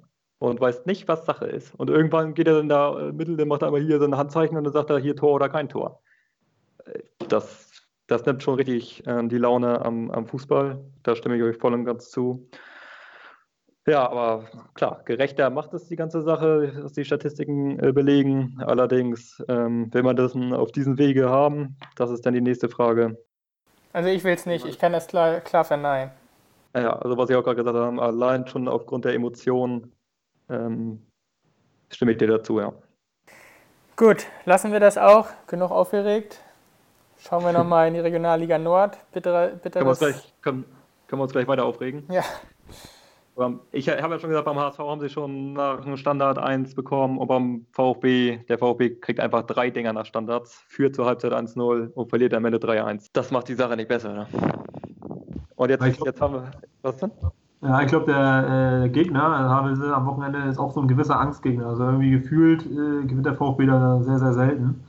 und 0.50 0.60
weißt 0.60 0.86
nicht, 0.86 1.08
was 1.08 1.26
Sache 1.26 1.46
ist. 1.46 1.74
Und 1.76 1.90
irgendwann 1.90 2.34
geht 2.34 2.48
er 2.48 2.56
dann 2.56 2.70
da 2.70 3.00
äh, 3.00 3.12
mittel, 3.14 3.38
dann 3.38 3.48
macht 3.48 3.64
aber 3.64 3.80
hier 3.80 4.00
so 4.00 4.06
ein 4.06 4.18
Handzeichen 4.18 4.58
und 4.58 4.66
dann 4.66 4.74
sagt 4.74 4.90
er 4.90 5.00
hier 5.00 5.16
Tor 5.16 5.34
oder 5.34 5.48
kein 5.50 5.70
Tor. 5.70 6.02
Äh, 6.86 7.00
das, 7.30 7.72
das 8.08 8.26
nimmt 8.26 8.44
schon 8.44 8.56
richtig 8.56 9.08
äh, 9.08 9.26
die 9.28 9.38
Laune 9.38 9.84
am, 9.84 10.12
am 10.12 10.28
Fußball. 10.28 10.84
Da 11.04 11.16
stimme 11.16 11.38
ich 11.38 11.44
euch 11.44 11.58
voll 11.58 11.74
und 11.74 11.86
ganz 11.86 12.10
zu. 12.10 12.50
Ja, 13.86 14.10
aber 14.10 14.46
klar, 14.76 15.02
gerechter 15.06 15.50
macht 15.50 15.74
es 15.74 15.88
die 15.88 15.96
ganze 15.96 16.22
Sache, 16.22 16.74
dass 16.82 16.94
die 16.94 17.06
Statistiken 17.06 17.80
äh, 17.80 17.94
belegen. 17.94 18.62
Allerdings 18.66 19.42
ähm, 19.48 19.94
will 19.94 20.04
man 20.04 20.16
das 20.16 20.36
auf 20.36 20.72
diesem 20.74 20.98
Wege 20.98 21.30
haben. 21.30 21.78
Das 21.96 22.12
ist 22.12 22.26
dann 22.26 22.34
die 22.34 22.42
nächste 22.42 22.68
Frage. 22.70 23.18
Also 23.94 24.10
ich 24.10 24.24
will 24.24 24.34
es 24.34 24.46
nicht, 24.46 24.66
ich 24.66 24.80
kann 24.80 24.92
das 24.92 25.08
klar, 25.08 25.40
klar 25.40 25.64
verneinen. 25.64 26.12
Ja, 26.76 26.98
also 26.98 27.18
was 27.18 27.30
ich 27.30 27.36
auch 27.36 27.44
gerade 27.44 27.58
gesagt 27.58 27.78
habe, 27.78 28.02
allein 28.02 28.48
schon 28.48 28.68
aufgrund 28.68 29.06
der 29.06 29.14
Emotionen 29.14 29.94
ähm, 30.50 31.06
stimme 31.90 32.12
ich 32.12 32.18
dir 32.18 32.28
dazu, 32.28 32.60
ja. 32.60 32.74
Gut, 33.96 34.26
lassen 34.46 34.72
wir 34.72 34.80
das 34.80 34.98
auch. 34.98 35.30
Genug 35.48 35.72
aufgeregt. 35.72 36.40
Schauen 37.18 37.44
wir 37.44 37.54
nochmal 37.54 37.88
in 37.88 37.94
die 37.94 38.00
Regionalliga 38.00 38.58
Nord. 38.58 38.98
Bitte, 39.12 39.60
bitte 39.62 39.80
können, 39.80 39.86
wir 39.86 39.90
uns 39.92 40.00
gleich, 40.00 40.34
können, 40.42 40.66
können 41.08 41.20
wir 41.20 41.24
uns 41.24 41.32
gleich 41.32 41.48
weiter 41.48 41.66
aufregen? 41.66 42.04
Ja. 42.10 42.24
Ich 43.72 43.90
habe 43.90 44.14
ja 44.14 44.20
schon 44.20 44.30
gesagt, 44.30 44.46
beim 44.46 44.60
HSV 44.60 44.80
haben 44.80 45.00
sie 45.00 45.10
schon 45.10 45.54
nach 45.54 45.84
einem 45.84 45.98
Standard 45.98 46.38
1 46.38 46.76
bekommen 46.76 47.18
und 47.18 47.28
beim 47.28 47.66
VfB, 47.72 48.38
der 48.48 48.60
VfB 48.60 48.96
kriegt 48.96 49.20
einfach 49.20 49.44
drei 49.44 49.72
Dinger 49.72 49.92
nach 49.92 50.06
Standards, 50.06 50.64
führt 50.68 50.96
zur 50.96 51.06
Halbzeit 51.06 51.34
1-0 51.34 51.94
und 51.94 52.10
verliert 52.10 52.34
am 52.36 52.46
Ende 52.46 52.60
3-1. 52.60 53.10
Das 53.14 53.32
macht 53.32 53.48
die 53.48 53.56
Sache 53.56 53.76
nicht 53.76 53.88
besser. 53.88 54.14
Ne? 54.14 54.28
Und 55.56 55.70
jetzt, 55.70 55.84
jetzt 56.06 56.22
haben 56.22 56.34
wir. 56.34 56.52
Was 56.84 56.98
denn? 56.98 57.12
Ja, 57.64 57.82
ich 57.82 57.88
glaube, 57.88 58.06
der 58.12 58.84
äh, 58.84 58.90
Gegner, 58.90 59.22
Havelse 59.22 59.96
am 59.96 60.06
Wochenende, 60.06 60.40
ist 60.40 60.60
auch 60.60 60.72
so 60.72 60.82
ein 60.82 60.88
gewisser 60.88 61.20
Angstgegner. 61.20 61.68
Also 61.68 61.84
irgendwie 61.84 62.12
gefühlt 62.12 62.66
äh, 62.66 63.06
gewinnt 63.06 63.26
der 63.26 63.36
VfB 63.36 63.66
da 63.66 64.02
sehr, 64.02 64.20
sehr 64.20 64.34
selten. 64.34 64.84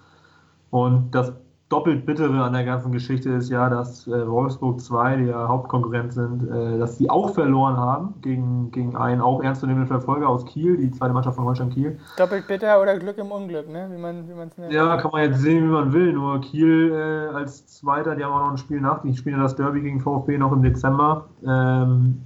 Und 0.70 1.14
das 1.14 1.32
doppelt 1.68 2.04
bittere 2.04 2.42
an 2.42 2.52
der 2.52 2.64
ganzen 2.64 2.92
Geschichte 2.92 3.30
ist 3.30 3.48
ja, 3.48 3.68
dass 3.68 4.06
äh, 4.06 4.28
Wolfsburg 4.28 4.80
2, 4.80 5.16
die 5.16 5.24
ja 5.24 5.48
Hauptkonkurrent 5.48 6.12
sind, 6.12 6.48
äh, 6.48 6.78
dass 6.78 6.98
die 6.98 7.08
auch 7.08 7.32
verloren 7.32 7.76
haben 7.76 8.14
gegen, 8.20 8.70
gegen 8.70 8.96
einen 8.96 9.20
auch 9.20 9.42
ernstzunehmenden 9.42 9.88
Verfolger 9.88 10.28
aus 10.28 10.44
Kiel, 10.44 10.76
die 10.76 10.90
zweite 10.90 11.14
Mannschaft 11.14 11.36
von 11.36 11.44
Holstein 11.44 11.70
Kiel. 11.70 11.98
Doppelt 12.16 12.46
bitter 12.46 12.80
oder 12.80 12.98
Glück 12.98 13.18
im 13.18 13.32
Unglück, 13.32 13.68
ne? 13.68 13.88
wie 13.90 14.00
man 14.00 14.48
es 14.48 14.58
nennt. 14.58 14.72
Ja, 14.72 14.96
kann 14.98 15.10
man 15.12 15.22
jetzt 15.22 15.40
sehen, 15.40 15.64
wie 15.64 15.72
man 15.72 15.92
will. 15.92 16.12
Nur 16.12 16.40
Kiel 16.42 16.92
äh, 16.92 17.34
als 17.34 17.66
Zweiter, 17.66 18.14
die 18.14 18.24
haben 18.24 18.32
auch 18.32 18.44
noch 18.44 18.50
ein 18.50 18.58
Spiel 18.58 18.80
nach. 18.80 19.02
Die 19.02 19.16
spielen 19.16 19.36
ja 19.36 19.42
das 19.42 19.56
Derby 19.56 19.80
gegen 19.80 20.00
VfB 20.00 20.38
noch 20.38 20.52
im 20.52 20.62
Dezember. 20.62 21.26
Ähm, 21.46 22.20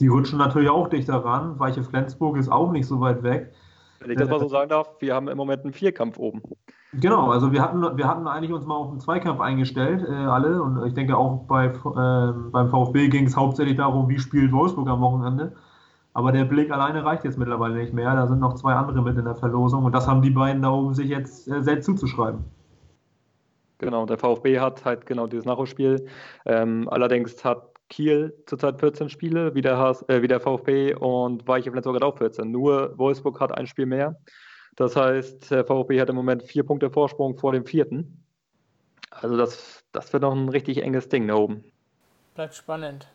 die 0.00 0.08
rutschen 0.08 0.38
natürlich 0.38 0.68
auch 0.68 0.88
dichter 0.88 1.16
ran. 1.16 1.58
Weiche 1.58 1.82
Flensburg 1.82 2.36
ist 2.36 2.50
auch 2.50 2.72
nicht 2.72 2.86
so 2.86 3.00
weit 3.00 3.22
weg. 3.22 3.52
Wenn 4.00 4.10
ich 4.10 4.18
das 4.18 4.28
mal 4.28 4.40
so 4.40 4.48
sagen 4.48 4.68
darf, 4.68 4.88
wir 5.00 5.14
haben 5.14 5.28
im 5.28 5.36
Moment 5.36 5.64
einen 5.64 5.72
Vierkampf 5.72 6.18
oben. 6.18 6.42
Genau, 6.92 7.30
also 7.30 7.52
wir 7.52 7.62
hatten, 7.62 7.82
wir 7.96 8.06
hatten 8.06 8.26
eigentlich 8.26 8.52
uns 8.52 8.64
mal 8.64 8.76
auf 8.76 8.90
einen 8.90 9.00
Zweikampf 9.00 9.40
eingestellt, 9.40 10.06
äh, 10.08 10.12
alle. 10.12 10.62
Und 10.62 10.86
ich 10.86 10.94
denke 10.94 11.16
auch 11.16 11.44
bei, 11.46 11.66
äh, 11.66 12.32
beim 12.50 12.68
VfB 12.70 13.08
ging 13.08 13.26
es 13.26 13.36
hauptsächlich 13.36 13.76
darum, 13.76 14.08
wie 14.08 14.18
spielt 14.18 14.52
Wolfsburg 14.52 14.88
am 14.88 15.00
Wochenende. 15.00 15.52
Aber 16.14 16.32
der 16.32 16.44
Blick 16.44 16.70
alleine 16.70 17.04
reicht 17.04 17.24
jetzt 17.24 17.38
mittlerweile 17.38 17.74
nicht 17.74 17.92
mehr. 17.92 18.14
Da 18.14 18.26
sind 18.26 18.40
noch 18.40 18.54
zwei 18.54 18.74
andere 18.74 19.02
mit 19.02 19.18
in 19.18 19.24
der 19.24 19.34
Verlosung. 19.34 19.84
Und 19.84 19.94
das 19.94 20.06
haben 20.06 20.22
die 20.22 20.30
beiden 20.30 20.62
da 20.62 20.70
oben 20.70 20.94
sich 20.94 21.08
jetzt 21.08 21.48
äh, 21.48 21.62
selbst 21.62 21.86
zuzuschreiben. 21.86 22.44
Genau, 23.78 24.06
der 24.06 24.16
VfB 24.16 24.58
hat 24.58 24.84
halt 24.84 25.04
genau 25.04 25.26
dieses 25.26 25.44
Nachholspiel. 25.44 26.06
Ähm, 26.46 26.88
allerdings 26.90 27.44
hat 27.44 27.75
Kiel 27.88 28.34
zurzeit 28.46 28.80
14 28.80 29.08
Spiele, 29.08 29.54
wie 29.54 29.60
der, 29.60 29.78
HS, 29.78 30.02
äh, 30.08 30.22
wie 30.22 30.28
der 30.28 30.40
VfB 30.40 30.94
und 30.94 31.46
Weiche 31.46 31.70
Flensburg 31.70 31.96
hat 31.96 32.02
auch 32.02 32.18
14. 32.18 32.50
Nur 32.50 32.98
Wolfsburg 32.98 33.40
hat 33.40 33.56
ein 33.56 33.66
Spiel 33.66 33.86
mehr. 33.86 34.20
Das 34.76 34.96
heißt, 34.96 35.50
der 35.50 35.64
VfB 35.64 36.00
hat 36.00 36.10
im 36.10 36.16
Moment 36.16 36.42
vier 36.42 36.64
Punkte 36.64 36.90
Vorsprung 36.90 37.38
vor 37.38 37.52
dem 37.52 37.64
vierten. 37.64 38.24
Also 39.10 39.36
das, 39.36 39.84
das 39.92 40.12
wird 40.12 40.22
noch 40.22 40.34
ein 40.34 40.48
richtig 40.48 40.82
enges 40.82 41.08
Ding 41.08 41.26
da 41.28 41.34
oben. 41.34 41.64
Bleibt 42.34 42.54
spannend. 42.54 43.08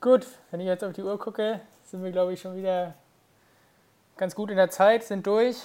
Gut, 0.00 0.26
wenn 0.50 0.60
ich 0.60 0.66
jetzt 0.66 0.82
auf 0.82 0.94
die 0.94 1.02
Uhr 1.02 1.18
gucke, 1.18 1.60
sind 1.84 2.02
wir, 2.02 2.10
glaube 2.10 2.32
ich, 2.32 2.40
schon 2.40 2.56
wieder 2.56 2.94
ganz 4.16 4.34
gut 4.34 4.50
in 4.50 4.56
der 4.56 4.70
Zeit, 4.70 5.02
sind 5.02 5.26
durch. 5.26 5.56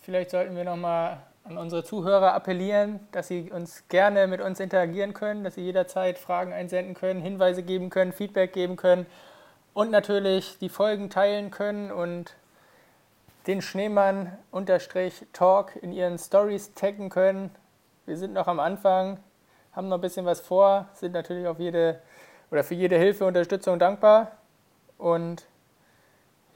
Vielleicht 0.00 0.30
sollten 0.30 0.56
wir 0.56 0.64
nochmal 0.64 1.22
an 1.48 1.58
unsere 1.58 1.84
Zuhörer 1.84 2.34
appellieren, 2.34 2.98
dass 3.12 3.28
sie 3.28 3.52
uns 3.52 3.84
gerne 3.88 4.26
mit 4.26 4.40
uns 4.40 4.58
interagieren 4.58 5.14
können, 5.14 5.44
dass 5.44 5.54
sie 5.54 5.62
jederzeit 5.62 6.18
Fragen 6.18 6.52
einsenden 6.52 6.94
können, 6.94 7.20
Hinweise 7.20 7.62
geben 7.62 7.88
können, 7.88 8.12
Feedback 8.12 8.52
geben 8.52 8.74
können 8.76 9.06
und 9.72 9.92
natürlich 9.92 10.58
die 10.58 10.68
Folgen 10.68 11.08
teilen 11.08 11.52
können 11.52 11.92
und 11.92 12.34
den 13.46 13.62
Schneemann-Talk 13.62 15.76
in 15.76 15.92
ihren 15.92 16.18
Stories 16.18 16.74
taggen 16.74 17.10
können. 17.10 17.54
Wir 18.06 18.16
sind 18.16 18.32
noch 18.32 18.48
am 18.48 18.58
Anfang, 18.58 19.20
haben 19.72 19.88
noch 19.88 19.98
ein 19.98 20.00
bisschen 20.00 20.26
was 20.26 20.40
vor, 20.40 20.88
sind 20.94 21.12
natürlich 21.12 21.46
auf 21.46 21.60
jede 21.60 22.00
oder 22.50 22.64
für 22.64 22.74
jede 22.74 22.96
Hilfe, 22.96 23.24
Unterstützung 23.24 23.78
dankbar. 23.78 24.32
Und 24.98 25.46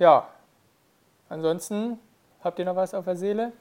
ja, 0.00 0.26
ansonsten 1.29 2.00
habt 2.42 2.59
ihr 2.59 2.64
noch 2.64 2.76
was 2.76 2.94
auf 2.94 3.05
der 3.05 3.16
Seele? 3.16 3.53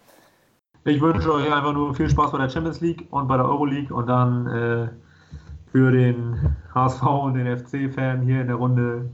Ich 0.86 1.02
wünsche 1.02 1.34
euch 1.34 1.54
einfach 1.54 1.74
nur 1.74 1.94
viel 1.94 2.10
Spaß 2.10 2.32
bei 2.32 2.38
der 2.38 2.50
Champions 2.50 2.80
League 2.80 3.06
und 3.12 3.28
bei 3.28 3.36
der 3.36 3.46
Euroleague 3.46 3.94
und 3.94 4.08
dann 4.08 4.48
äh, 4.48 4.88
für 5.72 5.92
den 5.92 6.56
HSV 6.74 7.04
und 7.04 7.34
den 7.34 7.58
FC-Fan 7.58 8.22
hier 8.22 8.42
in 8.42 8.48
der 8.48 8.56
Runde 8.56 9.10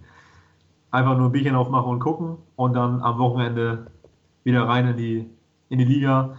einfach 0.91 1.17
nur 1.17 1.29
ein 1.29 1.31
Bierchen 1.31 1.55
aufmachen 1.55 1.89
und 1.89 1.99
gucken 1.99 2.37
und 2.55 2.75
dann 2.75 3.01
am 3.01 3.17
Wochenende 3.17 3.87
wieder 4.43 4.67
rein 4.67 4.89
in 4.89 4.97
die, 4.97 5.29
in 5.69 5.79
die 5.79 5.85
Liga. 5.85 6.35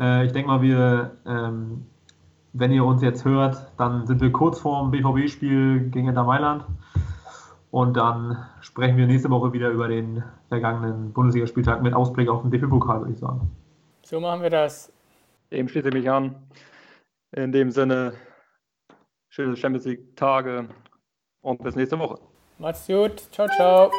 Äh, 0.00 0.24
ich 0.26 0.32
denke 0.32 0.48
mal, 0.48 0.62
wir, 0.62 1.12
ähm, 1.26 1.84
wenn 2.54 2.72
ihr 2.72 2.86
uns 2.86 3.02
jetzt 3.02 3.26
hört, 3.26 3.70
dann 3.76 4.06
sind 4.06 4.22
wir 4.22 4.32
kurz 4.32 4.60
vorm 4.60 4.90
BVB-Spiel 4.90 5.90
gegen 5.90 6.08
Inter 6.08 6.24
Mailand. 6.24 6.64
Und 7.70 7.96
dann 7.96 8.38
sprechen 8.60 8.96
wir 8.96 9.06
nächste 9.06 9.28
Woche 9.28 9.52
wieder 9.52 9.68
über 9.68 9.88
den 9.88 10.22
vergangenen 10.48 11.12
Bundesligaspieltag 11.12 11.82
mit 11.82 11.92
Ausblick 11.92 12.30
auf 12.30 12.42
den 12.42 12.50
DFB-Pokal, 12.50 13.00
würde 13.00 13.12
ich 13.12 13.18
sagen. 13.18 13.50
So 14.04 14.20
machen 14.20 14.42
wir 14.42 14.50
das. 14.50 14.92
Dem 15.50 15.68
schließe 15.68 15.88
ich 15.88 15.94
mich 15.94 16.10
an. 16.10 16.36
In 17.32 17.52
dem 17.52 17.70
Sinne, 17.70 18.14
schöne 19.30 19.56
Champions 19.56 19.86
League-Tage 19.86 20.68
und 21.42 21.62
bis 21.62 21.74
nächste 21.74 21.98
Woche. 21.98 22.20
Macht's 22.58 22.86
gut. 22.86 23.28
Ciao, 23.32 23.48
ciao. 23.48 23.90